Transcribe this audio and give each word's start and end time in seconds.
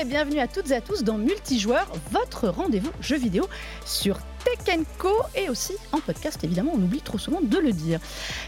et 0.00 0.04
bienvenue 0.04 0.38
à 0.38 0.46
toutes 0.46 0.70
et 0.70 0.76
à 0.76 0.80
tous 0.80 1.02
dans 1.02 1.18
Multijoueur, 1.18 1.88
votre 2.12 2.48
rendez-vous 2.48 2.92
jeu 3.00 3.16
vidéo 3.16 3.48
sur 3.84 4.18
Tech 4.44 4.78
Co 4.96 5.10
et 5.34 5.48
aussi 5.48 5.74
en 5.90 5.98
podcast 5.98 6.44
évidemment, 6.44 6.70
on 6.74 6.78
oublie 6.78 7.00
trop 7.00 7.18
souvent 7.18 7.40
de 7.40 7.58
le 7.58 7.72
dire. 7.72 7.98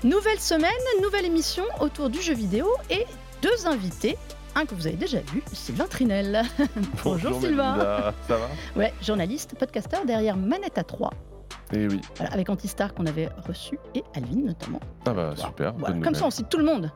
Nouvelle 0.04 0.38
semaine, 0.38 0.70
nouvelle 1.02 1.24
émission 1.24 1.64
autour 1.80 2.08
du 2.08 2.22
jeu 2.22 2.34
vidéo 2.34 2.68
et 2.88 3.04
deux 3.42 3.66
invités 3.66 4.16
un 4.54 4.64
que 4.64 4.76
vous 4.76 4.86
avez 4.86 4.96
déjà 4.96 5.18
vu, 5.20 5.42
Sylvain 5.52 5.86
Trinel. 5.86 6.42
Bonjour, 7.04 7.40
Sylvain. 7.40 8.12
Ça 8.28 8.36
va? 8.36 8.48
Ouais, 8.76 8.92
journaliste, 9.02 9.56
podcasteur 9.58 10.04
derrière 10.04 10.36
Manette 10.36 10.78
à 10.78 10.84
3. 10.84 11.10
Et 11.72 11.88
oui. 11.88 12.00
Voilà, 12.16 12.32
avec 12.32 12.48
Antistar 12.48 12.94
qu'on 12.94 13.06
avait 13.06 13.28
reçu 13.48 13.76
et 13.96 14.04
Alvin 14.14 14.42
notamment. 14.44 14.80
Ah 15.04 15.14
bah 15.14 15.34
super. 15.36 15.72
Voilà, 15.74 15.98
comme 16.00 16.14
ça 16.14 16.26
on 16.26 16.30
cite 16.30 16.48
tout 16.48 16.58
le 16.58 16.64
monde. 16.64 16.92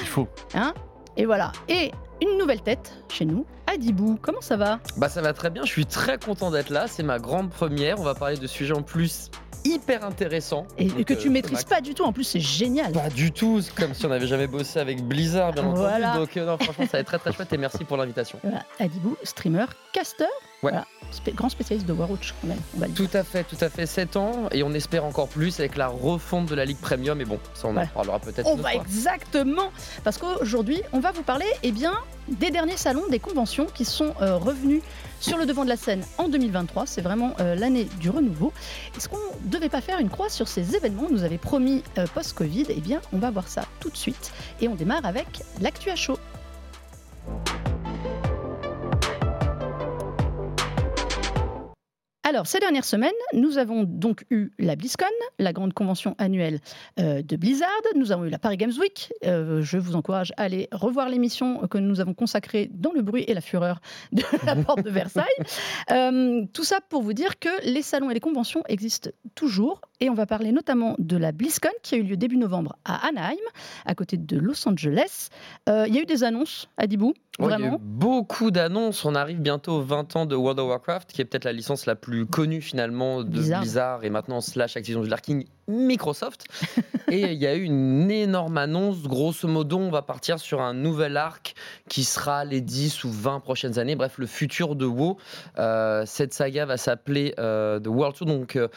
Il 0.00 0.06
faut. 0.06 0.28
Hein? 0.54 0.74
Et 1.16 1.26
voilà. 1.26 1.52
Et 1.68 1.92
une 2.22 2.38
nouvelle 2.38 2.60
tête 2.60 2.92
chez 3.08 3.24
nous, 3.24 3.44
Adibou. 3.66 4.18
Comment 4.20 4.40
ça 4.40 4.56
va? 4.56 4.80
Bah 4.96 5.08
ça 5.08 5.20
va 5.20 5.32
très 5.32 5.50
bien, 5.50 5.64
je 5.64 5.70
suis 5.70 5.86
très 5.86 6.18
content 6.18 6.50
d'être 6.50 6.70
là, 6.70 6.86
c'est 6.86 7.02
ma 7.02 7.18
grande 7.18 7.50
première, 7.50 7.98
on 8.00 8.04
va 8.04 8.14
parler 8.14 8.36
de 8.36 8.46
sujets 8.46 8.74
en 8.74 8.82
plus 8.82 9.30
hyper 9.64 10.04
intéressants. 10.04 10.66
Et 10.76 10.86
Donc, 10.86 11.04
que 11.04 11.14
euh, 11.14 11.16
tu 11.16 11.30
maîtrises 11.30 11.64
pas 11.64 11.80
du 11.80 11.94
tout, 11.94 12.02
en 12.02 12.12
plus 12.12 12.24
c'est 12.24 12.40
génial. 12.40 12.92
Pas 12.92 13.08
du 13.08 13.32
tout, 13.32 13.60
c'est 13.62 13.74
comme 13.74 13.94
si 13.94 14.04
on 14.04 14.10
n'avait 14.10 14.26
jamais 14.26 14.46
bossé 14.46 14.78
avec 14.78 15.02
Blizzard, 15.02 15.52
bien 15.52 15.62
entendu. 15.64 15.80
Voilà. 15.80 16.16
Donc 16.18 16.36
euh, 16.36 16.44
non, 16.44 16.58
franchement, 16.58 16.84
ça 16.84 16.98
va 16.98 16.98
être 17.00 17.06
très 17.06 17.18
très 17.18 17.32
chouette 17.32 17.52
et 17.52 17.58
merci 17.58 17.84
pour 17.84 17.96
l'invitation. 17.96 18.38
Voilà, 18.42 18.64
Adibou, 18.78 19.16
streamer, 19.22 19.66
caster. 19.92 20.24
Ouais. 20.64 20.70
Voilà, 20.72 20.86
spé- 21.10 21.32
grand 21.32 21.48
spécialiste 21.48 21.86
de 21.86 21.92
Overwatch 21.92 22.34
quand 22.40 22.48
même, 22.48 22.58
on 22.76 22.80
va. 22.80 22.88
Tout 22.88 23.08
à 23.12 23.22
fait, 23.22 23.44
tout 23.44 23.56
à 23.60 23.68
fait, 23.68 23.86
7 23.86 24.16
ans 24.16 24.48
et 24.50 24.62
on 24.62 24.72
espère 24.72 25.04
encore 25.04 25.28
plus 25.28 25.60
avec 25.60 25.76
la 25.76 25.88
refonte 25.88 26.46
de 26.46 26.54
la 26.54 26.64
Ligue 26.64 26.78
Premium. 26.78 27.20
Et 27.20 27.24
bon, 27.24 27.38
ça 27.54 27.68
on 27.68 27.76
en 27.76 27.86
parlera 27.86 28.18
peut-être 28.18 28.46
On 28.46 28.56
va 28.56 28.70
fois. 28.72 28.80
exactement 28.82 29.70
parce 30.04 30.18
qu'aujourd'hui 30.18 30.80
on 30.92 31.00
va 31.00 31.12
vous 31.12 31.22
parler 31.22 31.46
eh 31.62 31.70
bien 31.72 31.92
des 32.28 32.50
derniers 32.50 32.76
salons 32.78 33.06
des 33.10 33.18
conventions 33.18 33.66
qui 33.66 33.84
sont 33.84 34.14
euh, 34.22 34.36
revenus 34.38 34.80
sur 35.20 35.36
le 35.36 35.44
devant 35.46 35.64
de 35.64 35.68
la 35.68 35.76
scène 35.76 36.02
en 36.18 36.28
2023. 36.28 36.86
C'est 36.86 37.02
vraiment 37.02 37.34
euh, 37.40 37.54
l'année 37.54 37.84
du 38.00 38.08
renouveau. 38.10 38.52
Est-ce 38.96 39.08
qu'on 39.08 39.18
ne 39.44 39.50
devait 39.50 39.68
pas 39.68 39.80
faire 39.82 39.98
une 39.98 40.08
croix 40.10 40.28
sur 40.30 40.48
ces 40.48 40.74
événements? 40.76 41.08
Nous 41.10 41.22
avait 41.24 41.38
promis 41.38 41.82
euh, 41.98 42.06
post-Covid. 42.14 42.66
Eh 42.70 42.80
bien, 42.80 43.00
on 43.12 43.18
va 43.18 43.30
voir 43.30 43.48
ça 43.48 43.62
tout 43.80 43.90
de 43.90 43.96
suite 43.96 44.32
et 44.60 44.68
on 44.68 44.74
démarre 44.74 45.04
avec 45.04 45.42
l'actu 45.60 45.90
à 45.90 45.96
chaud. 45.96 46.18
Alors, 52.34 52.48
ces 52.48 52.58
dernières 52.58 52.84
semaines, 52.84 53.12
nous 53.32 53.58
avons 53.58 53.84
donc 53.84 54.24
eu 54.28 54.50
la 54.58 54.74
BlizzCon, 54.74 55.04
la 55.38 55.52
grande 55.52 55.72
convention 55.72 56.16
annuelle 56.18 56.58
euh, 56.98 57.22
de 57.22 57.36
Blizzard. 57.36 57.68
Nous 57.94 58.10
avons 58.10 58.24
eu 58.24 58.28
la 58.28 58.40
Paris 58.40 58.56
Games 58.56 58.72
Week. 58.80 59.12
Euh, 59.24 59.62
je 59.62 59.78
vous 59.78 59.94
encourage 59.94 60.32
à 60.36 60.42
aller 60.42 60.66
revoir 60.72 61.08
l'émission 61.08 61.68
que 61.68 61.78
nous 61.78 62.00
avons 62.00 62.12
consacrée 62.12 62.68
dans 62.72 62.90
le 62.90 63.02
bruit 63.02 63.22
et 63.28 63.34
la 63.34 63.40
fureur 63.40 63.80
de 64.10 64.24
la 64.46 64.56
porte 64.56 64.82
de 64.82 64.90
Versailles. 64.90 65.24
Euh, 65.92 66.44
tout 66.52 66.64
ça 66.64 66.80
pour 66.88 67.02
vous 67.02 67.12
dire 67.12 67.38
que 67.38 67.50
les 67.70 67.82
salons 67.82 68.10
et 68.10 68.14
les 68.14 68.20
conventions 68.20 68.64
existent 68.66 69.10
toujours. 69.36 69.80
Et 70.00 70.10
on 70.10 70.14
va 70.14 70.26
parler 70.26 70.52
notamment 70.52 70.96
de 70.98 71.16
la 71.16 71.32
BlizzCon 71.32 71.68
qui 71.82 71.94
a 71.94 71.98
eu 71.98 72.02
lieu 72.02 72.16
début 72.16 72.36
novembre 72.36 72.76
à 72.84 73.06
Anaheim, 73.06 73.36
à 73.86 73.94
côté 73.94 74.16
de 74.16 74.36
Los 74.38 74.68
Angeles. 74.68 75.28
Euh, 75.68 75.84
Il 75.88 75.94
y 75.94 75.98
a 75.98 76.02
eu 76.02 76.06
des 76.06 76.24
annonces 76.24 76.68
à 76.76 76.86
Dibou, 76.86 77.14
Ouais, 77.40 77.52
il 77.58 77.64
y 77.64 77.68
a 77.68 77.74
eu 77.74 77.78
beaucoup 77.80 78.52
d'annonces. 78.52 79.04
On 79.04 79.16
arrive 79.16 79.40
bientôt 79.40 79.78
aux 79.78 79.82
20 79.82 80.14
ans 80.14 80.26
de 80.26 80.36
World 80.36 80.60
of 80.60 80.68
Warcraft, 80.68 81.12
qui 81.12 81.20
est 81.20 81.24
peut-être 81.24 81.44
la 81.44 81.52
licence 81.52 81.86
la 81.86 81.96
plus 81.96 82.26
connue 82.26 82.60
finalement 82.60 83.24
de 83.24 83.28
Blizzard. 83.28 83.60
Blizzard, 83.60 84.04
et 84.04 84.10
maintenant 84.10 84.40
slash 84.40 84.76
Activision 84.76 85.00
Blizzard 85.00 85.20
King, 85.20 85.44
Microsoft. 85.68 86.46
et 87.10 87.32
il 87.32 87.38
y 87.38 87.46
a 87.46 87.54
eu 87.54 87.62
une 87.62 88.10
énorme 88.10 88.58
annonce. 88.58 89.02
Grosso 89.02 89.48
modo, 89.48 89.78
on 89.78 89.90
va 89.90 90.02
partir 90.02 90.38
sur 90.38 90.60
un 90.60 90.74
nouvel 90.74 91.16
arc 91.16 91.54
qui 91.88 92.04
sera 92.04 92.44
les 92.44 92.60
10 92.60 93.04
ou 93.04 93.10
20 93.10 93.40
prochaines 93.40 93.78
années. 93.78 93.96
Bref, 93.96 94.18
le 94.18 94.26
futur 94.26 94.76
de 94.76 94.86
WoW. 94.86 95.16
Euh, 95.58 96.04
cette 96.06 96.34
saga 96.34 96.66
va 96.66 96.76
s'appeler 96.76 97.34
euh, 97.38 97.80
The 97.80 97.88
World 97.88 98.16
Tour, 98.16 98.26
donc 98.26 98.56
euh, 98.56 98.68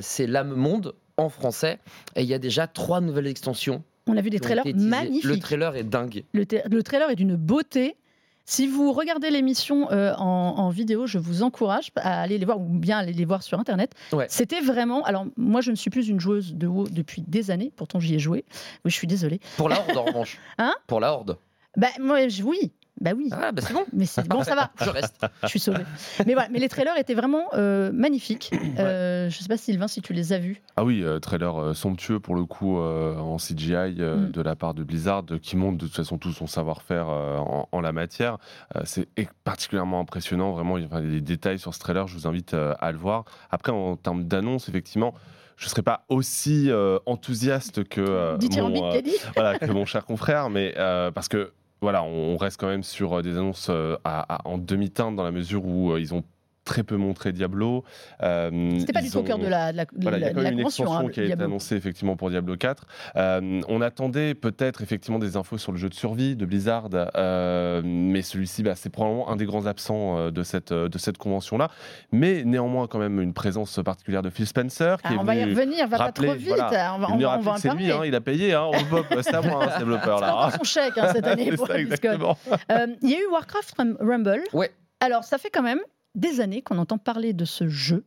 c'est 0.00 0.26
l'âme 0.26 0.54
monde 0.54 0.94
en 1.16 1.28
français. 1.28 1.78
Et 2.16 2.22
il 2.22 2.28
y 2.28 2.34
a 2.34 2.38
déjà 2.38 2.66
trois 2.66 3.00
nouvelles 3.00 3.26
extensions. 3.26 3.82
On 4.06 4.16
a 4.16 4.20
vu 4.20 4.30
des 4.30 4.40
trailers 4.40 4.64
magnifiques. 4.74 5.24
Le 5.24 5.38
trailer 5.38 5.76
est 5.76 5.84
dingue. 5.84 6.24
Le 6.32 6.82
trailer 6.82 7.10
est 7.10 7.16
d'une 7.16 7.36
beauté. 7.36 7.96
Si 8.44 8.66
vous 8.66 8.92
regardez 8.92 9.30
l'émission 9.30 9.90
euh, 9.92 10.14
en, 10.16 10.24
en 10.58 10.70
vidéo, 10.70 11.06
je 11.06 11.18
vous 11.18 11.42
encourage 11.42 11.90
à 11.96 12.20
aller 12.22 12.38
les 12.38 12.44
voir 12.44 12.60
ou 12.60 12.64
bien 12.64 12.98
aller 12.98 13.12
les 13.12 13.24
voir 13.24 13.42
sur 13.42 13.58
Internet. 13.58 13.92
Ouais. 14.12 14.26
C'était 14.28 14.60
vraiment. 14.60 15.02
Alors, 15.04 15.26
moi, 15.36 15.60
je 15.60 15.70
ne 15.70 15.76
suis 15.76 15.90
plus 15.90 16.08
une 16.08 16.18
joueuse 16.20 16.54
de 16.54 16.66
WoW 16.66 16.88
depuis 16.90 17.22
des 17.22 17.50
années. 17.50 17.72
Pourtant, 17.76 18.00
j'y 18.00 18.14
ai 18.14 18.18
joué. 18.18 18.44
Oui, 18.84 18.90
je 18.90 18.96
suis 18.96 19.06
désolée. 19.06 19.40
Pour 19.56 19.68
la 19.68 19.78
Horde, 19.80 19.96
en 19.96 20.04
revanche. 20.04 20.38
Hein? 20.58 20.74
Pour 20.86 21.00
la 21.00 21.12
Horde. 21.12 21.38
Bah, 21.76 21.88
moi, 22.00 22.26
je- 22.28 22.42
oui. 22.42 22.72
Bah 23.02 23.10
oui. 23.16 23.28
Ah, 23.32 23.52
bah 23.52 23.60
c'est 23.66 23.74
bon. 23.74 23.84
Mais 23.92 24.06
c'est 24.06 24.26
bon, 24.28 24.42
ça 24.44 24.54
va. 24.54 24.70
Je 24.84 24.88
reste. 24.90 25.26
Je 25.42 25.48
suis 25.48 25.58
sauvée. 25.60 25.82
Mais 26.24 26.34
voilà. 26.34 26.48
Mais 26.50 26.58
les 26.60 26.68
trailers 26.68 26.96
étaient 26.96 27.14
vraiment 27.14 27.48
euh, 27.54 27.90
magnifiques. 27.92 28.50
Euh, 28.78 29.28
je 29.28 29.38
sais 29.38 29.48
pas, 29.48 29.56
Sylvain, 29.56 29.88
si 29.88 30.00
tu 30.02 30.12
les 30.12 30.32
as 30.32 30.38
vus. 30.38 30.62
Ah 30.76 30.84
oui, 30.84 31.02
euh, 31.02 31.18
trailer 31.18 31.60
euh, 31.60 31.74
somptueux 31.74 32.20
pour 32.20 32.34
le 32.36 32.44
coup 32.44 32.78
euh, 32.78 33.16
en 33.18 33.36
CGI 33.38 33.74
euh, 33.74 34.12
Mm. 34.12 34.30
de 34.30 34.42
la 34.42 34.54
part 34.56 34.74
de 34.74 34.84
Blizzard 34.84 35.24
qui 35.42 35.56
montre 35.56 35.78
de 35.78 35.86
toute 35.86 35.96
façon 35.96 36.16
tout 36.18 36.32
son 36.32 36.46
savoir-faire 36.46 37.08
euh, 37.08 37.38
en, 37.38 37.68
en 37.72 37.80
la 37.80 37.92
matière. 37.92 38.38
Euh, 38.76 38.82
c'est 38.84 39.08
particulièrement 39.44 40.00
impressionnant, 40.00 40.52
vraiment. 40.52 40.78
Il 40.78 40.82
y 40.82 40.84
a 40.84 40.88
enfin, 40.88 41.00
des 41.02 41.20
détails 41.20 41.58
sur 41.58 41.74
ce 41.74 41.80
trailer, 41.80 42.06
je 42.06 42.14
vous 42.16 42.26
invite 42.28 42.54
euh, 42.54 42.74
à 42.78 42.92
le 42.92 42.98
voir. 42.98 43.24
Après, 43.50 43.72
en 43.72 43.96
termes 43.96 44.24
d'annonce, 44.24 44.68
effectivement. 44.68 45.14
Je 45.56 45.66
ne 45.66 45.70
serais 45.70 45.82
pas 45.82 46.04
aussi 46.08 46.70
euh, 46.70 46.98
enthousiaste 47.06 47.84
que, 47.88 48.00
euh, 48.00 48.36
mon, 48.58 48.94
euh, 48.94 49.00
voilà, 49.34 49.58
que 49.58 49.70
mon 49.70 49.84
cher 49.84 50.04
confrère, 50.04 50.50
mais 50.50 50.74
euh, 50.76 51.10
parce 51.10 51.28
que 51.28 51.52
voilà, 51.82 52.04
on, 52.04 52.36
reste 52.36 52.60
quand 52.60 52.68
même 52.68 52.84
sur 52.84 53.18
euh, 53.18 53.22
des 53.22 53.36
annonces 53.36 53.66
euh, 53.68 53.96
en 54.04 54.56
demi-teinte 54.56 55.16
dans 55.16 55.24
la 55.24 55.32
mesure 55.32 55.66
où 55.66 55.92
euh, 55.92 56.00
ils 56.00 56.14
ont 56.14 56.22
très 56.64 56.82
peu 56.82 56.96
montré 56.96 57.32
Diablo. 57.32 57.84
Euh, 58.22 58.78
C'était 58.78 58.92
pas 58.92 59.02
du 59.02 59.10
tout 59.10 59.18
au 59.18 59.22
cœur 59.22 59.38
de 59.38 59.46
la, 59.46 59.72
de 59.72 59.76
la, 59.78 59.84
voilà, 60.00 60.18
y 60.18 60.24
a 60.24 60.28
quand 60.28 60.34
de 60.38 60.42
la 60.42 60.50
même 60.50 60.52
une 60.54 60.58
convention. 60.64 60.84
extension 60.84 61.08
hein, 61.08 61.10
qui 61.10 61.20
a 61.20 61.24
été 61.24 61.42
annoncée 61.42 61.76
effectivement 61.76 62.16
pour 62.16 62.30
Diablo 62.30 62.56
4. 62.56 62.84
Euh, 63.16 63.60
on 63.68 63.80
attendait 63.80 64.34
peut-être 64.34 64.82
effectivement 64.82 65.18
des 65.18 65.36
infos 65.36 65.58
sur 65.58 65.72
le 65.72 65.78
jeu 65.78 65.88
de 65.88 65.94
survie 65.94 66.36
de 66.36 66.46
Blizzard, 66.46 66.88
euh, 67.16 67.82
mais 67.84 68.22
celui-ci, 68.22 68.62
bah, 68.62 68.74
c'est 68.76 68.90
probablement 68.90 69.28
un 69.30 69.36
des 69.36 69.44
grands 69.46 69.66
absents 69.66 70.18
euh, 70.18 70.30
de 70.30 70.42
cette, 70.42 70.72
de 70.72 70.98
cette 70.98 71.18
convention-là. 71.18 71.68
Mais 72.12 72.42
néanmoins, 72.44 72.86
quand 72.86 72.98
même, 72.98 73.20
une 73.20 73.32
présence 73.34 73.80
particulière 73.84 74.22
de 74.22 74.30
Phil 74.30 74.46
Spencer 74.46 74.96
qui 74.98 75.08
Ah, 75.08 75.14
est 75.14 75.18
on 75.18 75.24
va 75.24 75.34
y 75.34 75.40
venu 75.40 75.50
revenir, 75.54 75.88
va 75.88 75.98
pas 75.98 76.04
rappeler, 76.04 76.28
trop 76.28 76.36
vite. 76.36 76.48
voilà, 76.48 76.94
on 76.94 76.98
va, 76.98 77.06
on 77.12 77.18
va- 77.18 77.38
on 77.38 77.40
va 77.40 77.56
c'est 77.56 77.74
lui, 77.74 77.90
hein, 77.90 78.02
il 78.04 78.14
a 78.14 78.20
payé, 78.20 78.54
hein, 78.54 78.62
Robocop, 78.62 79.06
c'est 79.22 79.34
à 79.34 79.42
moi, 79.42 79.64
hein, 79.64 79.70
ce 79.74 79.78
développeur-là. 79.80 80.50
Son 80.56 80.64
chèque 80.64 80.96
hein, 80.96 81.08
cette 81.12 81.26
année 81.26 81.52
pour 81.52 81.66
ça. 81.66 81.74
Euh, 81.74 82.86
Il 83.02 83.10
y 83.10 83.14
a 83.14 83.18
eu 83.18 83.26
Warcraft 83.30 83.74
Rum- 83.78 83.96
Rumble. 84.00 84.42
Ouais. 84.52 84.70
Alors, 85.00 85.24
ça 85.24 85.38
fait 85.38 85.50
quand 85.50 85.62
même 85.62 85.80
des 86.14 86.40
années 86.40 86.62
qu'on 86.62 86.78
entend 86.78 86.98
parler 86.98 87.32
de 87.32 87.44
ce 87.44 87.68
jeu. 87.68 88.04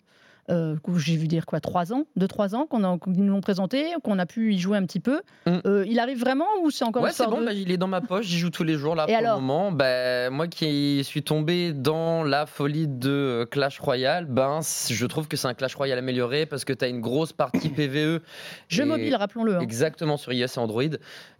Euh, 0.51 0.75
que 0.83 0.95
j'ai 0.99 1.16
vu 1.17 1.27
dire 1.27 1.47
quoi, 1.47 1.59
trois 1.59 1.91
ans, 1.91 2.03
deux 2.16 2.27
trois 2.27 2.53
ans 2.53 2.67
qu'on 2.67 2.77
nous 3.07 3.27
l'ont 3.27 3.41
présenté, 3.41 3.83
qu'on 4.03 4.19
a 4.19 4.27
pu 4.27 4.53
y 4.53 4.59
jouer 4.59 4.77
un 4.77 4.85
petit 4.85 4.99
peu. 4.99 5.21
Mm. 5.47 5.57
Euh, 5.66 5.85
il 5.88 5.97
arrive 5.97 6.19
vraiment 6.19 6.45
ou 6.61 6.69
c'est 6.69 6.83
encore 6.85 7.01
Ouais, 7.01 7.11
c'est 7.11 7.25
bon, 7.25 7.41
de- 7.41 7.45
bah, 7.47 7.53
il 7.53 7.71
est 7.71 7.77
dans 7.77 7.88
ma 7.88 7.99
poche, 8.01 8.27
j'y 8.27 8.38
joue 8.38 8.51
tous 8.51 8.63
les 8.63 8.75
jours 8.75 8.93
là 8.93 9.05
Et 9.07 9.13
pour 9.13 9.17
alors 9.17 9.38
le 9.38 9.41
moment. 9.41 9.71
Bah, 9.71 10.29
moi 10.29 10.47
qui 10.47 11.03
suis 11.03 11.23
tombé 11.23 11.73
dans 11.73 12.21
la 12.23 12.45
folie 12.45 12.88
de 12.88 13.09
euh, 13.09 13.45
Clash 13.47 13.79
Royale, 13.79 14.25
ben, 14.25 14.59
je 14.87 15.05
trouve 15.07 15.27
que 15.27 15.35
c'est 15.35 15.47
un 15.47 15.55
Clash 15.55 15.73
Royale 15.73 15.97
amélioré 15.97 16.45
parce 16.45 16.63
que 16.63 16.73
tu 16.73 16.85
as 16.85 16.89
une 16.89 17.01
grosse 17.01 17.33
partie 17.33 17.69
PVE. 17.69 18.22
Jeu 18.69 18.83
et- 18.83 18.85
mobile, 18.85 19.16
rappelons-le. 19.16 19.55
hein. 19.55 19.61
Exactement 19.61 20.16
sur 20.16 20.31
iOS 20.31 20.45
et 20.45 20.59
Android, 20.59 20.83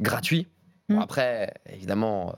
gratuit. 0.02 0.48
Bon, 0.90 0.96
Mm. 0.98 1.02
après, 1.02 1.54
évidemment, 1.72 2.30
euh, 2.30 2.34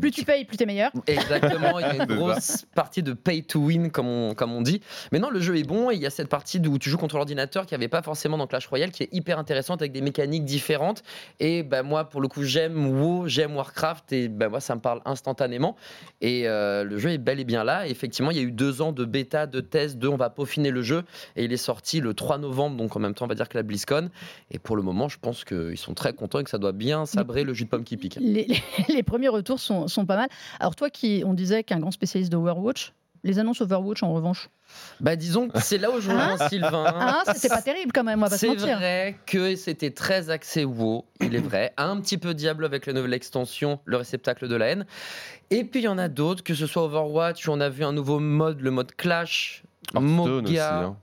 Plus 0.00 0.10
tu 0.10 0.24
payes, 0.24 0.44
plus 0.44 0.56
t'es 0.56 0.66
meilleur. 0.66 0.90
Exactement, 1.06 1.78
il 1.78 1.82
y 1.82 1.84
a 1.88 1.94
une 2.04 2.04
grosse 2.16 2.64
partie 2.74 3.02
de 3.02 3.12
pay 3.12 3.42
to 3.42 3.60
win, 3.60 3.90
comme 3.90 4.08
on, 4.08 4.34
comme 4.34 4.52
on 4.52 4.62
dit. 4.62 4.80
Mais 5.12 5.18
non, 5.18 5.30
le 5.30 5.40
jeu 5.40 5.56
est 5.58 5.62
bon 5.64 5.90
et 5.90 5.94
il 5.94 6.00
y 6.00 6.06
a 6.06 6.10
cette 6.10 6.28
partie 6.28 6.58
où 6.66 6.78
tu 6.78 6.90
joues 6.90 6.96
contre 6.98 7.16
l'ordinateur 7.16 7.66
qui 7.66 7.74
n'y 7.74 7.76
avait 7.76 7.88
pas 7.88 8.02
forcément 8.02 8.36
dans 8.38 8.46
Clash 8.46 8.66
Royale, 8.66 8.90
qui 8.90 9.02
est 9.04 9.08
hyper 9.12 9.38
intéressante 9.38 9.82
avec 9.82 9.92
des 9.92 10.00
mécaniques 10.00 10.44
différentes. 10.44 11.02
Et 11.40 11.62
bah, 11.62 11.82
moi, 11.82 12.08
pour 12.08 12.20
le 12.20 12.28
coup, 12.28 12.42
j'aime 12.42 12.86
WoW, 13.00 13.28
j'aime 13.28 13.54
Warcraft 13.56 14.12
et 14.12 14.28
bah, 14.28 14.48
moi, 14.48 14.60
ça 14.60 14.74
me 14.74 14.80
parle 14.80 15.00
instantanément. 15.04 15.76
Et 16.20 16.48
euh, 16.48 16.82
le 16.84 16.98
jeu 16.98 17.10
est 17.10 17.18
bel 17.18 17.38
et 17.40 17.44
bien 17.44 17.62
là. 17.64 17.86
Et 17.86 17.90
effectivement, 17.90 18.30
il 18.30 18.36
y 18.36 18.40
a 18.40 18.44
eu 18.44 18.52
deux 18.52 18.80
ans 18.82 18.92
de 18.92 19.04
bêta, 19.04 19.46
de 19.46 19.60
test, 19.60 19.98
de 19.98 20.08
on 20.08 20.16
va 20.16 20.30
peaufiner 20.30 20.70
le 20.70 20.82
jeu. 20.82 21.04
Et 21.36 21.44
il 21.44 21.52
est 21.52 21.56
sorti 21.58 22.00
le 22.00 22.14
3 22.14 22.38
novembre, 22.38 22.76
donc 22.76 22.96
en 22.96 23.00
même 23.00 23.14
temps, 23.14 23.26
on 23.26 23.28
va 23.28 23.34
dire 23.34 23.48
que 23.48 23.56
la 23.58 23.62
BlizzCon. 23.62 24.10
Et 24.50 24.58
pour 24.58 24.76
le 24.76 24.82
moment, 24.82 25.08
je 25.08 25.18
pense 25.20 25.44
qu'ils 25.44 25.76
sont 25.78 25.94
très 25.94 26.12
contents 26.12 26.38
et 26.40 26.44
que 26.44 26.50
ça 26.50 26.58
doit 26.58 26.72
bien 26.72 27.04
sabrer 27.06 27.44
le 27.44 27.52
jus 27.54 27.64
de 27.64 27.68
pomme 27.68 27.84
qui 27.84 27.96
pique. 27.96 28.16
Les, 28.20 28.44
les- 28.46 28.62
les 28.94 29.02
premiers 29.02 29.28
retours 29.28 29.60
sont, 29.60 29.65
sont 29.66 30.06
pas 30.06 30.16
mal. 30.16 30.28
Alors 30.60 30.76
toi 30.76 30.90
qui, 30.90 31.22
on 31.26 31.34
disait 31.34 31.62
qu'un 31.64 31.78
grand 31.80 31.90
spécialiste 31.90 32.30
d'Overwatch, 32.32 32.92
les 33.24 33.38
annonces 33.38 33.60
Overwatch 33.60 34.02
en 34.04 34.12
revanche, 34.14 34.48
Bah 35.00 35.16
disons 35.16 35.48
que 35.48 35.58
c'est 35.60 35.78
là 35.78 35.90
où 35.90 36.00
je 36.00 36.10
rejoins 36.10 36.48
Sylvain. 36.48 36.84
ah, 36.96 37.22
c'était 37.34 37.48
pas 37.48 37.62
terrible 37.62 37.90
quand 37.92 38.04
même, 38.04 38.20
on 38.20 38.22
va 38.22 38.28
pas 38.30 38.36
se 38.38 38.46
C'est 38.46 38.54
vrai 38.74 39.16
que 39.26 39.56
c'était 39.56 39.90
très 39.90 40.30
axé 40.30 40.64
WoW, 40.64 41.04
il 41.20 41.34
est 41.34 41.40
vrai. 41.40 41.72
Un 41.76 42.00
petit 42.00 42.18
peu 42.18 42.34
Diablo 42.34 42.66
avec 42.66 42.86
la 42.86 42.92
nouvelle 42.92 43.14
extension, 43.14 43.80
le 43.84 43.96
réceptacle 43.96 44.46
de 44.48 44.54
la 44.54 44.66
haine. 44.66 44.86
Et 45.50 45.64
puis 45.64 45.80
il 45.80 45.84
y 45.84 45.88
en 45.88 45.98
a 45.98 46.08
d'autres, 46.08 46.44
que 46.44 46.54
ce 46.54 46.66
soit 46.66 46.84
Overwatch, 46.84 47.48
où 47.48 47.52
on 47.52 47.60
a 47.60 47.68
vu 47.68 47.84
un 47.84 47.92
nouveau 47.92 48.20
mode, 48.20 48.60
le 48.60 48.70
mode 48.70 48.94
Clash, 48.94 49.64
Hearthstone 49.94 50.44
aussi. 50.44 50.52
Moga. 50.54 50.78
hein. 50.84 50.96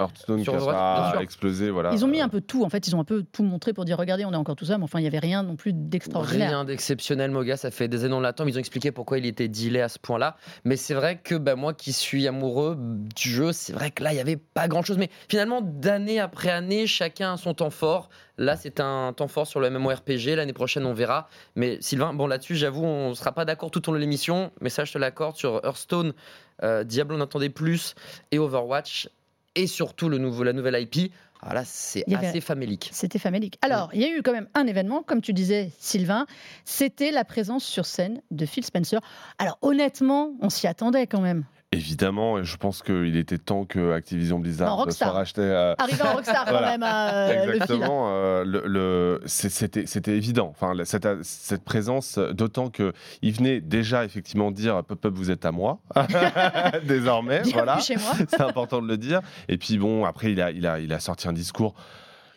Hearthstone 0.00 0.42
Sur 0.42 0.56
qui 0.56 0.68
a 0.68 1.18
explosé, 1.20 1.70
voilà. 1.70 1.92
Ils 1.92 2.04
ont 2.04 2.08
mis 2.08 2.20
un 2.20 2.28
peu 2.28 2.40
tout, 2.40 2.64
en 2.64 2.68
fait, 2.68 2.86
ils 2.88 2.96
ont 2.96 3.00
un 3.00 3.04
peu 3.04 3.22
tout 3.22 3.42
montré 3.42 3.72
pour 3.72 3.84
dire 3.84 3.98
regardez, 3.98 4.24
on 4.24 4.32
est 4.32 4.36
encore 4.36 4.56
tout 4.56 4.64
ça, 4.64 4.78
mais 4.78 4.84
enfin, 4.84 4.98
il 4.98 5.02
n'y 5.02 5.08
avait 5.08 5.18
rien 5.18 5.42
non 5.42 5.56
plus 5.56 5.72
d'extraordinaire. 5.72 6.48
Rien 6.48 6.64
d'exceptionnel, 6.64 7.30
Moga. 7.30 7.56
Ça 7.56 7.70
fait 7.70 7.88
des 7.88 8.04
années 8.04 8.14
on 8.14 8.20
l'attend. 8.20 8.46
Ils 8.46 8.56
ont 8.56 8.60
expliqué 8.60 8.92
pourquoi 8.92 9.18
il 9.18 9.26
était 9.26 9.48
dealé 9.48 9.80
à 9.80 9.88
ce 9.88 9.98
point-là. 9.98 10.36
Mais 10.64 10.76
c'est 10.76 10.94
vrai 10.94 11.20
que 11.22 11.34
bah, 11.34 11.56
moi 11.56 11.74
qui 11.74 11.92
suis 11.92 12.26
amoureux 12.26 12.76
du 12.78 13.28
jeu, 13.28 13.52
c'est 13.52 13.72
vrai 13.72 13.90
que 13.90 14.02
là, 14.02 14.12
il 14.12 14.16
n'y 14.16 14.20
avait 14.20 14.36
pas 14.36 14.68
grand-chose. 14.68 14.98
Mais 14.98 15.10
finalement, 15.28 15.60
d'année 15.62 16.20
après 16.20 16.50
année, 16.50 16.86
chacun 16.86 17.34
a 17.34 17.36
son 17.36 17.54
temps 17.54 17.70
fort. 17.70 18.08
Là, 18.38 18.56
c'est 18.56 18.80
un 18.80 19.12
temps 19.12 19.28
fort 19.28 19.46
sur 19.46 19.60
le 19.60 19.68
MMORPG. 19.70 20.34
L'année 20.36 20.52
prochaine, 20.52 20.86
on 20.86 20.94
verra. 20.94 21.28
Mais 21.56 21.78
Sylvain, 21.80 22.14
bon, 22.14 22.26
là-dessus, 22.26 22.56
j'avoue, 22.56 22.84
on 22.84 23.10
ne 23.10 23.14
sera 23.14 23.32
pas 23.32 23.44
d'accord 23.44 23.70
tout 23.70 23.88
au 23.88 23.92
long 23.92 23.98
de 23.98 24.00
l'émission. 24.00 24.50
Mais 24.60 24.70
ça, 24.70 24.84
je 24.84 24.92
te 24.92 24.98
l'accorde. 24.98 25.36
Sur 25.36 25.60
Hearthstone, 25.64 26.14
euh, 26.62 26.84
Diablo, 26.84 27.16
on 27.16 27.20
attendait 27.20 27.50
plus. 27.50 27.94
Et 28.30 28.38
Overwatch. 28.38 29.08
Et 29.56 29.66
surtout, 29.66 30.08
le 30.08 30.18
nouveau, 30.18 30.42
la 30.44 30.52
nouvelle 30.52 30.80
IP. 30.80 31.12
Ah 31.42 31.54
là, 31.54 31.62
c'est 31.64 32.04
avait- 32.14 32.26
assez 32.26 32.40
famélique. 32.40 32.90
C'était 32.92 33.18
famélique. 33.18 33.58
Alors, 33.62 33.88
il 33.94 34.00
y 34.00 34.04
a 34.04 34.08
eu 34.14 34.22
quand 34.22 34.32
même 34.32 34.48
un 34.54 34.66
événement, 34.66 35.02
comme 35.02 35.22
tu 35.22 35.32
disais, 35.32 35.70
Sylvain, 35.78 36.26
c'était 36.64 37.10
la 37.10 37.24
présence 37.24 37.64
sur 37.64 37.86
scène 37.86 38.20
de 38.30 38.44
Phil 38.44 38.64
Spencer. 38.64 39.00
Alors, 39.38 39.58
honnêtement, 39.62 40.34
on 40.40 40.50
s'y 40.50 40.66
attendait 40.66 41.06
quand 41.06 41.22
même. 41.22 41.44
Évidemment, 41.72 42.36
et 42.36 42.42
je 42.44 42.56
pense 42.56 42.82
qu'il 42.82 43.16
était 43.16 43.38
temps 43.38 43.64
que 43.64 43.92
Activision 43.92 44.40
Blizzard 44.40 44.90
soit 44.92 45.10
racheté. 45.10 45.40
euh, 45.42 45.72
Arrivé 45.78 46.02
en 46.02 46.14
Rockstar 46.14 46.44
quand 46.44 46.50
Voilà. 46.58 46.76
même, 46.76 46.82
euh, 46.82 47.28
le 47.28 47.52
Phil. 47.52 47.62
Exactement, 47.62 48.06
euh, 48.10 48.44
le, 48.44 49.20
c'était 49.26 49.86
c'était 49.86 50.16
évident. 50.16 50.48
Enfin, 50.50 50.72
cette, 50.84 51.06
cette 51.22 51.62
présence, 51.62 52.18
d'autant 52.18 52.70
que 52.70 52.92
il 53.22 53.32
venait 53.34 53.60
déjà 53.60 54.04
effectivement 54.04 54.50
dire 54.50 54.82
Pop 54.82 55.04
Up, 55.04 55.14
vous 55.14 55.30
êtes 55.30 55.44
à 55.44 55.52
moi 55.52 55.78
désormais. 56.88 57.42
Voilà, 57.52 57.78
c'est 57.78 58.40
important 58.40 58.82
de 58.82 58.88
le 58.88 58.96
dire. 58.96 59.20
Et 59.48 59.56
puis 59.56 59.78
bon, 59.78 60.04
après, 60.04 60.32
il 60.32 60.40
a, 60.42 60.50
il 60.50 60.66
a, 60.66 60.80
il 60.80 60.92
a 60.92 60.98
sorti 60.98 61.28
un 61.28 61.32
discours 61.32 61.74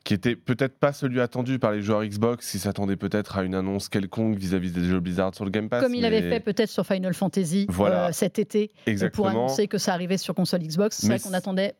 qui 0.04 0.14
était 0.14 0.36
peut-être 0.36 0.78
pas 0.78 0.92
celui 0.92 1.22
attendu 1.22 1.60
par 1.60 1.72
les 1.72 1.82
joueurs 1.82 2.04
Xbox, 2.04 2.52
qui 2.52 2.60
s'attendaient 2.60 2.98
peut-être 2.98 3.38
à 3.38 3.44
une 3.44 3.56
annonce 3.56 3.88
quelconque 3.88 4.36
vis-à-vis 4.38 4.72
des 4.72 4.84
jeux 4.84 5.00
Blizzard 5.00 5.34
sur 5.34 5.46
le 5.46 5.52
Game 5.52 5.70
Pass. 5.70 5.82
Comme 5.82 5.96
il 5.96 6.04
avait 6.04 6.22
mais- 6.22 6.30
fait 6.30 6.40
peut-être 6.42 6.70
sur 6.70 6.86
Final 6.86 7.14
Fantasy 7.14 7.68
Voilà. 7.70 8.08
euh, 8.08 8.12
cet 8.12 8.38
été, 8.38 8.68
pour 8.68 8.88
Exactement. 8.88 9.28
annoncer 9.30 9.68
que 9.68 9.78
ça 9.78 9.94
arrivait 9.94 10.18
sur 10.18 10.36
console 10.36 10.62
Xbox. 10.62 10.98
C'est 10.98 11.08
Mais 11.08 11.18
vrai 11.18 11.24
qu'on 11.30 11.34
attendait. 11.34 11.76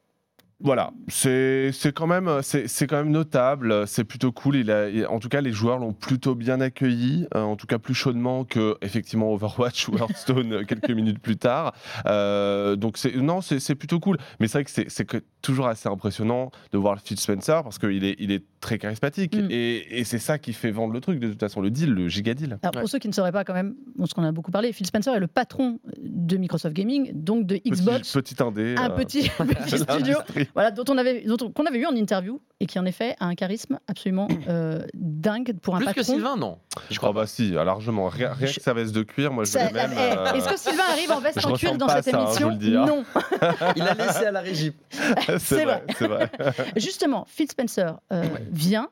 Voilà, 0.63 0.92
c'est 1.10 1.71
c'est 1.74 1.92
quand 1.94 2.07
même 2.07 2.39
c'est 2.42 2.68
c'est 2.69 2.88
quand 2.88 2.95
même 2.95 3.12
notable, 3.12 3.86
c'est 3.86 4.06
plutôt 4.06 4.31
cool. 4.31 4.56
Il 4.56 4.71
a, 4.71 4.89
il- 4.89 5.06
en 5.06 5.19
tout 5.19 5.27
cas, 5.30 5.42
les 5.42 5.51
joueurs 5.51 5.77
l'ont 5.77 5.92
plutôt 5.94 6.36
bien 6.36 6.62
accueilli, 6.62 7.27
euh, 7.36 7.42
en 7.42 7.56
tout 7.57 7.68
cas 7.68 7.80
plus 7.80 7.94
chaudement 7.94 8.45
que 8.45 8.77
effectivement 8.81 9.31
Overwatch 9.33 9.89
ou 9.89 9.98
Hearthstone 9.98 10.54
euh, 10.54 10.63
quelques 10.63 10.89
minutes 10.95 11.19
plus 11.19 11.36
tard. 11.38 11.74
Euh, 12.06 12.75
donc 12.77 12.98
c'est 12.98 13.15
non, 13.18 13.42
c'est 13.42 13.60
c'est 13.60 13.75
plutôt 13.75 14.00
cool. 14.00 14.18
Mais 14.39 14.48
c'est 14.48 14.60
vrai 14.60 14.63
que 14.63 14.71
c'est 14.89 15.07
toujours 15.42 15.68
assez 15.68 15.89
impressionnant 15.89 16.50
de 16.71 16.77
voir 16.77 16.98
Phil 17.04 17.19
Spencer 17.19 17.62
parce 17.63 17.77
qu'il 17.77 18.06
est 18.06 18.15
il 18.19 18.31
est 18.31 18.44
très 18.62 18.77
charismatique 18.77 19.36
Mm. 19.36 19.48
et, 19.50 20.00
et 20.00 20.04
c'est 20.06 20.19
ça 20.19 20.38
qui 20.38 20.54
fait 20.54 20.71
vendre 20.71 20.94
le 20.94 21.01
truc 21.01 21.19
de 21.19 21.27
toute 21.30 21.39
façon, 21.39 21.60
le 21.60 21.69
deal, 21.71 21.92
le 21.94 22.07
giga 22.07 22.33
deal. 22.33 22.57
Alors, 22.62 22.71
pour 22.71 22.81
Ouais. 22.83 22.88
ceux 22.88 23.00
qui 23.00 23.07
ne 23.10 23.13
sauraient 23.13 23.31
pas, 23.31 23.44
quand 23.44 23.54
même, 23.54 23.75
bon, 23.98 24.06
ce 24.06 24.13
qu'on 24.13 24.24
a 24.24 24.31
beaucoup 24.31 24.51
parlé, 24.51 24.71
Phil 24.71 24.86
Spencer 24.86 25.13
est 25.13 25.19
le 25.19 25.27
patron 25.27 25.80
de 26.01 26.38
Microsoft 26.38 26.74
Gaming, 26.75 27.12
donc 27.13 27.45
de 27.45 27.57
Xbox, 27.57 28.13
petit, 28.13 28.36
petit 28.36 28.44
indé, 28.44 28.75
un 28.77 28.89
euh, 28.92 28.95
petit, 28.95 29.24
studio. 29.68 30.18
Voilà, 30.53 30.69
dont 30.71 30.83
on 30.89 30.97
avait, 30.97 31.21
dont 31.21 31.38
on- 31.41 31.51
qu'on 31.51 31.65
avait 31.65 31.79
vu 31.79 31.85
en 31.88 31.95
interview 31.95 32.39
et 32.59 32.65
qui 32.67 32.77
en 32.77 32.85
effet 32.85 33.15
a 33.19 33.25
un 33.25 33.35
charisme 33.35 33.79
absolument 33.88 34.27
euh, 34.47 34.85
dingue 34.94 35.53
pour 35.61 35.75
un 35.75 35.79
Plus 35.79 35.85
patron. 35.88 36.01
que 36.01 36.05
Sylvain, 36.05 36.38
non. 36.38 36.59
Je 36.89 36.94
Je 36.94 37.00
crois 37.00 37.09
crois 37.09 37.23
bah 37.23 37.27
si, 37.27 37.51
largement. 37.51 38.07
Rien, 38.07 38.33
rien 38.33 38.51
que 38.51 38.61
sa 38.61 38.73
veste 38.73 38.94
de 38.94 39.03
cuir, 39.03 39.31
moi 39.33 39.45
je 39.45 39.51
Ça- 39.51 39.71
même. 39.71 39.91
eh, 39.94 40.17
euh, 40.17 40.33
Est-ce 40.33 40.50
que 40.50 40.57
Sylvain 40.59 40.83
arrive 40.91 41.11
en 41.11 41.19
veste 41.19 41.39
je 41.41 41.47
en 41.47 41.53
cuir 41.53 41.75
dans 41.77 41.88
cette 41.89 42.05
ça, 42.05 42.17
hein, 42.21 42.25
je 42.25 42.25
émission 42.27 42.45
vous 42.47 42.51
le 42.53 42.57
dis, 42.59 42.75
hein. 42.75 42.85
Non. 42.85 43.03
Il 43.75 43.81
a 43.83 43.94
laissé 43.95 44.25
à 44.25 44.31
la 44.31 44.41
régie. 44.41 44.73
c'est 45.39 45.63
vrai. 45.65 45.83
c'est 45.97 46.07
vrai. 46.07 46.29
Justement, 46.75 47.25
Phil 47.27 47.50
Spencer 47.50 47.95
euh, 48.11 48.23
vient. 48.51 48.89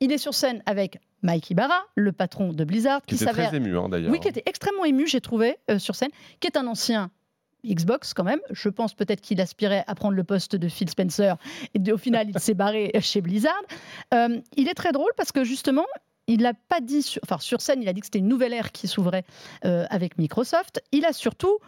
Il 0.00 0.10
est 0.10 0.18
sur 0.18 0.34
scène 0.34 0.62
avec 0.66 0.98
Mike 1.22 1.50
Ibarra, 1.50 1.80
le 1.94 2.10
patron 2.10 2.52
de 2.52 2.64
Blizzard, 2.64 3.02
Qui 3.02 3.14
qui 3.16 3.22
était 3.22 3.26
s'avère 3.32 3.48
très 3.50 3.58
ému 3.58 3.78
hein, 3.78 3.88
d'ailleurs. 3.88 4.10
Oui, 4.10 4.18
qui 4.18 4.26
était 4.26 4.42
extrêmement 4.46 4.84
ému, 4.84 5.06
j'ai 5.06 5.20
trouvé, 5.20 5.58
euh, 5.70 5.78
sur 5.78 5.94
scène, 5.94 6.10
qui 6.40 6.48
est 6.48 6.56
un 6.56 6.66
ancien 6.66 7.10
Xbox 7.64 8.14
quand 8.14 8.24
même. 8.24 8.40
Je 8.50 8.68
pense 8.68 8.94
peut-être 8.94 9.20
qu'il 9.20 9.40
aspirait 9.40 9.84
à 9.86 9.94
prendre 9.94 10.14
le 10.14 10.24
poste 10.24 10.56
de 10.56 10.68
Phil 10.68 10.88
Spencer 10.88 11.36
et 11.74 11.92
au 11.92 11.98
final 11.98 12.28
il 12.28 12.38
s'est 12.38 12.54
barré 12.54 12.92
chez 13.00 13.20
Blizzard. 13.20 13.62
Euh, 14.14 14.40
il 14.56 14.68
est 14.68 14.74
très 14.74 14.92
drôle 14.92 15.12
parce 15.16 15.32
que 15.32 15.44
justement, 15.44 15.86
il 16.26 16.42
n'a 16.42 16.54
pas 16.54 16.80
dit, 16.80 17.02
sur, 17.02 17.20
enfin 17.24 17.38
sur 17.38 17.60
scène, 17.60 17.82
il 17.82 17.88
a 17.88 17.92
dit 17.92 18.00
que 18.00 18.06
c'était 18.06 18.18
une 18.18 18.28
nouvelle 18.28 18.52
ère 18.52 18.72
qui 18.72 18.88
s'ouvrait 18.88 19.24
euh, 19.64 19.86
avec 19.90 20.18
Microsoft. 20.18 20.82
Il 20.92 21.04
a 21.04 21.12
surtout 21.12 21.58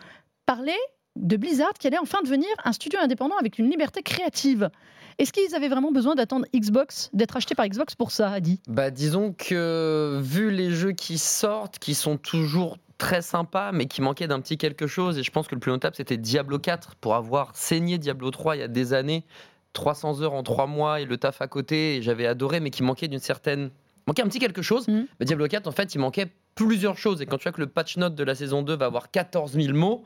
parlé 0.47 0.75
de 1.17 1.37
Blizzard 1.37 1.73
qui 1.75 1.87
allait 1.87 1.99
enfin 1.99 2.19
devenir 2.23 2.49
un 2.65 2.73
studio 2.73 2.99
indépendant 3.03 3.37
avec 3.37 3.59
une 3.59 3.71
liberté 3.71 4.03
créative. 4.03 4.71
Est-ce 5.19 5.33
qu'ils 5.33 5.55
avaient 5.55 5.69
vraiment 5.69 5.93
besoin 5.93 6.17
d'attendre 6.17 6.47
Xbox, 6.55 7.09
d'être 7.13 7.37
acheté 7.37 7.55
par 7.55 7.69
Xbox 7.69 7.95
pour 7.95 8.11
ça, 8.11 8.31
Adi? 8.31 8.61
Bah, 8.67 8.91
disons 8.91 9.33
que 9.33 10.19
vu 10.21 10.51
les 10.51 10.71
jeux 10.71 10.93
qui 10.93 11.19
sortent, 11.19 11.79
qui 11.79 11.95
sont 11.95 12.17
toujours 12.17 12.79
très 12.99 13.23
sympas, 13.23 13.73
mais 13.73 13.87
qui 13.87 14.03
manquaient 14.03 14.29
d'un 14.29 14.41
petit 14.41 14.57
quelque 14.57 14.87
chose, 14.87 15.19
et 15.19 15.23
je 15.23 15.31
pense 15.31 15.49
que 15.49 15.55
le 15.55 15.61
plus 15.61 15.73
notable 15.73 15.97
c'était 15.97 16.17
Diablo 16.17 16.59
4 16.59 16.95
pour 16.97 17.15
avoir 17.15 17.55
saigné 17.55 17.99
Diablo 17.99 18.31
3 18.31 18.57
il 18.57 18.61
y 18.61 18.63
a 18.63 18.69
des 18.69 18.93
années, 18.93 19.25
300 19.73 20.23
heures 20.23 20.35
en 20.35 20.43
3 20.43 20.67
mois 20.67 21.01
et 21.01 21.05
le 21.05 21.17
taf 21.17 21.43
à 21.43 21.49
côté, 21.49 21.97
et 21.97 22.03
j'avais 22.03 22.27
adoré, 22.27 22.61
mais 22.61 22.71
qui 22.71 22.83
manquait 22.83 23.09
d'une 23.09 23.19
certaine. 23.19 23.71
manquait 24.07 24.23
un 24.23 24.29
petit 24.29 24.39
quelque 24.39 24.63
chose. 24.63 24.87
Mhm. 24.89 25.07
Bah, 25.19 25.25
Diablo 25.25 25.49
4, 25.49 25.67
en 25.67 25.73
fait, 25.73 25.95
il 25.95 25.99
manquait 25.99 26.29
plusieurs 26.55 26.97
choses, 26.97 27.21
et 27.21 27.27
quand 27.27 27.39
tu 27.39 27.45
vois 27.45 27.53
que 27.53 27.61
le 27.61 27.67
patch 27.67 27.97
note 27.97 28.15
de 28.15 28.25
la 28.25 28.35
saison 28.35 28.63
2 28.63 28.77
va 28.77 28.87
avoir 28.87 29.11
14 29.11 29.53
000 29.53 29.77
mots, 29.77 30.05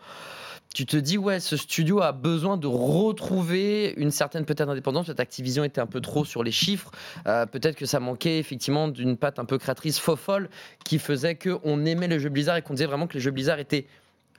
tu 0.74 0.86
te 0.86 0.96
dis, 0.96 1.18
ouais, 1.18 1.40
ce 1.40 1.56
studio 1.56 2.00
a 2.02 2.12
besoin 2.12 2.56
de 2.56 2.66
retrouver 2.66 3.94
une 3.96 4.10
certaine 4.10 4.44
peut-être 4.44 4.68
indépendance. 4.68 5.06
Peut-être 5.06 5.20
Activision 5.20 5.64
était 5.64 5.80
un 5.80 5.86
peu 5.86 6.00
trop 6.00 6.24
sur 6.24 6.42
les 6.44 6.52
chiffres. 6.52 6.90
Euh, 7.26 7.46
peut-être 7.46 7.76
que 7.76 7.86
ça 7.86 8.00
manquait 8.00 8.38
effectivement 8.38 8.88
d'une 8.88 9.16
patte 9.16 9.38
un 9.38 9.44
peu 9.44 9.58
créatrice 9.58 9.98
faux 9.98 10.16
folle 10.16 10.48
qui 10.84 10.98
faisait 10.98 11.34
qu'on 11.34 11.84
aimait 11.84 12.08
les 12.08 12.20
jeux 12.20 12.28
Blizzard 12.28 12.56
et 12.56 12.62
qu'on 12.62 12.74
disait 12.74 12.86
vraiment 12.86 13.06
que 13.06 13.14
les 13.14 13.20
jeux 13.20 13.30
Blizzard 13.30 13.58
étaient 13.58 13.86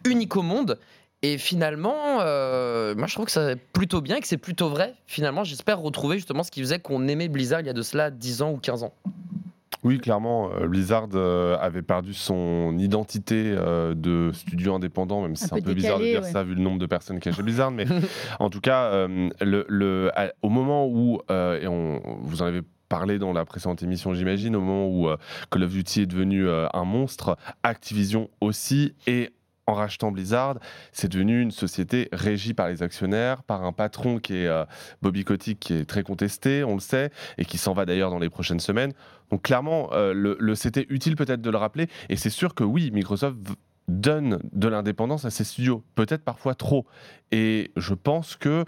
uniques 0.05 0.35
au 0.35 0.43
monde. 0.43 0.79
Et 1.21 1.37
finalement, 1.37 2.19
euh, 2.21 2.95
moi 2.95 3.07
je 3.07 3.13
trouve 3.13 3.25
que 3.25 3.37
va 3.37 3.55
plutôt 3.73 3.99
bien 3.99 4.21
que 4.21 4.27
c'est 4.27 4.37
plutôt 4.37 4.69
vrai. 4.69 4.93
Finalement, 5.05 5.43
j'espère 5.43 5.79
retrouver 5.79 6.17
justement 6.17 6.43
ce 6.43 6.51
qui 6.51 6.61
faisait 6.61 6.79
qu'on 6.79 7.07
aimait 7.09 7.27
Blizzard 7.27 7.59
il 7.59 7.67
y 7.67 7.69
a 7.69 7.73
de 7.73 7.81
cela 7.81 8.09
10 8.09 8.41
ans 8.41 8.51
ou 8.51 8.57
15 8.57 8.83
ans. 8.83 8.93
Oui, 9.83 9.97
clairement, 9.99 10.49
euh, 10.53 10.67
Blizzard 10.67 11.07
euh, 11.13 11.57
avait 11.59 11.81
perdu 11.81 12.13
son 12.13 12.77
identité 12.77 13.53
euh, 13.57 13.93
de 13.95 14.31
studio 14.33 14.75
indépendant, 14.75 15.21
même 15.21 15.35
si 15.37 15.45
c'est 15.47 15.53
un 15.55 15.61
peu 15.61 15.73
bizarre 15.73 15.99
de 15.99 16.03
dire 16.03 16.21
ouais. 16.21 16.31
ça 16.31 16.43
vu 16.43 16.53
le 16.53 16.61
nombre 16.61 16.79
de 16.79 16.85
personnes 16.85 17.19
qu'il 17.19 17.31
y 17.31 17.33
a 17.33 17.37
chez 17.37 17.43
Blizzard. 17.43 17.71
Mais 17.71 17.85
en 18.39 18.49
tout 18.49 18.59
cas, 18.61 19.07
le, 19.07 19.65
le- 19.69 20.11
à- 20.15 20.33
au 20.41 20.49
moment 20.49 20.85
où, 20.87 21.19
et 21.29 21.67
on, 21.67 22.01
vous 22.21 22.41
en 22.41 22.45
avez 22.45 22.61
parlé 22.89 23.19
dans 23.19 23.31
la 23.31 23.45
précédente 23.45 23.81
émission, 23.83 24.13
j'imagine, 24.13 24.55
au 24.55 24.61
moment 24.61 24.87
où 24.87 25.07
Call 25.51 25.63
of 25.63 25.71
Duty 25.71 26.01
est 26.01 26.05
devenu 26.07 26.49
un 26.49 26.83
monstre, 26.83 27.37
Activision 27.63 28.29
aussi, 28.41 28.93
et 29.07 29.29
en 29.69 29.73
rachetant 29.73 30.11
Blizzard, 30.11 30.57
c'est 30.91 31.11
devenu 31.11 31.41
une 31.41 31.51
société 31.51 32.09
régie 32.11 32.53
par 32.53 32.67
les 32.67 32.83
actionnaires, 32.83 33.43
par 33.43 33.63
un 33.63 33.71
patron 33.71 34.19
qui 34.19 34.35
est 34.35 34.47
euh, 34.47 34.65
Bobby 35.01 35.23
Kotick, 35.23 35.59
qui 35.59 35.73
est 35.73 35.85
très 35.85 36.03
contesté, 36.03 36.63
on 36.63 36.73
le 36.73 36.79
sait, 36.79 37.11
et 37.37 37.45
qui 37.45 37.57
s'en 37.57 37.73
va 37.73 37.85
d'ailleurs 37.85 38.09
dans 38.09 38.19
les 38.19 38.29
prochaines 38.29 38.59
semaines. 38.59 38.93
Donc 39.31 39.43
clairement, 39.43 39.89
euh, 39.93 40.55
c'était 40.55 40.87
utile 40.89 41.15
peut-être 41.15 41.41
de 41.41 41.49
le 41.49 41.57
rappeler, 41.57 41.87
et 42.09 42.15
c'est 42.15 42.29
sûr 42.29 42.55
que 42.55 42.63
oui, 42.63 42.89
Microsoft 42.91 43.37
donne 43.87 44.39
de 44.53 44.67
l'indépendance 44.67 45.25
à 45.25 45.29
ses 45.29 45.43
studios, 45.43 45.83
peut-être 45.95 46.23
parfois 46.23 46.55
trop. 46.55 46.85
Et 47.31 47.71
je 47.75 47.93
pense 47.93 48.35
que 48.35 48.65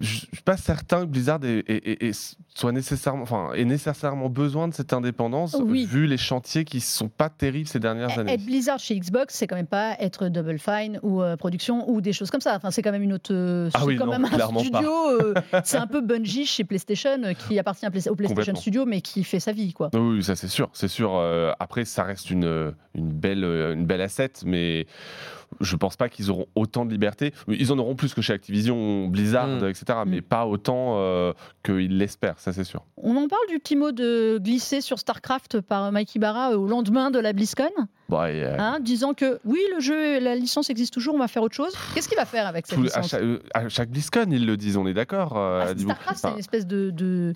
je 0.00 0.16
suis 0.18 0.42
pas 0.44 0.56
certain 0.56 1.00
que 1.02 1.06
Blizzard 1.06 1.40
ait, 1.44 1.58
ait- 1.68 1.90
ait- 1.90 2.06
ait- 2.08 2.36
soit 2.54 2.72
nécessairement, 2.72 3.22
enfin, 3.22 3.50
ait 3.54 3.64
nécessairement 3.64 4.28
besoin 4.28 4.68
de 4.68 4.74
cette 4.74 4.92
indépendance, 4.92 5.56
Oui. 5.60 5.84
vu 5.86 6.06
les 6.06 6.16
chantiers 6.16 6.64
qui 6.64 6.80
sont 6.80 7.08
pas 7.08 7.28
terribles 7.28 7.68
ces 7.68 7.78
dernières 7.80 8.18
années. 8.18 8.32
Être 8.32 8.44
Blizzard 8.44 8.78
chez 8.78 8.98
Xbox, 8.98 9.34
c'est 9.34 9.46
quand 9.46 9.56
même 9.56 9.66
pas 9.66 9.96
être 10.00 10.28
Double 10.28 10.58
Fine 10.58 10.98
ou 11.02 11.22
euh, 11.22 11.36
production 11.36 11.88
ou 11.90 12.00
des 12.00 12.12
choses 12.12 12.30
comme 12.30 12.40
ça. 12.40 12.54
Enfin, 12.56 12.70
c'est 12.70 12.82
quand 12.82 12.92
même 12.92 13.02
une 13.02 13.12
autre. 13.12 13.32
euh, 13.32 13.70
Ah 13.74 13.78
c'est 13.80 13.86
oui, 13.86 13.96
quand 13.96 14.06
non, 14.06 14.12
même 14.12 14.24
un 14.24 14.28
clairement 14.30 14.60
pas. 14.62 14.66
studio. 14.78 14.92
euh, 15.20 15.34
c'est 15.64 15.78
un 15.78 15.86
peu 15.86 16.00
Bungie 16.00 16.46
chez 16.46 16.64
PlayStation 16.64 17.20
qui 17.46 17.58
appartient 17.58 17.86
au 17.86 18.14
PlayStation. 18.16 18.54
Studio, 18.56 18.84
mais 18.86 19.00
qui 19.00 19.24
fait 19.24 19.40
sa 19.40 19.52
vie, 19.52 19.72
quoi. 19.72 19.90
Oui, 19.94 20.22
ça 20.22 20.36
c'est 20.36 20.48
sûr, 20.48 20.70
c'est 20.72 20.88
sûr. 20.88 21.14
Après, 21.60 21.84
ça 21.84 22.02
reste 22.04 22.30
une, 22.30 22.74
une 22.94 23.08
belle, 23.12 23.44
une 23.44 23.86
belle 23.86 24.00
asset, 24.02 24.32
mais 24.44 24.86
je 25.60 25.76
pense 25.76 25.96
pas 25.96 26.08
qu'ils 26.08 26.30
auront 26.30 26.46
autant 26.54 26.84
de 26.84 26.90
liberté. 26.90 27.32
Ils 27.48 27.72
en 27.72 27.78
auront 27.78 27.94
plus 27.94 28.14
que 28.14 28.22
chez 28.22 28.32
Activision, 28.32 29.08
Blizzard, 29.08 29.46
Mm. 29.48 29.68
etc., 29.68 29.98
mais 30.06 30.18
Mm. 30.18 30.22
pas 30.22 30.46
autant 30.46 30.94
euh, 30.98 31.32
qu'ils 31.64 31.96
l'espèrent, 31.98 32.38
ça 32.38 32.52
c'est 32.52 32.64
sûr. 32.64 32.82
On 32.96 33.16
en 33.16 33.28
parle 33.28 33.46
du 33.48 33.58
petit 33.58 33.76
mot 33.76 33.92
de 33.92 34.38
glisser 34.38 34.80
sur 34.80 34.98
StarCraft 34.98 35.60
par 35.60 35.90
Mike 35.92 36.14
Ibarra 36.14 36.52
euh, 36.52 36.56
au 36.56 36.66
lendemain 36.66 37.10
de 37.10 37.18
la 37.18 37.32
BlizzCon, 37.32 37.64
et, 38.10 38.14
euh, 38.14 38.56
hein, 38.58 38.78
disant 38.80 39.14
que 39.14 39.40
oui, 39.44 39.60
le 39.74 39.80
jeu, 39.80 40.20
la 40.20 40.34
licence 40.36 40.70
existe 40.70 40.92
toujours, 40.94 41.14
on 41.14 41.18
va 41.18 41.28
faire 41.28 41.42
autre 41.42 41.54
chose. 41.56 41.72
Qu'est-ce 41.94 42.08
qu'il 42.08 42.18
va 42.18 42.24
faire 42.26 42.46
avec 42.46 42.66
cette 42.66 42.76
tous 42.76 42.82
les- 42.84 42.92
à, 42.92 43.00
licence 43.00 43.10
chaque, 43.10 43.22
à 43.54 43.68
chaque 43.68 43.90
BlizzCon, 43.90 44.26
ils 44.30 44.46
le 44.46 44.56
disent, 44.56 44.76
on 44.76 44.86
est 44.86 44.94
d'accord. 44.94 45.36
euh, 45.36 45.64
Ah. 45.74 45.78
StarCraft, 45.78 46.18
c'est 46.20 46.30
une 46.30 46.38
espèce 46.38 46.66
de, 46.66 46.90
de, 46.90 47.32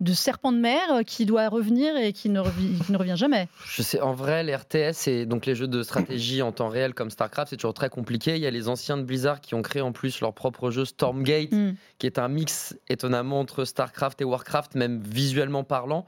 de 0.00 0.12
serpent 0.12 0.52
de 0.52 0.58
mer 0.58 0.80
euh, 0.92 1.02
qui 1.02 1.26
doit 1.26 1.48
revenir 1.48 1.96
et 1.96 2.12
qui 2.12 2.28
ne, 2.28 2.40
revi- 2.40 2.78
qui 2.84 2.92
ne 2.92 2.96
revient 2.96 3.16
jamais. 3.16 3.48
Je 3.66 3.82
sais, 3.82 4.00
en 4.00 4.14
vrai, 4.14 4.44
les 4.44 4.54
RTS 4.54 5.08
et 5.08 5.26
donc 5.26 5.44
les 5.44 5.54
jeux 5.56 5.66
de 5.66 5.82
stratégie 5.82 6.40
en 6.40 6.52
temps 6.52 6.68
réel 6.68 6.94
comme 6.94 7.10
StarCraft, 7.10 7.50
c'est 7.50 7.56
toujours 7.56 7.74
très 7.74 7.88
compliqué. 7.90 8.36
Il 8.36 8.40
y 8.42 8.46
a 8.46 8.50
les 8.50 8.68
anciens 8.68 8.96
de 8.96 9.02
Blizzard 9.02 9.40
qui 9.40 9.54
ont 9.56 9.62
créé 9.62 9.82
en 9.82 9.90
plus 9.92 10.20
leur 10.20 10.32
propre 10.34 10.70
jeu 10.70 10.84
Stormgate, 10.84 11.50
Hmm. 11.52 11.72
qui 11.98 12.06
est 12.06 12.18
un 12.18 12.28
mix 12.28 12.76
étonnamment 12.88 13.40
entre 13.40 13.64
StarCraft 13.64 14.20
et 14.20 14.24
Warcraft, 14.24 14.74
même 14.76 15.00
visuellement 15.02 15.64
parlant. 15.64 16.06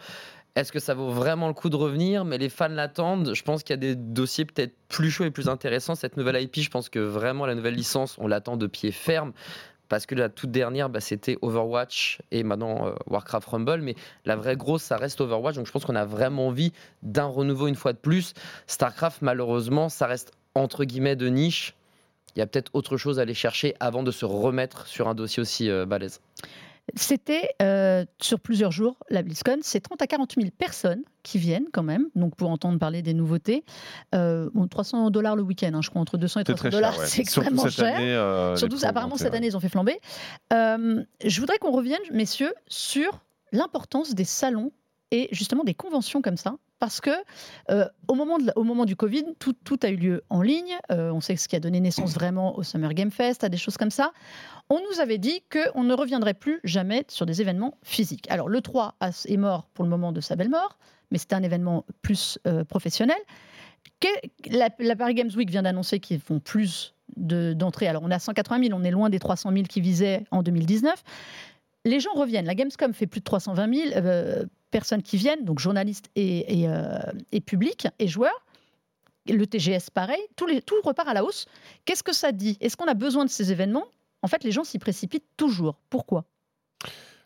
Est-ce 0.57 0.73
que 0.73 0.81
ça 0.81 0.95
vaut 0.95 1.11
vraiment 1.11 1.47
le 1.47 1.55
coup 1.55 1.71
de 1.71 1.77
revenir? 1.77 2.25
Mais 2.25 2.37
les 2.37 2.49
fans 2.49 2.67
l'attendent. 2.69 3.35
Je 3.35 3.43
pense 3.45 3.63
qu'il 3.63 3.73
y 3.73 3.75
a 3.75 3.77
des 3.77 3.95
dossiers 3.95 4.45
peut-être 4.45 4.75
plus 4.89 5.09
chauds 5.11 5.25
et 5.25 5.31
plus 5.31 5.49
intéressants. 5.49 5.95
Cette 5.95 6.17
nouvelle 6.17 6.43
IP, 6.43 6.61
je 6.61 6.71
pense 6.71 6.89
que 6.89 6.99
vraiment 6.99 7.47
la 7.47 7.55
nouvelle 7.55 7.75
licence, 7.75 8.17
on 8.19 8.27
l'attend 8.27 8.57
de 8.57 8.67
pied 8.67 8.91
ferme. 8.91 9.33
Parce 9.91 10.07
que 10.07 10.15
la 10.15 10.29
toute 10.29 10.53
dernière, 10.53 10.89
bah, 10.89 11.01
c'était 11.01 11.37
Overwatch 11.43 12.21
et 12.31 12.45
maintenant 12.45 12.87
euh, 12.87 12.93
Warcraft 13.09 13.49
Rumble. 13.49 13.81
Mais 13.83 13.97
la 14.25 14.37
vraie 14.37 14.57
grosse, 14.57 14.85
ça 14.85 14.97
reste 14.97 15.21
Overwatch. 15.21 15.57
Donc 15.57 15.67
je 15.67 15.73
pense 15.73 15.85
qu'on 15.85 15.97
a 15.97 16.05
vraiment 16.05 16.47
envie 16.47 16.73
d'un 17.03 17.27
renouveau 17.27 17.67
une 17.67 17.75
fois 17.75 17.93
de 17.93 17.99
plus. 17.99 18.33
StarCraft, 18.69 19.21
malheureusement, 19.21 19.89
ça 19.89 20.07
reste 20.07 20.33
entre 20.55 20.85
guillemets 20.85 21.17
de 21.17 21.27
niche. 21.27 21.75
Il 22.37 22.39
y 22.39 22.43
a 22.43 22.47
peut-être 22.47 22.71
autre 22.73 22.97
chose 22.97 23.19
à 23.19 23.23
aller 23.23 23.35
chercher 23.35 23.75
avant 23.81 24.05
de 24.05 24.13
se 24.13 24.25
remettre 24.25 24.87
sur 24.87 25.09
un 25.09 25.15
dossier 25.17 25.41
aussi 25.41 25.69
euh, 25.69 25.87
balèze. 25.87 26.21
C'était 26.95 27.51
euh, 27.63 28.05
sur 28.21 28.41
plusieurs 28.41 28.73
jours, 28.73 28.97
la 29.09 29.23
BlizzCon, 29.23 29.59
c'est 29.63 29.81
30 29.81 30.03
à 30.03 30.07
40 30.07 30.35
000 30.37 30.49
personnes 30.57 31.03
qui 31.23 31.39
viennent 31.39 31.67
quand 31.73 31.83
même, 31.83 32.09
donc 32.15 32.35
pour 32.37 32.51
entendre 32.51 32.79
parler 32.79 33.03
des 33.03 33.15
nouveautés. 33.15 33.65
Euh, 34.15 34.51
bon, 34.55 34.67
300 34.67 35.11
dollars 35.11 35.37
le 35.37 35.43
week-end, 35.43 35.73
hein, 35.75 35.83
je 35.83 35.91
crois, 35.91 36.01
entre 36.01 36.17
200 36.17 36.41
et 36.41 36.45
C'est 36.47 36.55
300 36.55 36.59
très 36.59 36.71
dollars, 36.71 36.99
ouais. 36.99 37.07
c'est 37.07 37.21
extrêmement 37.23 37.63
cette 37.65 37.73
cher. 37.73 37.97
année, 37.97 38.15
euh, 38.15 38.57
Surtout, 38.57 38.79
apparemment, 38.83 39.17
cette 39.17 39.35
année, 39.35 39.49
ils 39.49 39.57
ont 39.57 39.61
fait 39.61 39.69
flamber. 39.69 39.99
Euh, 40.53 41.03
je 41.25 41.41
voudrais 41.41 41.59
qu'on 41.59 41.73
revienne, 41.73 42.01
messieurs, 42.13 42.55
sur 42.69 43.23
l'importance 43.53 44.15
des 44.15 44.25
salons 44.25 44.73
et 45.11 45.29
justement 45.33 45.65
des 45.65 45.75
conventions 45.75 46.23
comme 46.23 46.37
ça. 46.37 46.55
Parce 46.81 47.01
que 47.01 47.11
euh, 47.71 47.87
au, 48.09 48.15
moment 48.15 48.39
au 48.57 48.65
moment 48.65 48.85
du 48.87 48.97
Covid, 48.97 49.23
tout, 49.39 49.53
tout 49.53 49.79
a 49.83 49.89
eu 49.91 49.97
lieu 49.97 50.25
en 50.31 50.43
ligne. 50.43 50.77
Euh, 50.91 51.13
on 51.13 51.21
sait 51.21 51.37
ce 51.37 51.47
qui 51.47 51.55
a 51.55 51.61
donné 51.61 51.79
naissance 51.79 52.15
vraiment 52.15 52.57
au 52.59 52.63
Summer 52.65 52.93
Game 52.95 53.11
Fest, 53.13 53.45
à 53.45 53.49
des 53.49 53.57
choses 53.59 53.77
comme 53.77 53.91
ça. 53.93 54.13
On 54.71 54.81
nous 54.91 55.01
avait 55.01 55.19
dit 55.19 55.43
qu'on 55.53 55.85
ne 55.85 55.95
reviendrait 55.95 56.35
plus 56.35 56.59
jamais 56.65 57.05
sur 57.09 57.27
des 57.27 57.41
événements 57.41 57.77
physiques. 57.85 58.29
Alors 58.31 58.49
le 58.49 58.61
3 58.61 58.95
a- 59.01 59.11
est 59.27 59.37
mort 59.37 59.69
pour 59.75 59.85
le 59.85 59.91
moment 59.91 60.11
de 60.11 60.21
sa 60.21 60.35
belle 60.37 60.49
mort, 60.49 60.79
mais 61.11 61.19
c'était 61.19 61.35
un 61.37 61.43
événement 61.43 61.85
plus 62.03 62.39
euh, 62.47 62.65
professionnel. 62.65 63.19
La, 64.49 64.71
Paris 64.97 65.15
Games 65.15 65.31
Week 65.37 65.51
vient 65.51 65.63
d'annoncer 65.63 66.01
qu'ils 66.01 66.21
font 66.21 66.41
plus 66.41 66.95
de- 67.17 67.53
d'entrées. 67.53 67.89
Alors, 67.89 68.03
on 68.05 68.11
a 68.11 68.19
180 68.19 68.69
000, 68.69 68.79
on 68.79 68.85
est 68.85 68.91
loin 68.91 69.11
des 69.11 69.19
300 69.19 69.51
000 69.53 69.65
qui 69.65 69.81
visaient 69.81 70.25
en 70.31 70.43
2019. 70.43 71.03
Les 71.85 72.01
gens 72.01 72.13
reviennent. 72.13 72.47
La 72.47 72.55
Gamescom 72.55 72.93
fait 72.93 73.07
plus 73.07 73.21
de 73.21 73.25
320 73.25 73.75
000 73.75 73.89
euh, 73.97 74.45
personnes 74.71 75.03
qui 75.03 75.17
viennent, 75.17 75.45
donc 75.45 75.59
journalistes 75.59 76.11
et, 76.15 76.61
et, 76.61 76.69
euh, 76.69 76.99
et 77.33 77.41
publics 77.41 77.89
et 77.99 78.09
joueurs. 78.09 78.45
Le 79.27 79.47
TGS, 79.47 79.91
pareil. 79.93 80.21
Tout 80.37 80.47
repart 80.83 81.09
à 81.09 81.15
la 81.15 81.25
hausse. 81.25 81.47
Qu'est-ce 81.85 82.03
que 82.03 82.13
ça 82.13 82.33
dit? 82.33 82.57
Est-ce 82.61 82.77
qu'on 82.77 82.87
a 82.87 82.95
besoin 82.95 83.25
de 83.25 83.31
ces 83.31 83.53
événements? 83.53 83.87
En 84.23 84.29
fait, 84.29 84.45
les 84.45 84.53
gens 84.53 84.65
s'y 84.65 84.79
précipitent 84.79 85.29
toujours. 85.37 85.77
Pourquoi? 85.89 86.25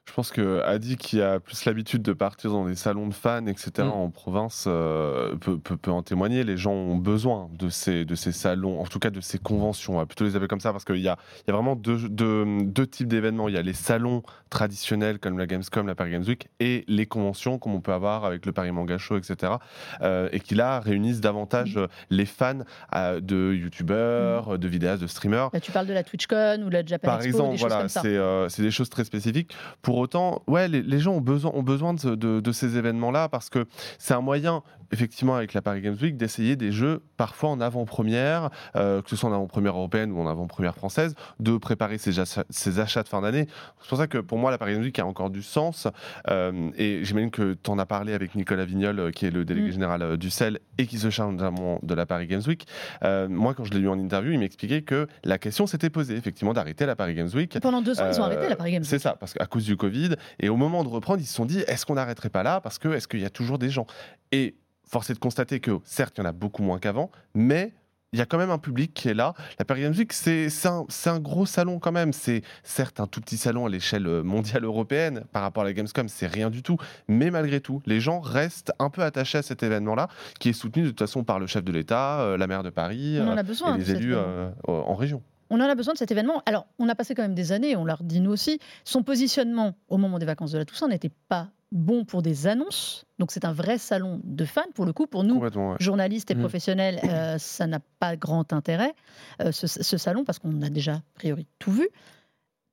Je 0.07 0.13
pense 0.13 0.31
que 0.31 0.61
Adi, 0.65 0.97
qui 0.97 1.23
a 1.23 1.41
plus 1.41 1.65
l'habitude 1.65 2.03
de 2.03 2.13
partir 2.13 2.51
dans 2.53 2.67
des 2.67 2.75
salons 2.75 3.09
de 3.09 3.15
fans, 3.15 3.47
etc., 3.47 3.71
Mm. 3.79 3.91
en 3.91 4.11
province, 4.11 4.67
euh, 4.69 5.35
peut, 5.37 5.59
peut- 5.59 5.79
peut 5.79 5.91
en 5.91 6.03
témoigner. 6.03 6.45
Les 6.45 6.59
gens 6.59 6.73
ont 6.73 6.97
besoin 6.97 7.49
de 7.59 7.69
ces, 7.71 8.05
de 8.05 8.15
ces 8.15 8.31
salons, 8.31 8.81
en 8.81 8.85
tout 8.85 8.99
cas 8.99 9.09
de 9.11 9.21
ces 9.23 9.39
conventions, 9.39 9.95
on 9.95 9.97
va 9.99 10.07
plutôt 10.07 10.25
les 10.25 10.37
appeler 10.37 10.47
comme 10.49 10.61
ça, 10.61 10.73
parce 10.73 10.85
qu'il 10.85 10.97
y 11.01 11.09
a, 11.09 11.17
y 11.49 11.51
a 11.51 11.53
vraiment 11.55 11.75
deux, 11.75 12.09
deux, 12.11 12.45
deux 12.63 12.87
types 12.87 13.09
d'événements. 13.09 13.49
Il 13.49 13.55
y 13.55 13.59
a 13.59 13.63
les 13.63 13.73
salons 13.73 14.23
traditionnels 14.51 15.19
comme 15.19 15.39
la 15.39 15.47
Gamescom, 15.47 15.87
la 15.87 15.95
Paris 15.95 16.11
Games 16.13 16.25
Week, 16.29 16.49
et 16.61 16.85
les 16.87 17.07
conventions 17.07 17.59
comme 17.59 17.75
on 17.75 17.81
peut 17.81 17.93
avoir 17.93 18.25
avec 18.27 18.45
le 18.47 18.53
Paris 18.53 18.71
Manga 18.73 18.99
Show, 18.99 19.17
etc., 19.17 19.55
euh, 20.03 20.29
et 20.33 20.39
qui 20.41 20.55
là 20.55 20.81
réunissent 20.81 21.23
davantage 21.23 21.77
euh, 21.79 21.89
les 22.11 22.27
fans 22.27 22.61
euh, 22.95 23.21
de 23.21 23.55
youtubeurs, 23.55 24.59
de 24.59 24.69
vidéastes, 24.69 25.03
de 25.03 25.07
streamers. 25.09 25.49
Là, 25.53 25.61
Tu 25.61 25.73
parles 25.73 25.87
de 25.87 25.93
la 25.95 26.03
TwitchCon 26.05 26.63
ou 26.65 26.69
la 26.71 26.85
Japan 26.85 27.07
Par 27.09 27.17
Expo, 27.17 27.29
exemple, 27.29 27.53
des 27.57 28.17
voilà, 28.19 28.49
c'est 28.51 28.63
des 28.63 28.71
choses 28.71 28.91
très 28.91 29.05
spécifiques. 29.05 29.53
Pour 29.83 29.94
autant, 29.99 30.43
ouais, 30.47 30.69
les, 30.69 30.99
gens 30.99 31.13
ont 31.13 31.21
besoin, 31.21 31.53
ont 31.55 31.63
besoin 31.63 31.95
de 31.95 32.53
ces 32.53 32.77
événements-là 32.77 33.29
parce 33.29 33.51
que 33.51 33.67
c'est 33.99 34.15
un 34.15 34.21
moyen, 34.21 34.63
effectivement, 34.95 35.35
avec 35.37 35.53
la 35.53 35.61
Paris 35.61 35.83
Games 35.83 35.97
Week, 36.01 36.17
d'essayer 36.17 36.57
des 36.57 36.73
jeux 36.73 37.03
parfois 37.19 37.51
en 37.51 37.61
avant-première, 37.61 38.49
euh, 38.77 39.03
que 39.03 39.11
ce 39.11 39.17
soit 39.17 39.29
en 39.29 39.33
avant-première 39.35 39.77
européenne 39.77 40.11
ou 40.13 40.21
en 40.21 40.27
avant-première 40.27 40.75
française, 40.75 41.15
de 41.41 41.57
préparer 41.59 41.99
ses, 41.99 42.19
achats- 42.19 42.45
ses 42.49 42.79
achats 42.81 43.03
de 43.03 43.09
fin 43.09 43.21
d'année. 43.21 43.47
C'est 43.83 43.89
pour 43.89 43.99
ça 43.99 44.07
que 44.07 44.19
pour 44.19 44.39
moi, 44.39 44.51
la 44.51 44.59
Paris 44.59 44.73
Games 44.75 44.83
Week 44.83 44.99
a 44.99 45.05
encore 45.07 45.29
du 45.31 45.43
sens. 45.43 45.87
Euh, 46.31 46.71
et 46.77 47.05
j'imagine 47.05 47.31
que 47.31 47.55
tu 47.63 47.71
en 47.71 47.79
as 47.79 47.87
parlé 47.87 48.15
avec 48.15 48.35
Nicolas 48.35 48.65
Vignol, 48.65 48.99
euh, 48.99 49.11
qui 49.11 49.27
est 49.27 49.31
le 49.31 49.45
délégué 49.45 49.69
Mm. 49.69 49.73
général 49.73 50.17
du 50.17 50.31
CEL 50.31 50.59
et 50.79 50.87
qui 50.87 50.99
se 50.99 51.11
charge 51.11 51.33
notamment 51.35 51.79
de 51.83 51.95
la 51.95 52.07
Paris 52.07 52.27
Games 52.27 52.43
Week. 52.47 52.67
Euh, 53.03 53.29
moi, 53.29 53.55
quand 53.55 53.65
je 53.65 53.73
l'ai 53.73 53.81
eu 53.81 53.89
en 53.89 53.99
interview, 53.99 54.33
il 54.33 54.39
m'expliquait 54.39 54.83
que 54.83 55.07
la 55.25 55.39
question 55.39 55.67
s'était 55.67 55.91
posée, 55.91 56.17
effectivement, 56.17 56.53
d'arrêter 56.53 56.87
la 56.87 56.97
Paris 56.97 57.15
Games 57.15 57.31
Week. 57.35 57.59
Pendant 57.61 57.83
deux 57.83 58.01
ans, 58.01 58.09
ils 58.11 58.21
ont 58.21 58.25
arrêté 58.25 58.49
la 58.49 58.57
Paris 58.57 58.73
Games 58.73 58.85
C'est 58.85 58.97
Week. 58.97 59.03
ça, 59.03 59.17
parce 59.19 59.35
qu'à 59.35 59.47
cause 59.47 59.65
du 59.65 59.77
Covid. 59.77 60.15
Et 60.41 60.49
au 60.49 60.57
moment 60.57 60.85
de 60.85 60.89
reprendre, 60.89 61.21
ils 61.21 61.27
se 61.27 61.35
sont 61.35 61.45
dit 61.47 61.61
est-ce 61.67 61.85
qu'on 61.87 61.95
n'arrêterait 61.95 62.31
pas 62.31 62.43
là? 62.43 62.61
Parce 62.61 62.79
que 62.79 62.89
est-ce 62.89 63.09
qu'il 63.09 63.21
y 63.21 63.25
a 63.25 63.31
toujours 63.31 63.59
des 63.59 63.71
gens? 63.71 63.87
Et 64.33 64.55
force 64.87 65.11
est 65.11 65.15
de 65.15 65.19
constater 65.19 65.61
que, 65.61 65.79
certes, 65.85 66.15
il 66.19 66.21
y 66.21 66.25
en 66.25 66.29
a 66.29 66.33
beaucoup 66.33 66.63
moins 66.63 66.79
qu'avant, 66.79 67.11
mais. 67.35 67.73
Il 68.13 68.19
y 68.19 68.21
a 68.21 68.27
quand 68.27 68.39
même 68.39 68.53
un 68.53 68.59
public 68.59 68.95
qui 68.95 69.09
est 69.09 69.15
là. 69.15 69.35
La 69.59 69.65
Paris 69.65 69.83
Games 69.83 69.95
Week, 69.99 70.13
c'est 70.13 70.47
un, 70.67 70.87
un 71.07 71.19
gros 71.19 71.47
salon 71.47 71.81
quand 71.81 71.91
même. 71.91 72.13
C'est 72.13 72.43
certes 72.63 73.01
un 73.01 73.09
tout 73.09 73.21
petit 73.21 73.37
salon 73.37 73.67
à 73.67 73.69
l'échelle 73.69 74.07
euh, 74.07 74.23
mondiale 74.23 74.63
européenne 74.63 75.25
par 75.33 75.43
rapport 75.43 75.65
à 75.65 75.67
la 75.67 75.73
Gamescom, 75.73 76.09
c'est 76.09 76.29
rien 76.29 76.49
du 76.49 76.63
tout. 76.63 76.77
Mais 77.09 77.33
malgré 77.33 77.61
tout, 77.61 77.83
les 77.87 77.99
gens 77.99 78.21
restent 78.21 78.73
un 78.79 78.89
peu 78.89 79.03
attachés 79.03 79.39
à 79.39 79.43
cet 79.43 79.65
événement-là, 79.65 80.07
qui 80.39 80.51
est 80.51 80.53
soutenu 80.53 80.85
de 80.85 80.89
toute 80.91 81.01
façon 81.01 81.25
par 81.25 81.41
le 81.41 81.49
chef 81.49 81.65
de 81.65 81.73
l'État, 81.73 82.21
euh, 82.21 82.37
la 82.37 82.47
maire 82.47 82.63
de 82.63 82.71
Paris 82.71 83.19
euh, 83.19 83.35
et 83.35 83.79
les 83.79 83.91
élus 83.91 84.15
euh, 84.15 84.49
en 84.69 84.95
région. 84.95 85.21
On 85.51 85.61
en 85.61 85.65
a 85.65 85.75
besoin 85.75 85.93
de 85.95 85.99
cet 85.99 86.11
événement. 86.11 86.43
Alors, 86.47 86.67
on 86.79 86.89
a 86.89 86.95
passé 86.95 87.15
quand 87.15 87.23
même 87.23 87.35
des 87.35 87.53
années, 87.53 87.77
on 87.77 87.85
l'a 87.85 87.95
redit 87.95 88.21
nous 88.21 88.31
aussi. 88.31 88.59
Son 88.85 89.03
positionnement 89.03 89.75
au 89.89 89.97
moment 89.99 90.19
des 90.19 90.27
vacances 90.27 90.53
de 90.53 90.59
la 90.59 90.65
Toussaint 90.65 90.89
n'était 90.89 91.11
pas 91.29 91.49
bon 91.73 92.05
pour 92.05 92.23
des 92.23 92.47
annonces. 92.47 93.05
Donc, 93.19 93.33
c'est 93.33 93.45
un 93.45 93.53
vrai 93.53 93.79
salon 93.79 94.21
de 94.25 94.45
fans. 94.45 94.63
Pour 94.75 94.87
le 94.87 94.93
coup, 94.93 95.07
pour 95.07 95.25
nous, 95.25 95.39
ouais. 95.39 95.51
journalistes 95.81 96.31
et 96.31 96.35
Mhm. 96.35 96.41
professionnels, 96.41 97.01
euh, 97.05 97.37
ça 97.39 97.67
n'a 97.67 97.81
pas 97.99 98.17
grand 98.17 98.53
intérêt, 98.53 98.95
euh, 99.43 99.51
ce, 99.53 99.67
ce 99.67 99.97
salon, 99.99 100.25
parce 100.25 100.39
qu'on 100.39 100.63
a 100.63 100.71
déjà, 100.71 100.95
a 100.95 101.03
priori, 101.15 101.47
tout 101.59 101.73
vu. 101.73 101.89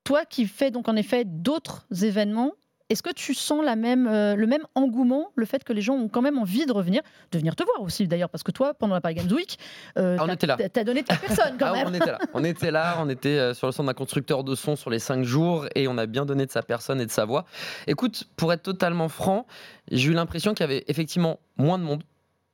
Toi 0.03 0.25
qui 0.25 0.45
fais 0.47 0.71
donc 0.71 0.87
en 0.87 0.95
effet 0.95 1.25
d'autres 1.25 1.85
événements, 2.03 2.53
est-ce 2.91 3.01
que 3.03 3.11
tu 3.13 3.33
sens 3.33 3.63
la 3.63 3.75
même, 3.75 4.07
euh, 4.07 4.35
le 4.35 4.47
même 4.47 4.63
engouement, 4.75 5.31
le 5.35 5.45
fait 5.45 5.63
que 5.63 5.73
les 5.73 5.81
gens 5.81 5.95
ont 5.95 6.09
quand 6.09 6.21
même 6.21 6.37
envie 6.37 6.65
de 6.65 6.71
revenir, 6.73 7.01
de 7.31 7.37
venir 7.39 7.55
te 7.55 7.63
voir 7.63 7.81
aussi 7.81 8.07
d'ailleurs, 8.07 8.29
parce 8.29 8.43
que 8.43 8.51
toi, 8.51 8.73
pendant 8.73 8.93
la 8.95 9.01
Paris 9.01 9.15
Games 9.15 9.31
Week, 9.31 9.57
euh, 9.97 10.17
Ah, 10.19 10.23
on 10.25 10.29
était 10.29 10.47
là. 10.47 10.57
t'as- 10.57 10.83
donné 10.83 11.01
de 11.01 11.07
ta 11.07 11.15
personne 11.15 11.55
quand 11.59 11.67
Ah, 11.67 11.73
même. 11.73 11.87
on 11.87 11.93
était 11.93 12.11
là. 12.11 12.19
On 12.33 12.43
était 12.43 12.71
là, 12.71 12.97
on 12.99 13.09
était 13.09 13.29
euh, 13.39 13.53
sur 13.53 13.67
le 13.67 13.71
centre 13.73 13.87
d'un 13.87 13.93
constructeur 13.93 14.43
de 14.43 14.55
son 14.55 14.75
sur 14.75 14.89
les 14.89 14.99
cinq 14.99 15.23
jours 15.23 15.65
et 15.75 15.87
on 15.87 15.97
a 15.97 16.05
bien 16.05 16.25
donné 16.25 16.45
de 16.45 16.51
sa 16.51 16.61
personne 16.63 16.99
et 17.01 17.05
de 17.05 17.11
sa 17.11 17.25
voix. 17.25 17.45
Écoute, 17.87 18.25
pour 18.35 18.51
être 18.53 18.63
totalement 18.63 19.09
franc, 19.09 19.45
j'ai 19.91 20.09
eu 20.09 20.13
l'impression 20.13 20.53
qu'il 20.53 20.63
y 20.65 20.69
avait 20.69 20.83
effectivement 20.87 21.39
moins 21.57 21.77
de 21.79 21.83
monde. 21.83 22.03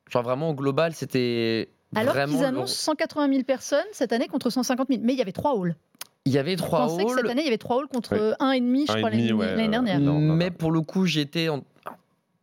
Genre 0.09 0.23
vraiment 0.23 0.49
au 0.51 0.53
global, 0.53 0.93
c'était 0.93 1.69
Alors 1.95 2.13
qu'ils 2.13 2.43
annoncent 2.45 2.73
180 2.73 3.29
000 3.29 3.43
personnes 3.43 3.83
cette 3.91 4.13
année 4.13 4.27
contre 4.27 4.49
150 4.49 4.87
000. 4.89 5.01
Mais 5.03 5.13
il 5.13 5.19
y 5.19 5.21
avait 5.21 5.31
trois 5.31 5.51
halls. 5.59 5.75
Il 6.27 6.33
y 6.33 6.37
avait 6.37 6.55
trois 6.57 6.87
pensais 6.87 7.03
que 7.05 7.09
cette 7.11 7.19
halls. 7.19 7.29
année, 7.31 7.41
il 7.41 7.45
y 7.45 7.47
avait 7.47 7.57
trois 7.57 7.79
halls 7.79 7.87
contre 7.87 8.13
euh, 8.13 8.33
un 8.39 8.51
et 8.51 8.59
demi, 8.59 8.85
je 8.87 8.93
crois, 8.95 9.09
l'année 9.09 9.31
ouais, 9.33 9.45
euh, 9.45 9.67
dernière. 9.67 9.99
Non, 9.99 10.19
non, 10.19 10.35
mais 10.35 10.49
non. 10.49 10.55
pour 10.57 10.71
le 10.71 10.81
coup, 10.81 11.05
j'étais 11.05 11.49
en- 11.49 11.63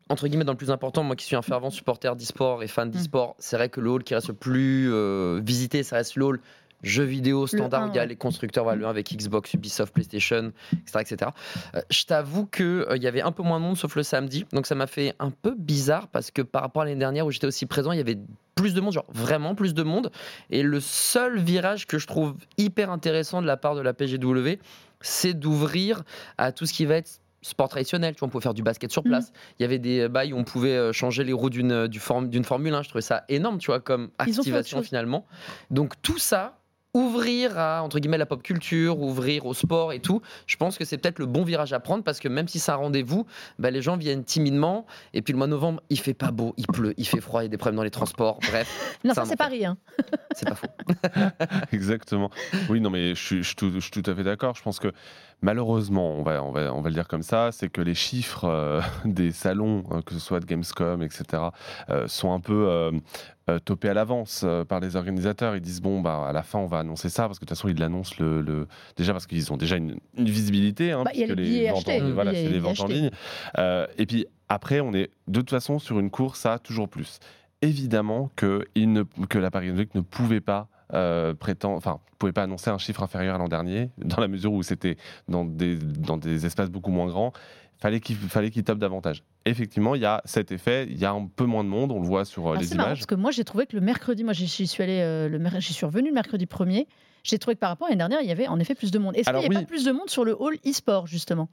entre 0.08 0.26
guillemets 0.28 0.44
dans 0.44 0.52
le 0.52 0.58
plus 0.58 0.70
important. 0.70 1.02
Moi 1.02 1.16
qui 1.16 1.24
suis 1.24 1.36
un 1.36 1.42
fervent 1.42 1.70
supporter 1.70 2.14
d'e-sport 2.16 2.62
et 2.62 2.66
Mm. 2.66 2.68
fan 2.68 2.90
d'e-sport, 2.90 3.36
c'est 3.38 3.56
vrai 3.56 3.68
que 3.68 3.80
le 3.80 3.90
hall 3.90 4.02
qui 4.04 4.14
reste 4.14 4.28
le 4.28 4.34
plus 4.34 4.90
euh, 4.92 5.40
visité, 5.44 5.82
ça 5.82 5.96
reste 5.96 6.16
le 6.16 6.24
hall 6.24 6.40
jeux 6.82 7.04
vidéo 7.04 7.46
standard. 7.46 7.88
il 7.92 7.96
y 7.96 7.98
a 7.98 8.06
les 8.06 8.16
constructeurs, 8.16 8.64
voilà, 8.64 8.78
le 8.78 8.86
1 8.86 8.90
avec 8.90 9.10
Xbox, 9.14 9.54
Ubisoft, 9.54 9.92
PlayStation, 9.94 10.52
etc. 10.72 10.98
etc. 11.00 11.30
Euh, 11.74 11.80
je 11.90 12.04
t'avoue 12.04 12.46
qu'il 12.46 12.84
il 12.96 13.02
y 13.02 13.06
avait 13.06 13.22
un 13.22 13.32
peu 13.32 13.42
moins 13.42 13.58
de 13.58 13.64
monde 13.64 13.76
sauf 13.76 13.96
le 13.96 14.02
samedi. 14.02 14.44
Donc 14.52 14.66
ça 14.66 14.74
m'a 14.74 14.86
fait 14.86 15.14
un 15.18 15.30
peu 15.30 15.54
bizarre 15.56 16.08
parce 16.08 16.30
que 16.30 16.42
par 16.42 16.62
rapport 16.62 16.82
à 16.82 16.84
l'année 16.86 16.98
dernière 16.98 17.26
où 17.26 17.30
j'étais 17.30 17.46
aussi 17.46 17.66
présent, 17.66 17.92
il 17.92 17.98
y 17.98 18.00
avait 18.02 18.18
plus 18.54 18.74
de 18.74 18.80
monde, 18.80 18.92
genre 18.92 19.06
vraiment 19.12 19.54
plus 19.54 19.74
de 19.74 19.82
monde. 19.82 20.10
Et 20.50 20.62
le 20.62 20.80
seul 20.80 21.38
virage 21.38 21.86
que 21.86 21.98
je 21.98 22.06
trouve 22.06 22.34
hyper 22.58 22.90
intéressant 22.90 23.40
de 23.42 23.46
la 23.46 23.56
part 23.56 23.74
de 23.74 23.80
la 23.80 23.94
PGW, 23.94 24.58
c'est 25.00 25.34
d'ouvrir 25.34 26.02
à 26.38 26.52
tout 26.52 26.66
ce 26.66 26.72
qui 26.72 26.84
va 26.86 26.96
être 26.96 27.10
sport 27.42 27.68
traditionnel. 27.68 28.14
Tu 28.14 28.20
vois, 28.20 28.28
on 28.28 28.30
pouvait 28.30 28.42
faire 28.42 28.54
du 28.54 28.62
basket 28.62 28.90
sur 28.90 29.02
place. 29.02 29.32
Il 29.58 29.62
y 29.62 29.64
avait 29.66 29.78
des 29.78 30.08
bails 30.08 30.32
où 30.32 30.38
on 30.38 30.44
pouvait 30.44 30.76
euh, 30.76 30.92
changer 30.92 31.24
les 31.24 31.32
roues 31.34 31.50
d'une 31.50 31.88
du 31.88 31.98
form- 32.00 32.30
Formule 32.44 32.72
1. 32.72 32.82
Je 32.82 32.88
trouvais 32.88 33.02
ça 33.02 33.24
énorme, 33.28 33.58
tu 33.58 33.66
vois, 33.66 33.80
comme 33.80 34.10
activation 34.18 34.78
finalement. 34.86 35.26
Donc 35.70 35.92
tout 36.00 36.16
ça, 36.18 36.58
ouvrir 36.94 37.58
à 37.58 37.82
entre 37.82 37.98
guillemets 37.98 38.18
la 38.18 38.26
pop 38.26 38.42
culture, 38.42 39.00
ouvrir 39.00 39.46
au 39.46 39.54
sport 39.54 39.92
et 39.92 40.00
tout, 40.00 40.22
je 40.46 40.56
pense 40.56 40.78
que 40.78 40.84
c'est 40.84 40.96
peut-être 40.96 41.18
le 41.18 41.26
bon 41.26 41.42
virage 41.44 41.72
à 41.72 41.80
prendre 41.80 42.04
parce 42.04 42.20
que 42.20 42.28
même 42.28 42.48
si 42.48 42.60
c'est 42.60 42.72
un 42.72 42.76
rendez-vous, 42.76 43.26
bah, 43.58 43.70
les 43.70 43.82
gens 43.82 43.96
viennent 43.96 44.24
timidement. 44.24 44.86
Et 45.12 45.20
puis 45.20 45.32
le 45.32 45.38
mois 45.38 45.46
de 45.48 45.52
novembre, 45.52 45.82
il 45.90 45.98
fait 45.98 46.14
pas 46.14 46.30
beau, 46.30 46.54
il 46.56 46.66
pleut, 46.66 46.94
il 46.96 47.06
fait 47.06 47.20
froid, 47.20 47.42
il 47.42 47.44
y 47.44 47.46
a 47.46 47.48
des 47.50 47.58
problèmes 47.58 47.76
dans 47.76 47.82
les 47.82 47.90
transports. 47.90 48.38
Bref, 48.48 48.98
Non, 49.04 49.12
c'est 49.12 49.20
ça 49.20 49.26
c'est. 49.26 49.36
Paris. 49.36 49.66
Hein. 49.66 49.76
c'est 50.34 50.48
pas 50.48 50.54
faux. 50.54 50.68
Exactement. 51.72 52.30
Oui, 52.68 52.80
non, 52.80 52.90
mais 52.90 53.14
je 53.14 53.22
suis, 53.22 53.38
je 53.38 53.48
suis 53.48 53.56
tout, 53.56 53.72
je 53.74 53.80
suis 53.80 53.90
tout 53.90 54.08
à 54.08 54.14
fait 54.14 54.22
d'accord. 54.22 54.54
Je 54.54 54.62
pense 54.62 54.78
que 54.78 54.92
malheureusement, 55.44 56.14
on 56.14 56.22
va, 56.22 56.42
on, 56.42 56.50
va, 56.50 56.74
on 56.74 56.80
va 56.80 56.88
le 56.88 56.94
dire 56.94 57.06
comme 57.06 57.22
ça, 57.22 57.52
c'est 57.52 57.68
que 57.68 57.80
les 57.82 57.94
chiffres 57.94 58.44
euh, 58.46 58.80
des 59.04 59.30
salons, 59.30 59.84
euh, 59.92 60.00
que 60.02 60.14
ce 60.14 60.18
soit 60.20 60.40
de 60.40 60.46
Gamescom, 60.46 61.02
etc., 61.02 61.24
euh, 61.90 62.08
sont 62.08 62.32
un 62.32 62.40
peu 62.40 62.66
euh, 62.68 62.90
topés 63.64 63.90
à 63.90 63.94
l'avance 63.94 64.44
par 64.68 64.80
les 64.80 64.96
organisateurs. 64.96 65.54
Ils 65.54 65.60
disent, 65.60 65.82
bon, 65.82 66.00
bah, 66.00 66.26
à 66.26 66.32
la 66.32 66.42
fin, 66.42 66.58
on 66.58 66.66
va 66.66 66.78
annoncer 66.78 67.10
ça, 67.10 67.26
parce 67.26 67.38
que 67.38 67.44
de 67.44 67.48
toute 67.50 67.56
façon, 67.58 67.68
ils 67.68 67.78
l'annoncent 67.78 68.16
le, 68.18 68.40
le- 68.40 68.66
déjà 68.96 69.12
parce 69.12 69.26
qu'ils 69.26 69.52
ont 69.52 69.58
déjà 69.58 69.76
une, 69.76 69.98
une 70.16 70.28
visibilité, 70.30 70.92
hein, 70.92 71.02
Bah, 71.04 71.10
il 71.14 71.20
y 71.20 71.24
a 71.24 71.26
puisque 71.26 71.38
les 71.38 71.44
billets 71.44 71.70
ventes 71.70 71.88
achetés, 71.88 72.02
en, 72.02 72.10
voilà, 72.12 72.32
c'est 72.32 72.42
les 72.44 72.48
les 72.48 72.58
ventes 72.58 72.80
en 72.80 72.86
ligne. 72.86 73.10
Euh, 73.58 73.86
et 73.98 74.06
puis 74.06 74.26
après, 74.48 74.80
on 74.80 74.94
est 74.94 75.10
de 75.28 75.40
toute 75.40 75.50
façon 75.50 75.78
sur 75.78 76.00
une 76.00 76.10
course 76.10 76.46
à 76.46 76.58
toujours 76.58 76.88
plus. 76.88 77.18
Évidemment 77.62 78.30
que, 78.36 78.64
il 78.74 78.92
ne, 78.92 79.02
que 79.28 79.38
la 79.38 79.50
Paris 79.50 79.68
Games 79.68 79.78
Week 79.78 79.94
ne 79.94 80.00
pouvait 80.00 80.40
pas 80.40 80.68
euh, 80.92 81.34
prétendre, 81.34 81.76
enfin, 81.76 82.00
pouvait 82.18 82.32
pas 82.32 82.42
annoncer 82.42 82.70
un 82.70 82.78
chiffre 82.78 83.02
inférieur 83.02 83.34
à 83.34 83.38
l'an 83.38 83.48
dernier, 83.48 83.90
dans 83.98 84.20
la 84.20 84.28
mesure 84.28 84.52
où 84.52 84.62
c'était 84.62 84.96
dans 85.28 85.44
des, 85.44 85.76
dans 85.76 86.16
des 86.16 86.46
espaces 86.46 86.70
beaucoup 86.70 86.90
moins 86.90 87.06
grands. 87.06 87.32
Fallait 87.78 88.00
qu'il 88.00 88.16
fallait 88.16 88.50
qu'il 88.50 88.62
tape 88.62 88.78
davantage. 88.78 89.24
Effectivement, 89.46 89.94
il 89.94 90.00
y 90.00 90.06
a 90.06 90.22
cet 90.24 90.52
effet, 90.52 90.86
il 90.88 90.96
y 90.96 91.04
a 91.04 91.10
un 91.10 91.26
peu 91.26 91.44
moins 91.44 91.64
de 91.64 91.68
monde, 91.68 91.90
on 91.92 92.00
le 92.00 92.06
voit 92.06 92.24
sur 92.24 92.46
euh, 92.48 92.54
Ah, 92.56 92.60
les 92.60 92.66
c'est 92.66 92.76
marrant, 92.76 92.90
images. 92.90 92.98
parce 93.00 93.06
que 93.06 93.14
moi 93.16 93.30
j'ai 93.30 93.44
trouvé 93.44 93.66
que 93.66 93.74
le 93.76 93.82
mercredi, 93.82 94.22
moi 94.24 94.32
j'y 94.32 94.46
suis 94.66 94.82
allé, 94.82 95.00
euh, 95.00 95.28
le 95.28 95.38
mer- 95.38 95.60
j'y 95.60 95.72
suis 95.74 95.84
revenu 95.84 96.08
le 96.08 96.14
mercredi 96.14 96.46
premier. 96.46 96.86
J'ai 97.24 97.38
trouvé 97.38 97.56
que 97.56 97.60
par 97.60 97.70
rapport 97.70 97.86
à 97.88 97.90
l'année 97.90 97.98
dernière, 97.98 98.20
il 98.22 98.28
y 98.28 98.32
avait 98.32 98.46
en 98.46 98.58
effet 98.60 98.74
plus 98.74 98.90
de 98.90 98.98
monde. 98.98 99.16
Est-ce 99.16 99.28
qu'il 99.28 99.38
n'y 99.38 99.46
avait 99.46 99.56
oui. 99.56 99.62
pas 99.62 99.66
plus 99.66 99.84
de 99.84 99.92
monde 99.92 100.08
sur 100.08 100.24
le 100.24 100.34
hall 100.40 100.56
e-sport 100.66 101.06
justement, 101.06 101.48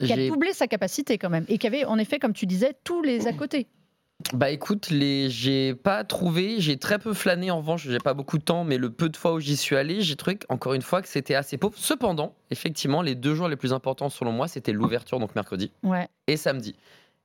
qui 0.00 0.12
a 0.12 0.28
doublé 0.28 0.52
sa 0.52 0.66
capacité 0.66 1.16
quand 1.16 1.30
même, 1.30 1.44
et 1.48 1.58
qui 1.58 1.66
avait 1.66 1.84
en 1.84 1.96
effet, 1.98 2.18
comme 2.18 2.32
tu 2.32 2.44
disais, 2.46 2.72
tous 2.84 3.00
les 3.02 3.26
à 3.28 3.32
côté. 3.32 3.68
Bah 4.32 4.50
écoute, 4.50 4.90
les... 4.90 5.28
j'ai 5.30 5.74
pas 5.74 6.04
trouvé, 6.04 6.56
j'ai 6.60 6.76
très 6.76 6.98
peu 6.98 7.12
flâné 7.14 7.50
en 7.50 7.58
revanche, 7.58 7.86
j'ai 7.88 7.98
pas 7.98 8.14
beaucoup 8.14 8.38
de 8.38 8.42
temps, 8.44 8.64
mais 8.64 8.78
le 8.78 8.90
peu 8.90 9.08
de 9.08 9.16
fois 9.16 9.32
où 9.34 9.40
j'y 9.40 9.56
suis 9.56 9.76
allé, 9.76 10.00
j'ai 10.02 10.16
trouvé 10.16 10.38
encore 10.48 10.74
une 10.74 10.82
fois 10.82 11.02
que 11.02 11.08
c'était 11.08 11.34
assez 11.34 11.58
pauvre. 11.58 11.74
Cependant, 11.76 12.34
effectivement, 12.50 13.02
les 13.02 13.14
deux 13.14 13.34
jours 13.34 13.48
les 13.48 13.56
plus 13.56 13.72
importants 13.72 14.08
selon 14.10 14.32
moi, 14.32 14.48
c'était 14.48 14.72
l'ouverture, 14.72 15.18
donc 15.18 15.34
mercredi, 15.34 15.70
Ouais. 15.82 16.08
et 16.26 16.36
samedi. 16.36 16.74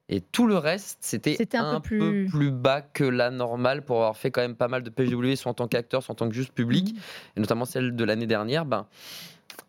Et 0.09 0.21
tout 0.21 0.47
le 0.47 0.57
reste, 0.57 0.99
c'était 1.01 1.37
un 1.57 1.81
peu 1.81 1.97
peu, 1.99 2.25
plus- 2.29 2.51
bas 2.51 2.81
que 2.81 3.03
la 3.03 3.29
normale 3.29 3.83
pour 3.83 3.97
avoir 3.97 4.15
fait 4.15 4.31
quand 4.31 4.39
même 4.41 4.55
pas 4.55 4.69
mal 4.69 4.81
de 4.83 4.89
PGW, 4.89 5.35
soit 5.35 5.51
en 5.51 5.53
tant 5.53 5.67
qu'acteur, 5.67 6.01
soit 6.01 6.13
en 6.13 6.15
tant 6.15 6.29
que 6.29 6.35
juste 6.35 6.53
public, 6.53 6.93
Mhm. 6.93 6.99
et 7.35 7.39
notamment 7.41 7.65
celle 7.65 7.93
de 7.95 8.03
l'année 8.05 8.27
dernière. 8.27 8.63
Ben, 8.65 8.85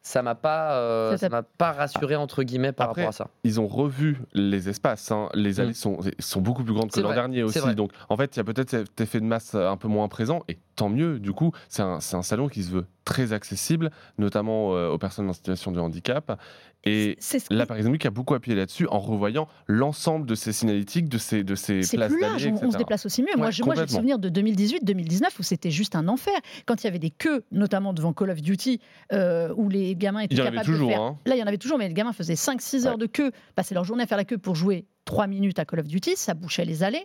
ça 0.09 0.23
m'a 0.23 0.35
pas, 0.35 0.73
euh, 0.79 1.17
Ça 1.19 1.29
m'a 1.29 1.43
pas 1.43 1.73
rassuré 1.73 2.17
entre 2.17 2.43
guillemets 2.43 2.73
par 2.73 2.89
Après, 2.91 3.03
rapport 3.03 3.11
à 3.11 3.25
ça. 3.25 3.29
Ils 3.45 3.61
ont 3.61 3.67
revu 3.67 4.19
les 4.33 4.69
espaces. 4.71 5.11
hein. 5.13 5.29
Les 5.35 5.61
allées 5.61 5.71
Mm. 5.71 5.75
sont, 5.75 5.99
sont 6.19 6.41
beaucoup 6.41 6.65
plus 6.65 6.73
grandes 6.73 6.91
que 6.91 7.01
l'an 7.01 7.13
dernier 7.13 7.43
aussi. 7.43 7.59
vrai. 7.59 7.75
Donc, 7.75 7.93
en 8.09 8.17
fait, 8.17 8.35
il 8.35 8.39
y 8.39 8.41
a 8.41 8.45
peut-être 8.45 8.71
cet 8.71 9.01
effet 9.01 9.21
de 9.21 9.27
masse 9.27 9.55
un 9.55 9.77
peu 9.77 9.89
moins 9.89 10.09
présent. 10.09 10.43
Et 10.49 10.59
tant 10.77 10.89
mieux, 10.89 11.19
du 11.19 11.33
coup, 11.33 11.53
c'est 11.69 11.83
un, 11.83 12.01
c'est 12.01 12.17
un 12.17 12.23
salon 12.23 12.49
qui 12.49 12.63
se 12.63 12.71
veut 12.71 12.87
très 13.05 13.33
accessible, 13.33 13.91
notamment 14.19 14.75
euh, 14.75 14.89
aux 14.91 14.99
personnes 14.99 15.29
en 15.29 15.33
situation 15.33 15.73
de 15.73 15.81
handicap. 15.81 16.39
Et 16.85 17.17
C'est 17.19 17.41
ce 17.41 17.49
qui- 17.49 17.55
la 17.55 17.67
Paris 17.67 17.83
Games 17.83 17.91
Week 17.91 18.07
a 18.07 18.11
beaucoup 18.11 18.35
appuyé 18.35 18.57
là-dessus 18.57 18.87
en 18.89 19.01
revoyant 19.01 19.49
l'ensemble 19.67 20.27
de 20.27 20.35
ces 20.37 20.53
signalétiques, 20.53 21.09
de 21.09 21.19
ces, 21.19 21.43
de 21.43 21.55
ces 21.57 21.83
c'est 21.83 21.97
places 21.97 22.13
plus 22.13 22.21
large, 22.21 22.45
d'allées, 22.45 22.57
on, 22.63 22.69
on 22.69 22.71
se 22.71 22.77
déplace 22.77 23.05
aussi 23.05 23.23
mieux. 23.23 23.29
moi, 23.37 23.47
Ouais, 23.47 23.53
je- 23.53 23.65
moi, 23.65 23.75
j'ai 23.75 23.81
le 23.83 23.89
souvenir 23.89 24.19
de 24.19 24.29
2018-2019 24.29 25.39
où 25.39 25.43
c'était 25.43 25.71
juste 25.73 25.97
un 25.97 26.07
enfer. 26.07 26.35
Quand 26.67 26.83
il 26.83 26.87
y 26.87 26.89
avait 26.89 27.01
des 27.01 27.11
queues, 27.11 27.43
notamment 27.51 27.93
devant 27.93 28.13
Call 28.13 28.31
of 28.31 28.41
Duty, 28.43 28.81
euh, 29.13 29.53
où 29.57 29.69
les 29.69 29.95
gamins 29.99 30.21
étaient 30.21 30.35
Il 30.35 30.39
y 30.39 30.43
en 30.43 30.47
avait 30.47 30.57
capables 30.57 30.67
toujours, 30.73 30.89
de 30.89 30.93
faire. 30.95 31.03
hein. 31.03 31.19
Là, 31.27 31.37
il 31.37 31.39
y 31.39 31.43
en 31.43 31.47
avait 31.47 31.59
toujours, 31.59 31.77
mais 31.79 31.89
les 31.89 31.95
gamins 31.95 32.13
faisaient 32.13 32.35
5-6 32.35 32.87
heures 32.87 32.99
de 32.99 33.07
queue, 33.07 33.31
passaient 33.55 33.75
leur 33.75 33.85
journée 33.85 34.05
à 34.05 34.07
faire 34.07 34.17
la 34.19 34.25
queue 34.25 34.39
pour 34.39 34.55
jouer 34.55 34.87
3 35.05 35.27
minutes 35.27 35.59
à 35.59 35.65
Call 35.65 35.81
of 35.81 35.87
Duty, 35.89 36.17
ça 36.17 36.35
bouchait 36.35 36.65
les 36.65 36.83
allées. 36.83 37.05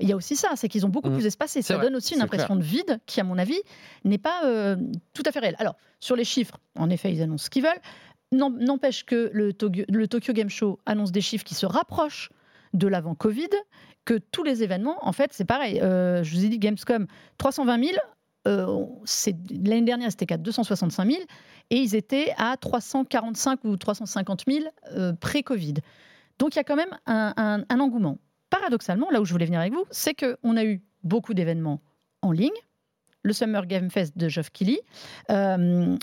Il 0.00 0.08
y 0.08 0.12
a 0.12 0.16
aussi 0.16 0.34
ça, 0.36 0.48
c'est 0.56 0.68
qu'ils 0.68 0.84
ont 0.86 0.88
beaucoup 0.88 1.08
Mhm. 1.08 1.16
plus 1.16 1.26
espacé. 1.26 1.62
Ça 1.62 1.74
vrai, 1.76 1.84
donne 1.86 1.96
aussi 1.96 2.14
une 2.14 2.20
impression 2.22 2.56
de 2.56 2.62
vide 2.62 2.98
qui, 3.06 3.20
à 3.20 3.24
mon 3.24 3.38
avis, 3.38 3.60
n'est 4.04 4.18
pas 4.18 4.44
euh, 4.44 4.76
tout 5.12 5.22
à 5.26 5.30
fait 5.32 5.38
réelle. 5.38 5.56
Alors, 5.58 5.76
sur 6.00 6.16
les 6.16 6.24
chiffres, 6.24 6.58
en 6.78 6.90
effet, 6.90 7.12
ils 7.12 7.22
annoncent 7.22 7.44
ce 7.44 7.50
qu'ils 7.50 7.62
veulent. 7.62 7.80
N'empêche 8.32 9.04
que 9.04 9.30
le 9.32 9.52
Tokyo, 9.52 9.84
le 9.88 10.08
Tokyo 10.08 10.32
Game 10.32 10.48
Show 10.50 10.80
annonce 10.86 11.12
des 11.12 11.20
chiffres 11.20 11.44
qui 11.44 11.54
se 11.54 11.66
rapprochent 11.66 12.30
de 12.72 12.88
l'avant 12.88 13.14
Covid, 13.14 13.48
que 14.04 14.14
tous 14.32 14.42
les 14.42 14.64
événements, 14.64 14.96
en 15.06 15.12
fait, 15.12 15.30
c'est 15.32 15.44
pareil. 15.44 15.80
Euh, 15.80 16.24
je 16.24 16.34
vous 16.34 16.44
ai 16.44 16.48
dit, 16.48 16.58
Gamescom, 16.58 17.06
320 17.38 17.78
000. 17.84 17.96
Euh, 18.46 18.84
L'année 19.50 19.82
dernière, 19.82 20.10
c'était 20.10 20.26
qu'à 20.26 20.36
265 20.36 21.10
000 21.10 21.22
et 21.70 21.76
ils 21.76 21.94
étaient 21.94 22.32
à 22.36 22.56
345 22.56 23.64
ou 23.64 23.76
350 23.76 24.44
000 24.48 24.64
euh, 24.92 25.12
pré-Covid. 25.14 25.74
Donc 26.38 26.54
il 26.54 26.56
y 26.56 26.60
a 26.60 26.64
quand 26.64 26.76
même 26.76 26.96
un, 27.06 27.32
un- 27.36 27.64
un 27.68 27.80
engouement. 27.80 28.18
Paradoxalement, 28.50 29.10
là 29.10 29.20
où 29.20 29.24
je 29.24 29.32
voulais 29.32 29.46
venir 29.46 29.60
avec 29.60 29.72
vous, 29.72 29.84
c'est 29.90 30.14
qu'on 30.14 30.56
a 30.56 30.64
eu 30.64 30.80
beaucoup 31.02 31.34
d'événements 31.34 31.80
en 32.22 32.30
ligne. 32.32 32.50
Le 33.22 33.32
Summer 33.32 33.66
Game 33.66 33.90
Fest 33.90 34.16
de 34.18 34.28
Geoff 34.28 34.50
Keighley, 34.50 34.80
euh, 35.30 35.96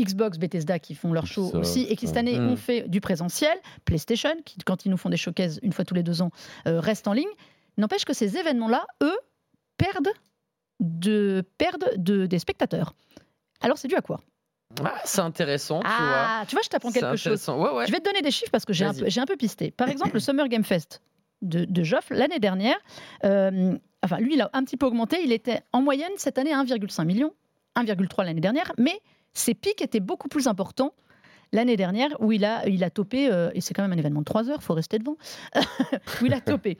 Xbox, 0.00 0.38
Bethesda 0.38 0.78
qui 0.78 0.94
font 0.94 1.12
leur 1.12 1.26
show 1.26 1.50
aussi 1.54 1.82
et 1.82 1.96
qui 1.96 2.06
cette 2.06 2.16
année 2.16 2.38
Mm. 2.38 2.48
ont 2.48 2.56
fait 2.56 2.88
du 2.88 3.02
présentiel, 3.02 3.54
PlayStation 3.84 4.30
qui 4.46 4.56
quand 4.64 4.86
ils 4.86 4.88
nous 4.90 4.96
font 4.96 5.10
des 5.10 5.18
showcases 5.18 5.60
une 5.62 5.72
fois 5.72 5.84
tous 5.84 5.92
les 5.94 6.02
deux 6.02 6.22
ans 6.22 6.30
euh, 6.66 6.80
reste 6.80 7.06
en 7.08 7.12
ligne. 7.12 7.28
N'empêche 7.76 8.06
que 8.06 8.14
ces 8.14 8.38
événements-là, 8.38 8.86
eux, 9.02 9.16
perdent, 9.76 10.08
de, 10.82 11.42
perdent 11.58 11.90
de, 11.96 12.26
des 12.26 12.38
spectateurs. 12.38 12.94
Alors 13.60 13.78
c'est 13.78 13.88
dû 13.88 13.94
à 13.94 14.00
quoi? 14.02 14.20
Ah, 14.84 14.94
c'est 15.04 15.20
intéressant, 15.20 15.80
tu 15.80 15.86
vois. 15.86 15.96
Ah, 15.98 16.44
tu 16.48 16.54
vois, 16.56 16.62
je 16.64 16.68
t'apprends 16.68 16.90
quelque 16.90 17.16
chose. 17.16 17.20
intéressant. 17.26 17.60
Ouais, 17.62 17.70
ouais. 17.72 17.86
Je 17.86 17.92
vais 17.92 18.00
te 18.00 18.04
donner 18.04 18.22
des 18.22 18.30
chiffres 18.30 18.50
parce 18.50 18.64
que 18.64 18.72
j'ai 18.72 18.84
un, 18.86 18.94
peu- 18.94 19.04
j'ai 19.08 19.20
un 19.20 19.26
peu 19.26 19.36
pisté. 19.36 19.70
Par 19.70 19.88
exemple, 19.90 20.14
le 20.14 20.20
Summer 20.20 20.48
Game 20.48 20.64
Fest 20.64 21.02
de, 21.42 21.64
de 21.64 21.82
Geoff, 21.82 22.08
l'année 22.10 22.38
dernière, 22.38 22.76
euh, 23.24 23.76
enfin, 24.02 24.18
lui, 24.18 24.34
il 24.34 24.40
a 24.40 24.48
un 24.54 24.64
petit 24.64 24.76
peu 24.78 24.86
augmenté. 24.86 25.22
Il 25.22 25.30
était 25.32 25.60
en 25.72 25.82
moyenne 25.82 26.12
cette 26.16 26.38
année 26.38 26.52
1,5 26.52 27.04
million, 27.04 27.34
1,3 27.76 28.24
l'année 28.24 28.40
dernière, 28.40 28.72
mais 28.78 28.98
ses 29.34 29.54
pics 29.54 29.82
étaient 29.82 30.00
beaucoup 30.00 30.28
plus 30.28 30.46
importants 30.46 30.94
l'année 31.52 31.76
dernière 31.76 32.10
où 32.20 32.32
il 32.32 32.44
a, 32.44 32.66
il 32.66 32.82
a 32.82 32.90
topé, 32.90 33.30
euh, 33.30 33.50
et 33.54 33.60
c'est 33.60 33.74
quand 33.74 33.82
même 33.82 33.92
un 33.92 33.98
événement 33.98 34.20
de 34.20 34.24
3 34.24 34.50
heures, 34.50 34.62
faut 34.62 34.74
rester 34.74 34.98
devant, 34.98 35.16
où 36.20 36.26
il 36.26 36.32
a 36.32 36.40
topé. 36.40 36.78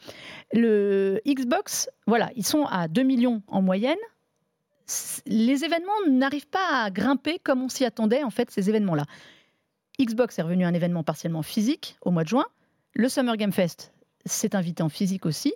Le 0.52 1.20
Xbox, 1.26 1.90
voilà, 2.06 2.30
ils 2.36 2.46
sont 2.46 2.64
à 2.64 2.88
2 2.88 3.02
millions 3.02 3.42
en 3.46 3.62
moyenne. 3.62 3.98
Les 5.26 5.64
événements 5.64 5.92
n'arrivent 6.08 6.48
pas 6.48 6.82
à 6.84 6.90
grimper 6.90 7.38
comme 7.38 7.62
on 7.62 7.68
s'y 7.68 7.84
attendait, 7.84 8.24
en 8.24 8.30
fait, 8.30 8.50
ces 8.50 8.68
événements-là. 8.68 9.04
Xbox 10.00 10.38
est 10.38 10.42
revenu 10.42 10.64
à 10.64 10.68
un 10.68 10.74
événement 10.74 11.04
partiellement 11.04 11.42
physique 11.42 11.96
au 12.02 12.10
mois 12.10 12.24
de 12.24 12.28
juin. 12.28 12.46
Le 12.94 13.08
Summer 13.08 13.36
Game 13.36 13.52
Fest 13.52 13.92
s'est 14.24 14.56
invité 14.56 14.82
en 14.82 14.88
physique 14.88 15.26
aussi. 15.26 15.54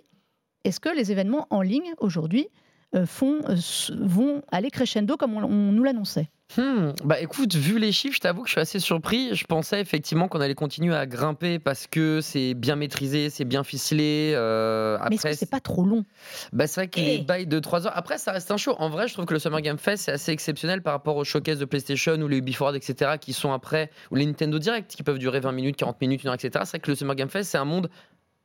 Est-ce 0.63 0.79
que 0.79 0.89
les 0.89 1.11
événements 1.11 1.47
en 1.49 1.61
ligne 1.61 1.93
aujourd'hui 1.99 2.47
euh, 2.95 3.05
font, 3.05 3.41
euh, 3.49 3.55
vont 3.99 4.43
aller 4.51 4.71
crescendo 4.71 5.17
comme 5.17 5.35
on, 5.35 5.43
on 5.43 5.71
nous 5.71 5.83
l'annonçait? 5.83 6.29
Hmm, 6.55 6.91
Bah 7.03 7.19
écoute, 7.19 7.55
vu 7.55 7.77
les 7.77 7.91
chiffres, 7.91 8.15
je 8.15 8.21
t'avoue 8.21 8.41
que 8.43 8.47
je 8.47 8.53
suis 8.53 8.61
assez 8.61 8.79
surpris. 8.79 9.35
Je 9.35 9.43
pensais 9.45 9.81
effectivement 9.81 10.29
qu'on 10.29 10.39
allait 10.39 10.55
continuer 10.55 10.95
à 10.95 11.05
grimper 11.05 11.59
parce 11.59 11.87
que 11.87 12.21
c'est 12.21 12.53
bien 12.53 12.77
maîtrisé, 12.77 13.29
c'est 13.29 13.43
bien 13.43 13.65
ficelé. 13.65 14.31
euh, 14.33 14.97
Mais 15.09 15.15
après, 15.17 15.33
c'est 15.33 15.49
pas 15.49 15.59
trop 15.59 15.83
long? 15.83 16.05
Bah, 16.53 16.65
c'est 16.65 16.79
vrai 16.81 16.87
que 16.87 16.99
Eh. 17.01 17.17
les 17.17 17.17
bails 17.19 17.47
de 17.47 17.59
3 17.59 17.85
heures. 17.85 17.97
Après, 17.97 18.17
ça 18.17 18.31
reste 18.31 18.49
un 18.49 18.57
show. 18.57 18.75
En 18.79 18.89
vrai, 18.89 19.09
je 19.09 19.13
trouve 19.13 19.25
que 19.25 19.33
le 19.33 19.39
Summer 19.39 19.59
Game 19.61 19.77
Fest, 19.77 20.05
c'est 20.05 20.11
assez 20.13 20.31
exceptionnel 20.31 20.81
par 20.81 20.93
rapport 20.93 21.17
aux 21.17 21.25
showcases 21.25 21.59
de 21.59 21.65
PlayStation 21.65 22.13
ou 22.13 22.27
les 22.29 22.41
Forward, 22.53 22.75
etc., 22.77 23.17
qui 23.19 23.33
sont 23.33 23.51
après, 23.51 23.91
ou 24.11 24.15
les 24.15 24.25
Nintendo 24.25 24.57
Direct, 24.57 24.89
qui 24.95 25.03
peuvent 25.03 25.19
durer 25.19 25.41
20 25.41 25.51
minutes, 25.51 25.75
40 25.75 25.99
minutes, 25.99 26.21
1 26.23 26.29
heure, 26.29 26.33
etc. 26.35 26.51
C'est 26.63 26.71
vrai 26.71 26.79
que 26.79 26.89
le 26.91 26.95
Summer 26.95 27.15
Game 27.15 27.29
Fest, 27.29 27.51
c'est 27.51 27.57
un 27.57 27.65
monde 27.65 27.89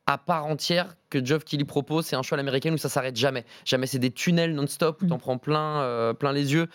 à 0.09 0.19
part 0.19 0.47
entière 0.47 0.97
que 1.09 1.25
Geoff 1.25 1.45
Keighley 1.45 1.65
propose. 1.65 2.07
C'est 2.07 2.17
un 2.17 2.23
show 2.23 2.35
à 2.35 2.37
l'américaine 2.37 2.75
où 2.75 2.79
ça 2.79 2.89
s'arrête 2.89 3.15
jamais. 3.17 3.45
Jamais, 3.65 3.87
c'est 3.87 4.01
des 4.01 4.11
tunnels 4.11 4.55
non-stop 4.55 5.01
où 5.03 5.05
Mm. 5.05 5.09
t'en 5.11 5.19
prends 5.19 5.39
plein, 5.39 5.81
euh, 5.83 6.13
plein 6.13 6.33
les 6.33 6.53
yeux. 6.53 6.67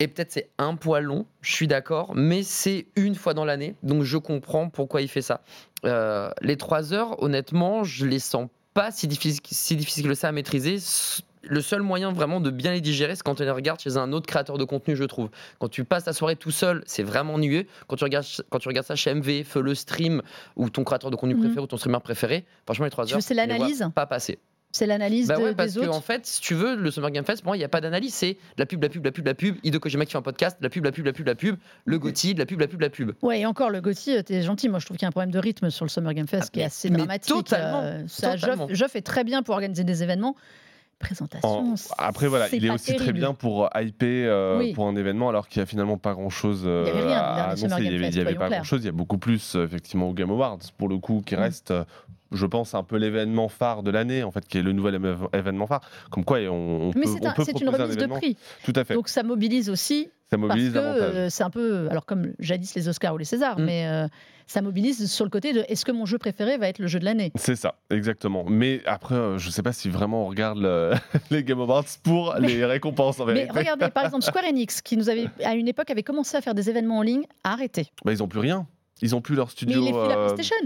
Et 0.00 0.08
peut-être 0.08 0.32
c'est 0.32 0.48
un 0.58 0.74
poil 0.76 1.04
long, 1.04 1.26
je 1.42 1.52
suis 1.52 1.66
d'accord, 1.68 2.14
mais 2.14 2.42
c'est 2.42 2.86
une 2.96 3.14
fois 3.14 3.34
dans 3.34 3.44
l'année, 3.44 3.74
donc 3.82 4.02
je 4.02 4.16
comprends 4.16 4.70
pourquoi 4.70 5.02
il 5.02 5.08
fait 5.08 5.20
ça. 5.22 5.42
Euh, 5.84 6.30
les 6.40 6.56
trois 6.56 6.94
heures, 6.94 7.22
honnêtement, 7.22 7.84
je 7.84 8.06
les 8.06 8.18
sens 8.18 8.48
pas 8.72 8.90
si 8.90 9.06
difficiles 9.08 9.40
si 9.50 9.76
difficile 9.76 10.08
que 10.08 10.14
ça 10.14 10.28
à 10.28 10.32
maîtriser. 10.32 10.76
Le 11.42 11.60
seul 11.62 11.80
moyen 11.82 12.12
vraiment 12.12 12.38
de 12.40 12.50
bien 12.50 12.72
les 12.72 12.80
digérer, 12.82 13.14
c'est 13.16 13.22
quand 13.22 13.34
tu 13.34 13.42
les 13.44 13.50
regardes 13.50 13.80
chez 13.80 13.96
un 13.96 14.12
autre 14.12 14.26
créateur 14.26 14.58
de 14.58 14.64
contenu, 14.64 14.94
je 14.94 15.04
trouve. 15.04 15.30
Quand 15.58 15.68
tu 15.68 15.84
passes 15.84 16.04
ta 16.04 16.12
soirée 16.12 16.36
tout 16.36 16.50
seul, 16.50 16.82
c'est 16.86 17.02
vraiment 17.02 17.34
ennuyeux. 17.34 17.66
Quand 17.86 17.96
tu 17.96 18.04
regardes, 18.04 18.26
quand 18.50 18.58
tu 18.58 18.68
regardes 18.68 18.86
ça 18.86 18.94
chez 18.94 19.14
MV, 19.14 19.44
feu 19.44 19.60
le 19.62 19.74
stream 19.74 20.22
ou 20.56 20.68
ton 20.70 20.84
créateur 20.84 21.10
de 21.10 21.16
contenu 21.16 21.34
Mhm. 21.34 21.40
préféré 21.40 21.60
ou 21.62 21.66
ton 21.66 21.76
streamer 21.78 22.00
préféré, 22.00 22.44
franchement 22.66 22.84
les 22.84 22.90
trois 22.90 23.12
heures, 23.12 23.22
c'est 23.22 23.34
l'analyse? 23.34 23.86
pas 23.94 24.06
passer. 24.06 24.38
C'est 24.72 24.86
l'analyse 24.86 25.26
Bah 25.26 25.36
de- 25.36 25.52
parce 25.52 25.72
des 25.74 25.80
que 25.80 25.86
autres 25.86 25.96
en 25.96 26.00
fait, 26.00 26.24
si 26.26 26.40
tu 26.40 26.54
veux, 26.54 26.76
le 26.76 26.90
Summer 26.92 27.10
Game 27.10 27.24
Fest, 27.24 27.42
pour 27.42 27.48
moi, 27.50 27.56
il 27.56 27.60
n'y 27.60 27.64
a 27.64 27.68
pas 27.68 27.80
d'analyse. 27.80 28.14
C'est 28.14 28.36
la 28.56 28.66
pub, 28.66 28.80
la 28.82 28.88
pub, 28.88 29.04
la 29.04 29.10
pub, 29.10 29.26
la 29.26 29.34
pub. 29.34 29.56
Hideo 29.64 29.80
Kojima 29.80 30.04
qui 30.06 30.12
fait 30.12 30.18
un 30.18 30.22
podcast, 30.22 30.56
la 30.60 30.68
pub, 30.70 30.84
la 30.84 30.92
pub, 30.92 31.04
la 31.06 31.12
pub, 31.12 31.26
la 31.26 31.34
pub. 31.34 31.56
Le 31.86 31.98
Gotti, 31.98 32.34
la 32.34 32.46
pub, 32.46 32.60
la 32.60 32.68
pub, 32.68 32.80
la 32.80 32.88
pub. 32.90 33.12
Ouais, 33.22 33.40
et 33.40 33.46
encore, 33.46 33.70
le 33.70 33.80
Gauthier, 33.80 34.22
t'es 34.22 34.42
gentil. 34.42 34.68
Moi, 34.68 34.78
je 34.78 34.84
trouve 34.86 34.96
qu'il 34.96 35.04
y 35.04 35.06
a 35.06 35.08
un 35.08 35.12
problème 35.12 35.32
de 35.32 35.38
rythme 35.40 35.70
sur 35.70 35.84
le 35.84 35.90
Summer 35.90 36.14
Game 36.14 36.28
Fest 36.28 36.44
Ah, 36.46 36.50
qui 36.52 36.60
est 36.60 36.64
assez 36.64 36.88
mais 36.90 36.98
dramatique. 36.98 37.34
totalement, 37.34 37.80
Euh, 37.82 38.02
ça, 38.06 38.34
totalement. 38.36 38.68
Geoff, 38.68 38.76
Geoff 38.78 38.96
est 38.96 39.02
très 39.02 39.24
bien 39.24 39.42
pour 39.42 39.54
organiser 39.54 39.82
des 39.82 40.02
événements. 40.04 40.36
Présentation. 41.00 41.48
En- 41.48 41.74
Après 41.98 42.28
voilà, 42.28 42.46
il 42.52 42.64
est 42.64 42.70
aussi 42.70 42.94
très 42.94 43.12
bien 43.12 43.34
pour 43.34 43.64
euh, 43.64 43.82
hyper 43.82 44.30
euh, 44.30 44.58
Oui. 44.58 44.72
pour 44.74 44.86
un 44.86 44.94
événement 44.96 45.28
alors 45.30 45.48
qu'il 45.48 45.58
y 45.60 45.62
a 45.62 45.66
finalement 45.66 45.96
pas 45.96 46.12
grand 46.12 46.30
chose 46.30 46.60
Il 46.64 46.68
y 46.68 46.90
avait 46.90 47.06
rien, 47.08 47.18
à 47.18 47.42
annoncer. 47.50 47.64
Il 47.80 47.86
y 47.86 48.10
Game 48.10 48.26
avait, 48.26 48.34
pas 48.36 48.48
grand 48.50 48.62
chose. 48.64 48.82
Il 48.82 48.86
y 48.86 48.88
a 48.88 48.92
beaucoup 48.92 49.18
plus 49.18 49.56
euh, 49.56 49.64
effectivement 49.64 50.08
au 50.08 50.12
Game 50.12 50.30
Awards 50.30 50.58
pour 50.78 50.88
le 50.88 50.98
coup 50.98 51.22
qui 51.24 51.34
Mm. 51.36 51.38
reste, 51.38 51.70
euh, 51.70 51.84
je 52.32 52.44
pense, 52.46 52.74
un 52.74 52.82
peu 52.82 52.96
l'événement 52.96 53.48
phare 53.48 53.82
de 53.82 53.90
l'année 53.90 54.22
en 54.22 54.30
fait, 54.30 54.46
qui 54.46 54.58
est 54.58 54.62
le 54.62 54.72
nouvel 54.72 55.00
événement 55.32 55.66
phare. 55.66 55.80
Comme 56.10 56.24
quoi, 56.24 56.38
on, 56.48 56.52
on 56.52 56.86
Mais 56.94 57.06
peut, 57.06 57.06
c'est 57.06 57.26
un- 57.26 57.60
une 57.60 57.68
un 57.68 57.70
remise 57.82 57.96
de 57.96 58.06
prix. 58.06 58.36
Tout 58.64 58.72
à 58.76 58.84
fait. 58.84 58.94
Donc 58.94 59.08
ça 59.08 59.22
mobilise 59.22 59.70
aussi 59.70 60.10
Ça 60.30 60.36
Parce 60.38 60.48
mobilise 60.48 60.68
que 60.70 60.74
davantage. 60.74 61.12
euh, 61.14 61.26
c'est 61.28 61.42
un 61.42 61.50
peu, 61.50 61.88
alors 61.90 62.06
comme 62.06 62.32
jadis 62.38 62.74
les 62.76 62.88
Oscars 62.88 63.14
ou 63.14 63.18
les 63.18 63.24
Césars, 63.24 63.58
Mm. 63.58 63.64
mais 63.64 63.86
euh, 63.88 64.06
ça 64.46 64.62
mobilise 64.62 65.10
sur 65.10 65.24
le 65.24 65.30
côté 65.30 65.52
de 65.52 65.64
est-ce 65.68 65.84
que 65.84 65.90
mon 65.90 66.06
jeu 66.06 66.18
préféré 66.18 66.56
va 66.56 66.68
être 66.68 66.78
le 66.78 66.86
jeu 66.86 67.00
de 67.00 67.04
l'année? 67.04 67.32
C'est 67.34 67.56
ça, 67.56 67.74
exactement. 67.90 68.44
Mais 68.48 68.80
après, 68.86 69.16
euh, 69.16 69.38
je 69.38 69.50
sais 69.50 69.62
pas 69.62 69.72
si 69.72 69.88
vraiment 69.88 70.24
on 70.24 70.28
regarde 70.28 70.58
le- 70.58 70.92
les 71.32 71.42
Game 71.42 71.60
Awards 71.60 71.84
pour 72.04 72.34
les 72.38 72.64
récompenses 72.64 73.18
en 73.18 73.26
Mais 73.26 73.48
regardez, 73.50 73.88
par 73.88 74.04
exemple, 74.04 74.22
Square 74.24 74.44
Enix, 74.44 74.80
qui 74.82 74.96
nous 74.96 75.08
avait, 75.08 75.26
à 75.44 75.54
une 75.54 75.66
époque, 75.66 75.90
avait 75.90 76.04
commencé 76.04 76.36
à 76.36 76.40
faire 76.40 76.54
des 76.54 76.70
événements 76.70 76.98
en 76.98 77.02
ligne, 77.02 77.24
a 77.42 77.52
arrêté. 77.52 77.88
Bah, 78.04 78.12
ils 78.12 78.22
ont 78.22 78.28
plus 78.28 78.40
rien. 78.40 78.66
Ils 79.02 79.14
ont 79.14 79.20
plus 79.20 79.34
leur 79.34 79.46
Mais 79.46 79.52
studio 79.52 79.82
il 79.82 79.88
est 79.88 79.92
la 79.92 79.98
euh, 80.18 80.26
PlayStation. 80.34 80.56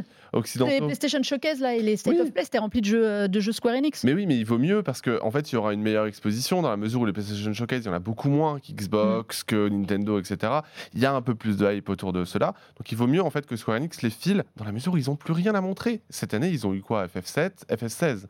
Les. 0.66 0.80
PlayStation 0.80 1.22
Showcase 1.22 1.60
là, 1.60 1.74
et 1.76 1.80
les 1.82 1.96
State 1.96 2.14
Oui. 2.14 2.20
of 2.20 2.32
Play, 2.32 2.42
c'était 2.44 2.58
rempli 2.58 2.80
de 2.80 2.86
jeux, 2.86 3.06
euh, 3.06 3.28
de 3.28 3.38
jeux 3.40 3.52
Square 3.52 3.76
Enix. 3.76 4.02
Mais 4.04 4.12
oui, 4.14 4.26
mais 4.26 4.36
il 4.36 4.44
vaut 4.44 4.58
mieux 4.58 4.82
parce 4.82 5.00
qu'en 5.00 5.18
en 5.22 5.30
fait, 5.30 5.52
il 5.52 5.54
y 5.54 5.58
aura 5.58 5.72
une 5.72 5.80
meilleure 5.82 6.06
exposition 6.06 6.60
dans 6.60 6.70
la 6.70 6.76
mesure 6.76 7.00
où 7.00 7.06
les 7.06 7.12
PlayStation 7.12 7.52
Showcase, 7.52 7.82
il 7.84 7.86
y 7.86 7.88
en 7.90 7.94
a 7.94 7.98
beaucoup 8.00 8.28
moins 8.28 8.58
qu'Xbox, 8.58 9.42
Mm. 9.42 9.44
que 9.46 9.68
Nintendo, 9.68 10.18
etc. 10.18 10.52
Il 10.94 11.00
y 11.00 11.06
a 11.06 11.14
un 11.14 11.22
peu 11.22 11.34
plus 11.34 11.56
de 11.56 11.72
hype 11.72 11.88
autour 11.88 12.12
de 12.12 12.24
cela. 12.24 12.54
Donc 12.78 12.90
il 12.90 12.96
vaut 12.98 13.06
mieux 13.06 13.22
en 13.22 13.30
fait 13.30 13.46
que 13.46 13.54
Square 13.56 13.76
Enix 13.76 14.02
les 14.02 14.10
file 14.10 14.44
dans 14.56 14.64
la 14.64 14.72
mesure 14.72 14.92
où 14.94 14.96
ils 14.96 15.06
n'ont 15.08 15.16
plus 15.16 15.32
rien 15.32 15.54
à 15.54 15.60
montrer. 15.60 16.00
Cette 16.10 16.34
année, 16.34 16.48
ils 16.48 16.66
ont 16.66 16.74
eu 16.74 16.80
quoi? 16.80 17.06
FF7, 17.06 17.50
FF16 17.70 18.26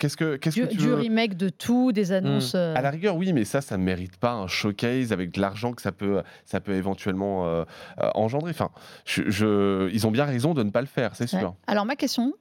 Qu'est-ce 0.00 0.16
que, 0.16 0.36
qu'est-ce 0.36 0.56
Du, 0.58 0.66
que 0.66 0.70
tu 0.72 0.76
du 0.78 0.88
veux 0.88 0.94
remake 0.96 1.36
de 1.36 1.48
tout, 1.50 1.92
des 1.92 2.10
annonces. 2.10 2.54
euh, 2.56 2.74
À 2.74 2.80
la 2.82 2.90
rigueur, 2.90 3.14
oui, 3.16 3.32
mais 3.32 3.44
ça, 3.44 3.60
ça 3.60 3.76
ne 3.76 3.84
mérite 3.84 4.16
pas 4.16 4.32
un 4.32 4.46
showcase 4.48 5.12
avec 5.12 5.30
de 5.30 5.40
l'argent 5.40 5.72
que 5.72 5.82
ça 5.82 5.92
peut, 5.92 6.22
ça 6.44 6.58
peut 6.60 6.72
éventuellement 6.72 7.46
euh, 7.46 7.64
euh, 8.00 8.10
engendrer. 8.14 8.50
Enfin, 8.50 8.70
je, 9.04 9.30
je- 9.30 9.88
ils 9.92 10.06
ont 10.06 10.10
bien 10.10 10.24
raison 10.24 10.54
de 10.54 10.62
ne 10.62 10.70
pas 10.70 10.80
le 10.80 10.86
faire, 10.88 11.14
c'est 11.14 11.32
ouais. 11.32 11.38
sûr. 11.38 11.54
Alors 11.68 11.84
ma 11.86 11.94
question, 11.96 12.32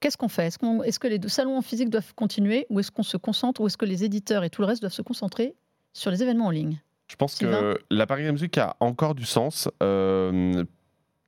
qu'est-ce 0.00 0.16
qu'on 0.16 0.28
fait? 0.28 0.46
Est-ce 0.46 0.58
qu'on- 0.58 0.82
est-ce 0.84 0.98
que 1.00 1.08
les 1.08 1.20
salons 1.28 1.58
en 1.58 1.62
physique 1.62 1.90
doivent 1.90 2.14
continuer 2.14 2.66
ou 2.70 2.78
est-ce 2.80 2.90
qu'on 2.92 3.02
se 3.02 3.16
concentre 3.16 3.60
ou 3.60 3.66
est-ce 3.66 3.76
que 3.76 3.84
les 3.86 4.04
éditeurs 4.04 4.44
et 4.44 4.48
tout 4.50 4.62
le 4.62 4.66
reste 4.68 4.80
doivent 4.80 4.92
se 4.92 5.02
concentrer 5.02 5.56
sur 5.92 6.10
les 6.12 6.22
événements 6.22 6.46
en 6.46 6.50
ligne? 6.50 6.80
Je 7.08 7.16
pense 7.16 7.34
Sylvain? 7.34 7.60
que 7.60 7.78
la 7.90 8.06
Paris 8.06 8.24
Games 8.24 8.38
Week 8.40 8.56
a 8.56 8.76
encore 8.80 9.14
du 9.14 9.24
sens. 9.26 9.68
euh, 9.82 10.64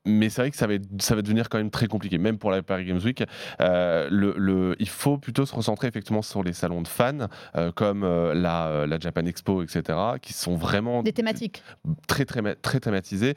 mais 0.06 0.28
c'est 0.30 0.40
vrai 0.42 0.50
que 0.50 0.56
ça 0.56 0.66
va, 0.66 0.74
être- 0.74 0.88
ça 1.00 1.14
va 1.14 1.22
devenir 1.22 1.48
quand 1.48 1.58
même 1.58 1.70
très 1.70 1.86
compliqué, 1.88 2.16
même 2.18 2.38
pour 2.38 2.50
la 2.50 2.62
Paris 2.62 2.84
Games 2.86 3.00
Week. 3.04 3.22
Euh, 3.60 4.08
le, 4.10 4.34
le- 4.36 4.76
il 4.78 4.88
faut 4.88 5.18
plutôt 5.18 5.44
se 5.44 5.54
recentrer 5.54 5.88
effectivement 5.88 6.22
sur 6.22 6.42
les 6.42 6.52
salons 6.52 6.80
de 6.82 6.88
fans, 6.88 7.28
euh, 7.56 7.72
comme 7.72 8.04
euh, 8.04 8.32
la, 8.34 8.86
la 8.86 8.98
Japan 8.98 9.26
Expo, 9.26 9.62
etc., 9.62 9.98
qui 10.22 10.32
sont 10.32 10.56
vraiment 10.56 11.02
Des 11.02 11.12
thématiques. 11.12 11.62
très, 12.06 12.24
très, 12.24 12.54
très 12.54 12.80
thématisés. 12.80 13.34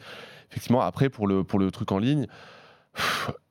Effectivement, 0.51 0.81
après, 0.81 1.09
pour 1.09 1.27
le, 1.27 1.43
pour 1.43 1.59
le 1.59 1.69
truc 1.71 1.91
en 1.91 1.97
ligne, 1.99 2.27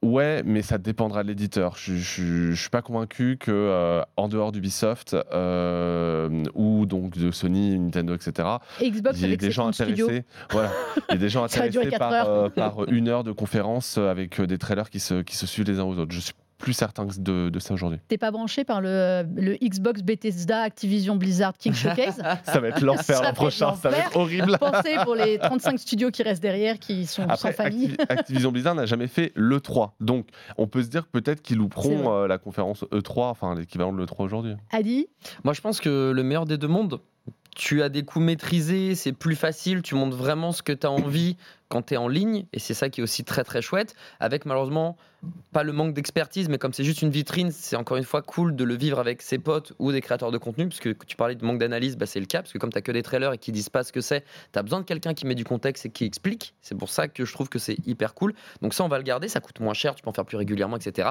ouais, 0.02 0.42
mais 0.44 0.62
ça 0.62 0.78
dépendra 0.78 1.22
de 1.22 1.28
l'éditeur. 1.28 1.76
Je 1.76 2.50
ne 2.50 2.54
suis 2.54 2.70
pas 2.70 2.82
convaincu 2.82 3.36
que 3.38 3.50
euh, 3.50 4.02
en 4.16 4.28
dehors 4.28 4.52
d'Ubisoft 4.52 5.16
euh, 5.32 6.44
ou 6.54 6.86
donc 6.86 7.16
de 7.16 7.30
Sony, 7.30 7.78
Nintendo, 7.78 8.14
etc., 8.14 8.48
Xbox 8.80 9.20
il 9.20 9.30
y 9.30 9.32
a 9.32 9.36
des 9.36 9.50
gens 9.50 9.68
intéressés. 9.68 10.24
Voilà, 10.50 10.72
il 11.08 11.12
y 11.12 11.16
a 11.16 11.18
des 11.18 11.28
gens 11.28 11.44
intéressés 11.44 11.90
par, 11.98 12.12
euh, 12.12 12.48
par 12.48 12.88
une 12.88 13.08
heure 13.08 13.24
de 13.24 13.32
conférence 13.32 13.98
avec 13.98 14.40
des 14.40 14.58
trailers 14.58 14.90
qui 14.90 15.00
se, 15.00 15.22
qui 15.22 15.36
se 15.36 15.46
suivent 15.46 15.66
les 15.66 15.78
uns 15.78 15.84
aux 15.84 15.98
autres. 15.98 16.12
Je 16.12 16.20
suis 16.20 16.34
plus 16.58 16.72
certain 16.72 17.06
que 17.06 17.18
de, 17.18 17.48
de 17.50 17.58
ça 17.60 17.72
aujourd'hui. 17.74 17.98
T'es 18.08 18.18
pas 18.18 18.30
branché 18.30 18.64
par 18.64 18.80
le, 18.80 19.24
le 19.36 19.56
Xbox 19.62 20.02
Bethesda 20.02 20.60
Activision 20.62 21.16
Blizzard 21.16 21.56
King 21.56 21.72
Showcase 21.74 22.20
Ça 22.44 22.60
va 22.60 22.68
être 22.68 22.80
l'enfer 22.82 23.22
l'an 23.22 23.32
prochain, 23.32 23.74
ça 23.76 23.88
va 23.90 23.98
être 23.98 24.16
horrible. 24.16 24.58
Pensez 24.58 24.96
pour 25.04 25.14
les 25.14 25.38
35 25.38 25.78
studios 25.78 26.10
qui 26.10 26.22
restent 26.22 26.42
derrière, 26.42 26.78
qui 26.78 27.06
sont 27.06 27.22
Après, 27.22 27.36
sans 27.36 27.52
famille. 27.52 27.92
Activ- 27.98 28.06
Activision 28.08 28.52
Blizzard 28.52 28.74
n'a 28.74 28.86
jamais 28.86 29.06
fait 29.06 29.32
l'E3. 29.36 29.92
Donc, 30.00 30.26
on 30.56 30.66
peut 30.66 30.82
se 30.82 30.88
dire 30.88 31.04
que 31.04 31.10
peut-être 31.20 31.42
qu'ils 31.42 31.58
louperont 31.58 32.12
euh, 32.12 32.26
la 32.26 32.38
conférence 32.38 32.84
E3, 32.92 33.26
enfin 33.30 33.54
l'équivalent 33.54 33.92
de 33.92 33.98
l'E3 34.02 34.24
aujourd'hui. 34.24 34.54
Adi, 34.72 35.06
Moi, 35.44 35.54
je 35.54 35.60
pense 35.60 35.80
que 35.80 36.10
le 36.10 36.22
meilleur 36.22 36.44
des 36.44 36.58
deux 36.58 36.68
mondes, 36.68 37.00
tu 37.58 37.82
as 37.82 37.88
des 37.88 38.04
coups 38.04 38.24
maîtrisés, 38.24 38.94
c'est 38.94 39.12
plus 39.12 39.34
facile, 39.34 39.82
tu 39.82 39.96
montres 39.96 40.16
vraiment 40.16 40.52
ce 40.52 40.62
que 40.62 40.72
tu 40.72 40.86
as 40.86 40.90
envie 40.90 41.36
quand 41.68 41.82
tu 41.82 41.94
es 41.94 41.96
en 41.96 42.06
ligne, 42.06 42.46
et 42.52 42.60
c'est 42.60 42.72
ça 42.72 42.88
qui 42.88 43.00
est 43.00 43.02
aussi 43.02 43.24
très 43.24 43.42
très 43.42 43.60
chouette, 43.60 43.96
avec 44.20 44.46
malheureusement 44.46 44.96
pas 45.52 45.64
le 45.64 45.72
manque 45.72 45.92
d'expertise, 45.92 46.48
mais 46.48 46.56
comme 46.56 46.72
c'est 46.72 46.84
juste 46.84 47.02
une 47.02 47.10
vitrine, 47.10 47.50
c'est 47.50 47.74
encore 47.74 47.96
une 47.96 48.04
fois 48.04 48.22
cool 48.22 48.54
de 48.54 48.62
le 48.62 48.76
vivre 48.76 49.00
avec 49.00 49.22
ses 49.22 49.38
potes 49.38 49.72
ou 49.80 49.90
des 49.90 50.00
créateurs 50.00 50.30
de 50.30 50.38
contenu, 50.38 50.68
parce 50.68 50.78
que 50.78 50.90
tu 51.04 51.16
parlais 51.16 51.34
de 51.34 51.44
manque 51.44 51.58
d'analyse, 51.58 51.96
bah, 51.96 52.06
c'est 52.06 52.20
le 52.20 52.26
cas, 52.26 52.42
parce 52.42 52.52
que 52.52 52.58
comme 52.58 52.72
tu 52.72 52.80
que 52.80 52.92
des 52.92 53.02
trailers 53.02 53.32
et 53.32 53.38
qui 53.38 53.50
disent 53.50 53.70
pas 53.70 53.82
ce 53.82 53.92
que 53.92 54.00
c'est, 54.00 54.24
tu 54.52 54.58
as 54.58 54.62
besoin 54.62 54.78
de 54.78 54.84
quelqu'un 54.84 55.12
qui 55.12 55.26
met 55.26 55.34
du 55.34 55.44
contexte 55.44 55.84
et 55.84 55.90
qui 55.90 56.04
explique, 56.04 56.54
c'est 56.62 56.78
pour 56.78 56.90
ça 56.90 57.08
que 57.08 57.24
je 57.24 57.32
trouve 57.32 57.48
que 57.48 57.58
c'est 57.58 57.76
hyper 57.86 58.14
cool. 58.14 58.34
Donc 58.62 58.72
ça, 58.72 58.84
on 58.84 58.88
va 58.88 58.98
le 58.98 59.04
garder, 59.04 59.26
ça 59.26 59.40
coûte 59.40 59.58
moins 59.58 59.74
cher, 59.74 59.96
tu 59.96 60.02
peux 60.04 60.10
en 60.10 60.12
faire 60.12 60.26
plus 60.26 60.36
régulièrement, 60.36 60.76
etc. 60.76 61.10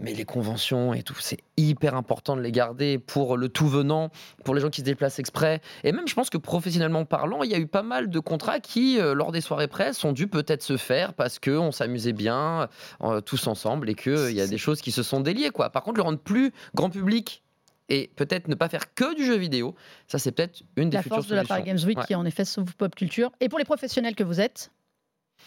Mais 0.00 0.14
les 0.14 0.24
conventions 0.24 0.94
et 0.94 1.02
tout, 1.02 1.16
c'est 1.18 1.38
hyper 1.56 1.94
important 1.94 2.36
de 2.36 2.40
les 2.40 2.52
garder 2.52 2.98
pour 2.98 3.36
le 3.36 3.48
tout 3.48 3.66
venant, 3.66 4.10
pour 4.44 4.54
les 4.54 4.60
gens 4.60 4.70
qui 4.70 4.80
se 4.80 4.84
déplacent 4.86 5.18
exprès. 5.18 5.60
Et 5.82 5.90
même, 5.92 6.06
je 6.06 6.14
pense 6.14 6.30
que 6.30 6.38
professionnellement 6.38 7.04
parlant, 7.04 7.42
il 7.42 7.50
y 7.50 7.54
a 7.54 7.58
eu 7.58 7.66
pas 7.66 7.82
mal 7.82 8.08
de 8.08 8.18
contrats 8.20 8.60
qui, 8.60 9.00
euh, 9.00 9.14
lors 9.14 9.32
des 9.32 9.40
soirées 9.40 9.66
presse, 9.68 10.04
ont 10.04 10.12
dû 10.12 10.28
peut-être 10.28 10.62
se 10.62 10.76
faire 10.76 11.14
parce 11.14 11.38
qu'on 11.40 11.72
s'amusait 11.72 12.12
bien 12.12 12.68
euh, 13.02 13.20
tous 13.20 13.46
ensemble 13.48 13.90
et 13.90 13.94
qu'il 13.94 14.30
y 14.30 14.40
a 14.40 14.46
des 14.46 14.58
choses 14.58 14.80
qui 14.80 14.92
se 14.92 15.02
sont 15.02 15.20
déliées. 15.20 15.50
Quoi. 15.50 15.70
Par 15.70 15.82
contre, 15.82 15.96
le 15.96 16.04
rendre 16.04 16.18
plus 16.18 16.52
grand 16.74 16.90
public 16.90 17.42
et 17.88 18.10
peut-être 18.16 18.48
ne 18.48 18.54
pas 18.54 18.68
faire 18.68 18.94
que 18.94 19.16
du 19.16 19.24
jeu 19.24 19.36
vidéo, 19.36 19.74
ça 20.06 20.18
c'est 20.18 20.30
peut-être 20.30 20.62
une 20.76 20.90
des 20.90 20.98
la 20.98 21.02
futures 21.02 21.16
force 21.16 21.28
de 21.28 21.34
la. 21.34 21.44
Paris 21.44 21.62
Games 21.64 21.78
Week 21.86 21.98
Ouais. 21.98 22.04
qui 22.04 22.14
en 22.14 22.24
effet 22.26 22.44
sauve 22.44 22.76
pop 22.76 22.94
culture. 22.94 23.32
Et 23.40 23.48
pour 23.48 23.58
les 23.58 23.64
professionnels 23.64 24.14
que 24.14 24.24
vous 24.24 24.40
êtes, 24.40 24.70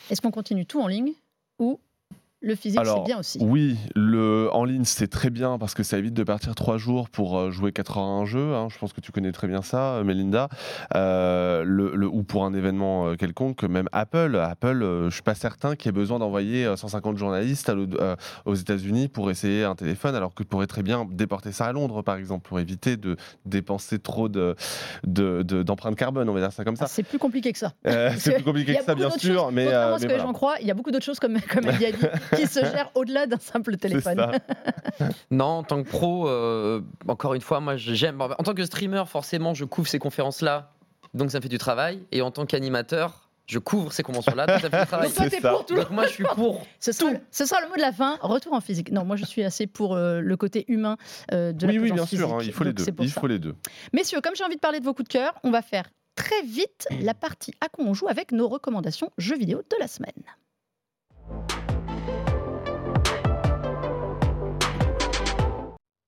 est-ce 0.10 0.22
qu'on 0.22 0.32
continue 0.32 0.66
tout 0.66 0.82
en 0.82 0.88
ligne 0.88 1.14
ou 1.60 1.80
le 2.42 2.56
physique 2.56 2.82
c'est 2.84 3.04
bien 3.06 3.20
aussi 3.20 3.38
Oui, 3.42 3.78
le 3.96 4.50
en 4.52 4.66
ligne 4.66 4.84
c'est 4.84 5.08
très 5.08 5.30
bien 5.30 5.58
parce 5.60 5.74
que 5.76 5.84
ça 5.84 5.98
évite 5.98 6.14
de 6.16 6.24
partir 6.24 6.56
trois 6.56 6.78
jours 6.78 7.10
pour 7.10 7.38
euh, 7.38 7.52
jouer 7.52 7.72
4 7.72 7.98
heures 7.98 8.04
à 8.04 8.08
un 8.08 8.26
jeu. 8.26 8.56
hein. 8.56 8.68
Je 8.72 8.78
pense 8.80 8.94
que 8.94 9.02
tu 9.02 9.12
connais 9.12 9.32
très 9.32 9.48
bien 9.48 9.62
ça, 9.62 9.94
euh, 9.96 10.04
Melinda. 10.04 10.50
Euh, 10.96 11.64
le, 11.64 11.96
le- 11.96 12.08
ou 12.08 12.24
pour 12.24 12.44
un 12.46 12.54
événement 12.54 13.16
quelconque, 13.16 13.64
même 13.64 13.88
Apple. 13.92 14.36
Apple, 14.42 14.82
euh, 14.84 15.10
je 15.10 15.14
suis 15.16 15.24
pas 15.24 15.36
certain 15.36 15.76
qu'il 15.76 15.88
y 15.88 15.90
ait 15.90 15.94
besoin 15.94 16.20
d'envoyer 16.20 16.66
euh, 16.66 16.76
150 16.76 17.18
journalistes 17.18 17.70
à 17.70 17.74
euh, 17.74 18.16
aux 18.46 18.56
États-Unis 18.56 19.08
pour 19.08 19.30
essayer 19.30 19.64
un 19.64 19.76
téléphone, 19.76 20.16
alors 20.16 20.34
que 20.34 20.44
pourrait 20.44 20.68
très 20.68 20.84
bien 20.84 21.06
déporter 21.10 21.52
ça 21.52 21.66
à 21.66 21.72
Londres, 21.74 22.02
par 22.02 22.16
exemple, 22.16 22.48
pour 22.48 22.60
éviter 22.60 22.98
de 22.98 23.18
dépenser 23.46 24.00
trop 24.00 24.30
de 24.30 24.56
de- 25.04 25.44
de- 25.44 25.64
d'empreintes 25.64 25.96
carbone. 25.96 26.28
On 26.30 26.34
va 26.34 26.40
dire 26.40 26.52
ça 26.52 26.64
comme 26.64 26.76
Ah, 26.80 26.88
ça. 26.88 26.88
C'est 26.88 27.04
plus 27.04 27.20
compliqué 27.20 27.52
que 27.54 27.60
ça. 27.60 27.74
C'est 28.18 28.34
plus 28.36 28.44
compliqué 28.44 28.74
y 28.74 28.78
que 28.78 28.84
ça, 28.84 28.96
bien 28.96 29.10
sûr, 29.12 29.44
choses, 29.44 29.54
mais, 29.54 29.68
à 29.72 29.98
ce 29.98 30.02
mais 30.02 30.08
que 30.08 30.14
voilà. 30.14 30.24
j'en 30.24 30.34
crois, 30.34 30.56
il 30.62 30.68
y 30.68 30.72
a 30.72 30.74
beaucoup 30.74 30.92
d'autres 30.92 31.06
choses, 31.06 31.20
comme, 31.20 31.38
comme 31.42 31.66
elle 31.66 31.86
a 31.86 31.92
dit, 31.92 32.06
qui 32.36 32.48
se 32.48 32.60
gèrent 32.60 32.92
au-delà 32.96 33.26
d'un 33.28 33.38
simple 33.40 33.78
téléphone. 33.78 34.32
Non, 35.32 35.46
en 35.46 35.64
tant 35.64 35.82
que 35.84 35.90
pro, 35.90 36.28
euh, 36.28 36.82
encore 37.08 37.34
une 37.34 37.42
fois, 37.42 37.60
moi 37.60 37.76
j'aime. 37.76 38.22
En 38.22 38.28
tant 38.44 38.54
que 38.54 38.64
streamer, 38.66 39.04
forcément, 39.08 39.54
je 39.54 39.66
couvre 39.66 39.88
ces 39.88 40.00
conférences-là, 40.00 40.74
donc 41.14 41.32
ça 41.32 41.38
me 41.40 41.42
fait 41.44 41.50
du 41.50 41.58
travail. 41.58 42.04
Et 42.12 42.22
en 42.22 42.30
tant 42.32 42.46
qu'animateur, 42.46 43.30
je 43.48 43.58
couvre 43.60 43.92
ces 43.94 44.04
conventions-là, 44.04 44.46
donc 44.48 44.60
ça 44.60 44.68
me 44.68 44.72
fait 44.72 44.82
du 44.82 44.88
travail. 44.88 45.08
Donc 45.08 45.16
toi, 45.16 45.24
C'est 45.26 45.30
t'es 45.38 45.42
ça. 45.42 45.52
pour 45.52 45.66
tout 45.66 45.76
Donc 45.76 45.90
moi, 45.90 46.06
je 46.08 46.12
suis 46.14 46.24
pour. 46.36 46.66
Ce 46.80 46.92
sera, 46.92 47.12
le, 47.12 47.20
ce 47.32 47.46
sera 47.46 47.62
le 47.62 47.70
mot 47.70 47.76
de 47.76 47.82
la 47.82 47.92
fin. 47.92 48.18
Retour 48.22 48.54
en 48.54 48.62
physique. 48.62 48.92
Non, 48.92 49.06
moi 49.06 49.16
je 49.16 49.26
suis 49.26 49.44
assez 49.44 49.66
pour 49.68 49.96
euh, 49.96 50.20
le 50.20 50.38
côté 50.38 50.66
humain 50.68 50.98
euh, 51.32 51.52
de 51.54 51.66
Oui, 51.68 51.76
la 51.76 51.82
oui, 51.82 51.90
présence 51.90 52.10
bien 52.12 52.20
sûr, 52.20 52.34
hein, 52.36 52.40
il 52.42 52.52
faut 52.54 52.64
les 52.64 52.74
deux. 52.74 52.86
Il 53.00 53.10
ça. 53.10 53.20
faut 53.20 53.28
les 53.28 53.40
deux. 53.40 53.56
Messieurs, 53.94 54.22
comme 54.22 54.36
j'ai 54.36 54.44
envie 54.44 54.56
de 54.56 54.62
parler 54.62 54.80
de 54.80 54.86
vos 54.86 54.94
coups 54.94 55.08
de 55.08 55.14
cœur, 55.14 55.34
on 55.44 55.52
va 55.52 55.62
faire 55.62 55.86
très 56.16 56.42
vite 56.44 56.88
la 57.02 57.14
partie 57.14 57.54
à 57.62 57.70
quoi 57.70 57.86
on 57.86 57.94
joue 57.94 58.08
avec 58.08 58.32
nos 58.32 58.48
recommandations 58.48 59.10
jeux 59.18 59.38
vidéo 59.38 59.62
de 59.70 59.76
la 59.80 59.88
semaine. 59.88 60.12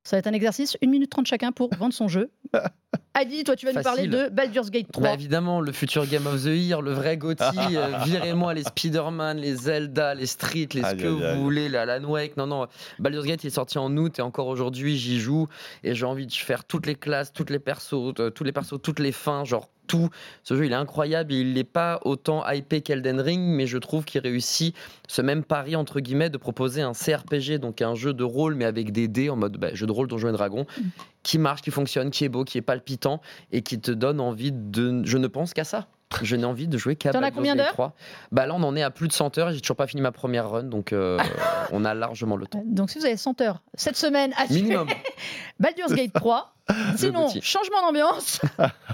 Ça 0.04 0.16
va 0.16 0.20
être 0.20 0.28
un 0.28 0.34
exercice, 0.34 0.78
1 0.84 0.88
minute 0.88 1.10
30 1.10 1.28
chacun 1.28 1.52
pour 1.52 1.74
vendre 1.76 1.94
son 1.94 2.08
jeu. 2.08 2.32
Adi, 3.16 3.44
toi 3.44 3.56
tu 3.56 3.66
vas 3.68 3.74
nous 3.74 3.82
parler 3.84 4.08
de 4.08 4.30
Baldur's 4.30 4.72
Gate 4.72 4.88
3. 4.92 5.04
Bah, 5.04 5.14
évidemment, 5.14 5.62
le 5.62 5.72
futur 5.72 6.08
Game 6.08 6.26
of 6.26 6.42
the 6.44 6.48
Year, 6.48 6.82
le 6.82 6.94
vrai 6.94 7.16
Gotti. 7.18 7.44
euh, 7.76 7.98
Virez-moi 8.06 8.54
les 8.56 8.64
Spider-Man, 8.64 9.38
les 9.38 9.56
Zelda, 9.56 10.16
les 10.16 10.26
Street, 10.26 10.68
les 10.74 10.82
ce 10.82 10.96
que 10.96 11.08
vous 11.08 11.24
aïe. 11.24 11.38
voulez, 11.38 11.70
la 11.70 11.84
Alan 11.84 12.04
Wake. 12.10 12.38
Non, 12.38 12.48
non. 12.48 12.68
Baldur's 13.00 13.26
Gate 13.26 13.44
il 13.44 13.48
est 13.48 13.52
sorti 13.52 13.78
en 13.78 13.96
août 13.98 14.18
et 14.18 14.22
encore 14.24 14.48
aujourd'hui, 14.48 14.98
j'y 14.98 15.20
joue. 15.20 15.48
Et 15.84 15.94
j'ai 15.94 16.06
envie 16.06 16.26
de 16.26 16.34
faire 16.34 16.64
toutes 16.66 16.88
les 16.88 16.96
classes, 16.96 17.32
toutes 17.34 17.52
les 17.52 17.60
persos, 17.60 17.94
euh, 18.20 18.30
tous 18.32 18.44
les 18.44 18.52
persos, 18.52 18.82
toutes 18.82 19.00
les 19.00 19.12
fins, 19.12 19.44
genre 19.46 19.70
tout. 19.86 20.10
Ce 20.44 20.56
jeu, 20.56 20.66
il 20.66 20.72
est 20.72 20.76
incroyable. 20.76 21.34
et 21.34 21.42
Il 21.42 21.54
n'est 21.54 21.66
pas 21.66 22.00
autant 22.06 22.50
hypé 22.50 22.82
qu'Elden 22.82 23.20
Ring, 23.20 23.42
mais 23.42 23.68
je 23.68 23.78
trouve 23.78 24.06
qu'il 24.06 24.22
réussit 24.22 24.74
ce 25.10 25.22
même 25.22 25.44
pari, 25.44 25.76
entre 25.76 26.00
guillemets, 26.00 26.30
de 26.30 26.38
proposer 26.38 26.82
un 26.82 26.94
CRPG, 26.94 27.60
donc 27.60 27.82
un 27.82 27.94
jeu 27.94 28.14
de 28.14 28.24
rôle, 28.24 28.56
mais 28.56 28.64
avec 28.66 28.92
des 28.94 29.10
dés 29.10 29.30
en 29.30 29.36
mode 29.36 29.58
bah, 29.58 29.74
jeu 29.74 29.86
de 29.86 29.92
rôle, 29.92 30.08
Donjons 30.08 30.30
et 30.30 30.32
Dragons, 30.32 30.66
Mm. 30.78 30.82
qui 31.22 31.38
marche, 31.38 31.62
qui 31.62 31.70
fonctionne, 31.72 32.12
qui 32.12 32.24
est 32.24 32.30
beau, 32.30 32.46
qui 32.46 32.58
est 32.58 32.62
palpitant 32.62 33.03
et 33.52 33.62
qui 33.62 33.80
te 33.80 33.92
donne 33.92 34.20
envie 34.20 34.52
de. 34.52 35.04
Je 35.06 35.18
ne 35.18 35.28
pense 35.28 35.54
qu'à 35.54 35.64
ça. 35.64 35.88
Je 36.22 36.36
n'ai 36.36 36.46
envie 36.46 36.68
de 36.68 36.78
jouer 36.78 36.96
qu'à 36.96 37.12
T'en 37.12 37.20
as 37.20 37.22
Baldur's 37.22 37.36
combien 37.38 37.56
Gate 37.56 37.66
d'heures 37.66 37.74
3. 37.74 37.94
Bah 38.32 38.46
là, 38.46 38.54
on 38.56 38.64
en 38.64 38.76
est 38.76 38.84
à 38.84 38.92
plus 38.92 39.08
de 39.08 39.14
100 39.14 39.38
heures 39.38 39.50
et 39.50 39.54
j'ai 39.54 39.62
toujours 39.62 39.76
pas 39.78 39.88
fini 39.88 40.02
ma 40.02 40.12
première 40.12 40.50
run, 40.50 40.64
donc 40.64 40.94
euh, 40.94 41.18
on 41.72 41.86
a 41.86 41.94
largement 41.94 42.36
le 42.36 42.46
temps. 42.48 42.64
Donc 42.66 42.90
si 42.90 43.00
vous 43.00 43.06
avez 43.06 43.18
100 43.18 43.42
heures 43.42 43.62
cette 43.76 43.98
semaine 43.98 44.34
à 44.38 44.46
suivre 44.46 44.62
Minimum. 44.64 44.88
Baldur's 45.60 45.94
Gate 45.94 46.14
3. 46.14 46.50
Sinon, 46.96 47.28
changement 47.42 47.82
d'ambiance. 47.86 48.40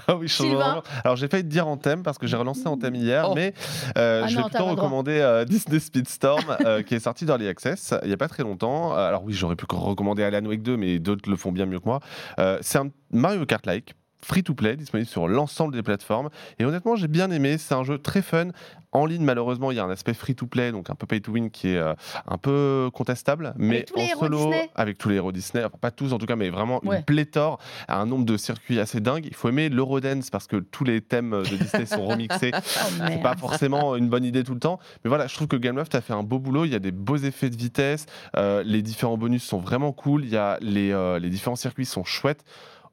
Ah 0.07 0.15
oui, 0.15 0.27
Sylvain. 0.27 0.55
vraiment- 0.55 0.83
Alors 1.03 1.17
j'ai 1.17 1.27
failli 1.27 1.43
te 1.43 1.49
dire 1.49 1.67
en 1.67 1.77
thème 1.77 2.01
parce 2.01 2.17
que 2.17 2.25
j'ai 2.25 2.35
relancé 2.35 2.65
en 2.65 2.77
thème 2.77 2.95
hier, 2.95 3.27
Oh. 3.29 3.33
mais 3.35 3.53
euh, 3.95 4.23
Ah 4.23 4.27
je 4.27 4.37
non, 4.37 4.45
vais 4.45 4.49
t'as 4.49 4.57
plutôt 4.57 4.71
recommander 4.71 5.19
euh, 5.19 5.45
Disney 5.45 5.79
Speedstorm 5.79 6.57
euh, 6.65 6.81
qui 6.81 6.95
est 6.95 6.99
sorti 6.99 7.25
d'Early 7.25 7.47
Access 7.47 7.93
il 8.01 8.07
n'y 8.07 8.13
a 8.13 8.17
pas 8.17 8.27
très 8.27 8.41
longtemps. 8.41 8.93
Alors 8.95 9.23
oui, 9.23 9.33
j'aurais 9.33 9.55
pu 9.55 9.65
recommander 9.69 10.23
Alan 10.23 10.43
Wake 10.47 10.63
2, 10.63 10.77
mais 10.77 10.97
d'autres 10.97 11.29
le 11.29 11.35
font 11.35 11.51
bien 11.51 11.67
mieux 11.67 11.79
que 11.79 11.85
moi. 11.85 11.99
Euh, 12.39 12.57
c'est 12.61 12.79
un 12.79 12.89
Mario 13.11 13.45
Kart-like. 13.45 13.93
Free 14.21 14.43
to 14.43 14.53
play, 14.53 14.75
disponible 14.75 15.07
sur 15.09 15.27
l'ensemble 15.27 15.73
des 15.73 15.83
plateformes. 15.83 16.29
Et 16.59 16.65
honnêtement, 16.65 16.95
j'ai 16.95 17.07
bien 17.07 17.31
aimé. 17.31 17.57
C'est 17.57 17.73
un 17.73 17.83
jeu 17.83 17.97
très 17.97 18.21
fun. 18.21 18.47
En 18.91 19.05
ligne, 19.05 19.23
malheureusement, 19.23 19.69
il 19.69 19.77
y 19.77 19.79
a 19.79 19.83
un 19.85 19.89
aspect 19.91 20.15
free 20.15 20.33
to 20.33 20.47
play, 20.47 20.71
donc 20.71 20.89
un 20.89 20.95
peu 20.95 21.05
pay 21.05 21.21
to 21.21 21.31
win, 21.31 21.51
qui 21.51 21.69
est 21.69 21.77
euh, 21.77 21.93
un 22.27 22.37
peu 22.39 22.89
contestable. 22.91 23.53
Mais 23.57 23.85
en 23.95 24.19
solo, 24.19 24.37
Disney. 24.37 24.69
avec 24.73 24.97
tous 24.97 25.09
les 25.09 25.15
héros 25.17 25.31
Disney, 25.31 25.63
enfin, 25.63 25.77
pas 25.79 25.91
tous 25.91 26.11
en 26.11 26.17
tout 26.17 26.25
cas, 26.25 26.35
mais 26.35 26.49
vraiment 26.49 26.81
Ouais. 26.83 26.97
une 26.97 27.03
pléthore, 27.03 27.59
un 27.87 28.07
nombre 28.07 28.25
de 28.25 28.35
circuits 28.35 28.79
assez 28.79 28.99
dingue. 28.99 29.25
Il 29.27 29.35
faut 29.35 29.49
aimer 29.49 29.69
l'Eurodance 29.69 30.31
parce 30.31 30.47
que 30.47 30.55
tous 30.57 30.83
les 30.85 31.01
thèmes 31.01 31.31
de 31.43 31.55
Disney 31.57 31.85
sont 31.85 32.05
remixés. 32.07 32.51
Oh, 32.81 33.03
C'est 33.07 33.21
pas 33.21 33.35
forcément 33.37 33.95
une 33.95 34.09
bonne 34.09 34.23
idée 34.25 34.43
tout 34.43 34.53
le 34.55 34.59
temps. 34.59 34.79
Mais 35.03 35.09
voilà, 35.09 35.27
je 35.27 35.35
trouve 35.35 35.47
que 35.47 35.55
Gameloft 35.57 35.93
a 35.95 36.01
fait 36.01 36.13
un 36.13 36.23
beau 36.23 36.39
boulot. 36.39 36.65
Il 36.65 36.71
y 36.71 36.75
a 36.75 36.79
des 36.79 36.91
beaux 36.91 37.17
effets 37.17 37.49
de 37.51 37.55
vitesse. 37.57 38.05
euh, 38.37 38.63
les 38.65 38.81
différents 38.81 39.17
bonus 39.17 39.43
sont 39.43 39.59
vraiment 39.59 39.91
cool. 39.91 40.23
Il 40.25 40.31
y 40.31 40.37
a 40.37 40.57
les, 40.61 40.91
euh, 40.91 41.19
les 41.19 41.29
différents 41.29 41.55
circuits 41.55 41.85
sont 41.85 42.03
chouettes. 42.03 42.43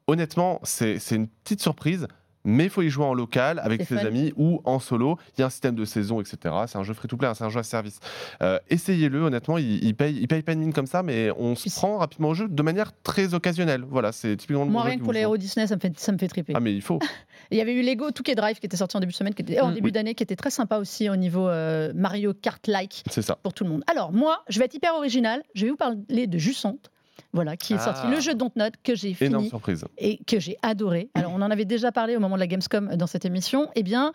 Honnêtement, 0.07 0.59
c'est 0.63 0.97
une 1.11 1.27
petite 1.27 1.61
surprise. 1.61 2.07
Mais 2.49 2.63
il 2.65 2.69
faut 2.69 2.81
y 2.81 2.89
jouer 2.89 3.03
en 3.03 3.13
local 3.13 3.59
avec 3.61 3.81
ses 3.83 3.97
fun. 3.97 4.05
amis 4.05 4.31
ou 4.37 4.61
en 4.63 4.79
solo. 4.79 5.17
Il 5.37 5.41
y 5.41 5.43
a 5.43 5.47
un 5.47 5.49
système 5.49 5.75
de 5.75 5.83
saison, 5.83 6.21
etc. 6.21 6.37
C'est 6.67 6.77
un 6.77 6.83
jeu 6.83 6.93
free-to-play, 6.93 7.27
hein, 7.27 7.33
c'est 7.33 7.43
un 7.43 7.49
jeu 7.49 7.59
à 7.59 7.63
service. 7.63 7.99
Euh, 8.41 8.57
Essayez-le, 8.69 9.21
honnêtement, 9.23 9.57
il, 9.57 9.83
il 9.83 9.93
paye, 9.95 10.15
il 10.17 10.29
paye 10.29 10.43
pas 10.43 10.55
de 10.55 10.59
mine 10.61 10.71
comme 10.71 10.85
ça, 10.85 11.03
mais 11.03 11.29
on 11.37 11.55
se 11.55 11.69
prend 11.69 11.97
rapidement 11.97 12.29
au 12.29 12.33
jeu 12.35 12.47
de 12.47 12.63
manière 12.63 12.93
très 13.03 13.33
occasionnelle. 13.33 13.83
Voilà, 13.89 14.13
c'est 14.13 14.37
typiquement 14.37 14.63
le 14.63 14.71
Moi, 14.71 14.81
bon 14.83 14.87
rien 14.87 14.97
que 14.97 15.03
pour 15.03 15.11
les 15.11 15.21
héros 15.21 15.35
Disney, 15.35 15.67
ça 15.67 15.75
me 15.75 15.81
fait, 15.81 15.99
ça 15.99 16.13
me 16.13 16.17
fait 16.17 16.29
triper. 16.29 16.53
Ah, 16.55 16.61
mais 16.61 16.73
il 16.73 16.81
faut. 16.81 16.99
Il 17.51 17.57
y 17.57 17.61
avait 17.61 17.73
eu 17.73 17.81
Lego 17.81 18.11
Touquet 18.11 18.35
Drive 18.35 18.59
qui 18.59 18.65
était 18.65 18.77
sorti 18.77 18.95
en 18.95 19.01
début 19.01 19.11
de 19.11 19.17
semaine, 19.17 19.33
qui 19.33 19.41
était, 19.41 19.59
en 19.59 19.71
Mm, 19.71 19.73
début 19.73 19.85
oui. 19.87 19.91
d'année, 19.91 20.15
qui 20.15 20.23
était 20.23 20.37
très 20.37 20.51
sympa 20.51 20.77
aussi 20.77 21.09
au 21.09 21.17
niveau 21.17 21.49
euh, 21.49 21.91
Mario 21.95 22.33
Kart-like 22.33 23.03
C'est 23.11 23.23
ça. 23.23 23.35
pour 23.43 23.53
tout 23.53 23.65
le 23.65 23.69
monde. 23.71 23.83
Alors, 23.87 24.13
moi, 24.13 24.43
je 24.47 24.57
vais 24.59 24.65
être 24.65 24.73
hyper 24.75 24.93
original. 24.95 25.43
Je 25.53 25.65
vais 25.65 25.71
vous 25.71 25.75
parler 25.77 26.27
de 26.27 26.37
Jussante, 26.37 26.91
voilà, 27.33 27.57
qui 27.57 27.73
est 27.73 27.77
Ah. 27.79 27.93
sorti 27.93 28.07
le 28.07 28.19
jeu 28.19 28.33
Dontnod 28.35 28.73
que 28.83 28.95
j'ai 28.95 29.15
Énorme 29.21 29.43
fini 29.43 29.49
surprise. 29.49 29.85
et 29.97 30.17
que 30.25 30.39
j'ai 30.39 30.57
adoré. 30.61 31.09
Alors, 31.15 31.31
on 31.33 31.41
en 31.41 31.51
avait 31.51 31.65
déjà 31.65 31.91
parlé 31.91 32.15
au 32.15 32.19
moment 32.19 32.35
de 32.35 32.39
la 32.41 32.47
Gamescom 32.47 32.95
dans 32.95 33.07
cette 33.07 33.25
émission. 33.25 33.69
Eh 33.75 33.83
bien, 33.83 34.11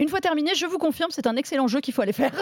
une 0.00 0.08
fois 0.08 0.20
terminé, 0.20 0.50
je 0.56 0.66
vous 0.66 0.78
confirme, 0.78 1.10
c'est 1.12 1.28
un 1.28 1.36
excellent 1.36 1.68
jeu 1.68 1.80
qu'il 1.80 1.94
faut 1.94 2.02
aller 2.02 2.12
faire. 2.12 2.32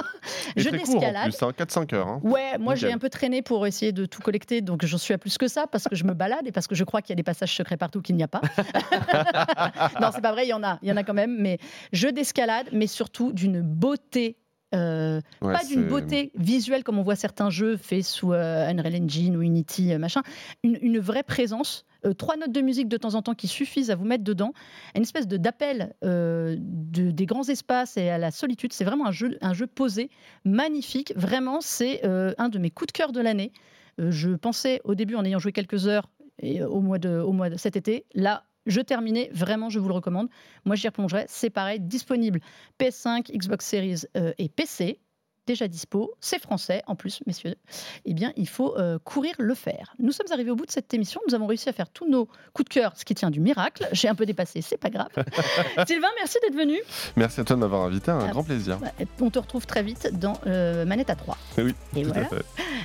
Et 0.57 0.67
en 0.67 0.71
d'escalade. 0.71 1.31
plus, 1.35 1.43
hein, 1.43 1.51
4-5 1.55 1.93
heures. 1.95 2.09
hein. 2.09 2.21
Ouais, 2.23 2.57
moi 2.59 2.75
j'ai 2.75 2.91
un 2.91 2.97
peu 2.97 3.11
traîné 3.11 3.43
pour 3.43 3.67
essayer 3.67 3.93
de 3.93 4.07
tout 4.07 4.23
collecter, 4.23 4.63
donc 4.63 4.85
j'en 4.87 4.97
suis 4.97 5.13
à 5.13 5.19
plus 5.19 5.37
que 5.37 5.49
ça 5.49 5.67
parce 5.67 5.85
que 5.85 5.95
je 5.95 6.05
me 6.05 6.15
balade 6.15 6.47
et 6.47 6.53
parce 6.53 6.67
que 6.67 6.75
je 6.75 6.85
crois 6.85 7.03
qu'il 7.03 7.11
y 7.11 7.13
a 7.13 7.17
des 7.17 7.23
passages 7.23 7.55
secrets 7.55 7.77
partout 7.77 8.01
qu'il 8.01 8.17
n'y 8.17 8.23
a 8.23 8.29
pas. 8.29 8.41
non, 10.01 10.09
c'est 10.15 10.23
pas 10.23 10.33
vrai, 10.33 10.47
il 10.47 10.49
y 10.51 10.53
en 10.55 10.63
a, 10.63 10.79
il 10.83 10.89
y 10.89 10.93
en 10.93 10.97
a 10.97 11.03
quand 11.05 11.15
même, 11.15 11.37
mais 11.39 11.59
jeu 11.93 12.13
d'escalade, 12.13 12.69
mais 12.73 12.87
surtout 12.87 13.33
d'une 13.33 13.61
beauté. 13.61 14.37
Euh, 14.75 15.21
Ouais, 15.41 15.53
pas 15.53 15.65
d'une 15.65 15.89
beauté 15.89 16.33
visuelle 16.35 16.85
comme 16.85 16.99
on 16.99 17.03
voit 17.03 17.17
certains 17.17 17.51
jeux 17.51 17.77
faits 17.77 18.05
sous 18.05 18.33
euh, 18.33 18.69
Unreal 18.69 18.97
Engine 19.03 19.37
ou 19.37 19.43
Unity, 19.43 19.93
euh, 19.93 19.99
machin, 19.99 20.23
une, 20.63 20.79
une 20.83 20.99
vraie 20.99 21.23
présence. 21.23 21.85
euh, 22.05 22.13
trois 22.15 22.37
notes 22.37 22.51
de 22.53 22.61
musique 22.61 22.89
de 22.89 22.97
temps 22.97 23.15
en 23.15 23.23
temps 23.23 23.35
qui 23.35 23.47
suffisent 23.49 23.91
à 23.91 23.95
vous 23.95 24.05
mettre 24.05 24.25
dedans, 24.25 24.53
une 24.97 25.03
espèce 25.03 25.29
de 25.29 25.37
d'appel 25.37 25.95
de- 26.03 27.11
des 27.11 27.27
grands 27.27 27.49
espaces 27.49 27.97
et 27.97 28.09
à 28.11 28.19
la 28.19 28.31
solitude. 28.31 28.73
C'est 28.73 28.85
vraiment 28.85 29.07
un 29.07 29.13
jeu, 29.13 29.39
un 29.41 29.53
jeu 29.55 29.67
posé, 29.67 30.11
magnifique. 30.45 31.13
Vraiment, 31.17 31.61
c'est 31.61 32.05
un 32.05 32.49
de 32.49 32.59
mes 32.59 32.71
coups 32.71 32.89
de 32.89 32.93
cœur 32.93 33.13
de 33.13 33.21
l'année. 33.21 33.53
Je 33.99 34.31
pensais 34.31 34.81
au 34.85 34.95
début, 34.95 35.15
en 35.17 35.25
ayant 35.25 35.39
joué 35.39 35.53
quelques 35.53 35.87
heures 35.87 36.09
et, 36.41 36.63
au, 36.65 36.81
mois 36.81 36.99
de, 36.99 37.19
au 37.21 37.33
mois 37.33 37.51
de 37.51 37.57
cet 37.57 37.77
été, 37.77 38.05
là, 38.15 38.45
je 38.67 38.81
terminais, 38.81 39.31
vraiment, 39.33 39.69
je 39.71 39.79
vous 39.79 39.89
le 39.89 39.95
recommande. 39.95 40.29
Moi, 40.65 40.77
j'y 40.77 40.87
replongerai. 40.89 41.25
C'est 41.29 41.51
pareil, 41.51 41.81
disponible 41.81 42.41
PS5, 42.81 43.33
Xbox 43.37 43.65
Series 43.67 44.03
euh, 44.17 44.33
et 44.39 44.49
PC. 44.49 44.99
Déjà 45.45 45.67
dispo, 45.67 46.13
c'est 46.21 46.41
français 46.41 46.83
en 46.87 46.95
plus, 46.95 47.21
messieurs. 47.27 47.57
Eh 48.05 48.15
bien, 48.15 48.33
il 48.37 48.47
faut 48.49 48.79
euh, 48.79 49.01
courir 49.01 49.35
le 49.41 49.55
faire. 49.57 49.93
Nous 49.99 50.13
sommes 50.13 50.29
arrivés 50.31 50.53
au 50.53 50.55
bout 50.55 50.67
de 50.67 50.71
cette 50.71 50.95
émission. 50.95 51.21
Nous 51.27 51.35
avons 51.35 51.47
réussi 51.49 51.69
à 51.69 51.73
faire 51.73 51.89
tous 51.91 52.09
nos 52.09 52.27
coups 52.53 52.69
de 52.69 52.75
cœur, 52.75 52.93
ce 52.97 53.05
qui 53.05 53.17
tient 53.17 53.29
du 53.29 53.41
miracle. 53.41 53.89
J'ai 53.91 54.07
un 54.07 54.15
peu 54.15 54.25
dépassé, 54.25 54.63
c'est 54.63 54.77
pas 54.77 54.89
grave. 54.91 55.09
Sylvain, 55.89 56.07
merci 56.21 56.39
d'être 56.43 56.55
venu. 56.55 56.79
Merci 57.17 57.41
à 57.41 57.45
toi 57.45 57.57
de 57.57 57.61
m'avoir 57.61 57.83
invité, 57.83 58.13
un 58.13 58.21
Ah. 58.21 58.29
grand 58.29 58.45
plaisir. 58.45 58.79
On 59.21 59.31
te 59.31 59.41
retrouve 59.41 59.67
très 59.67 59.83
vite 59.83 60.17
dans 60.17 60.35
euh, 60.47 60.85
Manette 60.85 61.11
à 61.11 61.17
3. 61.17 61.37
Oui, 61.59 61.75
Et 61.97 62.03
tout 62.03 62.09
voilà. 62.13 62.27
à 62.27 62.29
fait. 62.29 62.45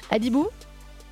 Adibou, 0.09 0.47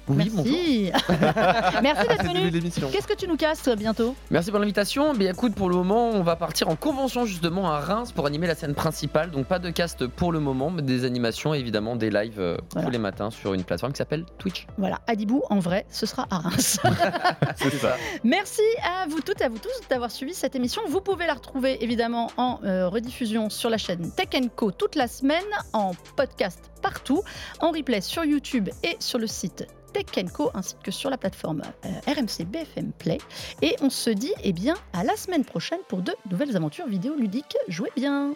Oui, 0.08 0.32
bonjour. 0.34 0.46
merci. 0.46 0.91
merci 1.82 2.08
d'être 2.08 2.24
venu. 2.24 2.72
Qu'est-ce 2.91 3.08
que 3.08 3.15
tu 3.15 3.28
nous 3.28 3.38
casses 3.38 3.63
toi, 3.63 3.76
bientôt? 3.76 4.15
Merci 4.30 4.52
pour 4.52 4.60
l'invitation. 4.60 5.13
Mais 5.13 5.26
écoute, 5.26 5.56
pour 5.56 5.70
le 5.70 5.76
moment, 5.76 6.10
on 6.10 6.22
va 6.22 6.36
partir 6.36 6.70
en 6.70 6.76
convention 6.76 7.26
justement 7.26 7.72
à 7.72 7.80
Reims 7.80 8.12
pour 8.12 8.26
animer 8.28 8.48
la 8.48 8.56
scène 8.56 8.76
principale. 8.76 9.32
Donc 9.32 9.48
pas 9.48 9.60
de 9.60 9.70
cast 9.72 10.06
pour 10.08 10.32
le 10.32 10.39
moment, 10.39 10.70
mais 10.70 10.84
des 10.84 11.06
animations 11.06 11.56
et 11.56 11.60
évidemment 11.60 11.96
des 11.96 12.10
lives 12.12 12.39
euh, 12.39 12.58
Voilà. 12.74 12.88
tous 12.88 12.91
les 12.91 13.00
matins 13.00 13.32
sur 13.32 13.54
une 13.54 13.63
plateforme 13.63 13.94
qui 13.94 13.98
s'appelle 13.98 14.26
Twitch. 14.38 14.68
Voilà, 14.78 15.00
Adibou, 15.08 15.41
en 15.50 15.60
vrai, 15.60 15.86
ce 15.89 16.06
sera 16.06 16.28
à 16.30 16.38
Reims. 16.38 16.80
C'est 17.56 17.74
ça. 17.76 17.96
Merci 18.24 18.62
à 18.84 19.08
vous 19.08 19.22
toutes 19.22 19.41
et 19.41 19.46
à 19.46 19.50
vous 19.50 19.58
tous 19.58 19.88
d'avoir 19.89 20.12
suivi 20.12 20.34
cette 20.34 20.56
émission. 20.56 20.82
Vous 20.88 21.02
pouvez 21.02 21.26
la 21.26 21.34
retrouver 21.34 21.84
évidemment 21.84 22.30
en 22.38 22.60
euh, 22.63 22.88
rediffusion 22.88 23.50
sur 23.50 23.70
la 23.70 23.78
chaîne 23.78 24.12
Tech 24.12 24.30
Co 24.56 24.72
toute 24.72 24.96
la 24.96 25.08
semaine, 25.08 25.44
en 25.74 25.94
podcast 26.15 26.60
partout, 26.82 27.24
en 27.60 27.72
replay 27.72 28.02
sur 28.02 28.24
YouTube 28.24 28.70
et 28.84 28.96
sur 29.00 29.18
le 29.18 29.28
site 29.28 29.65
Tech 30.03 30.25
ainsi 30.53 30.75
que 30.84 30.91
sur 30.91 31.10
la 31.10 31.17
plateforme 31.17 31.62
euh, 31.86 31.89
RMC 32.13 32.45
BFM 32.45 32.91
Play. 32.99 33.17
Et 33.62 33.77
on 33.81 33.89
se 33.89 34.10
dit 34.10 34.34
eh 34.43 34.51
bien 34.51 34.75
à 34.91 35.05
la 35.05 35.15
semaine 35.15 35.45
prochaine 35.45 35.79
pour 35.88 36.01
de 36.01 36.13
nouvelles 36.29 36.58
aventures 36.58 36.88
vidéoludiques. 36.88 37.55
Jouez 37.69 37.91
bien. 37.95 38.36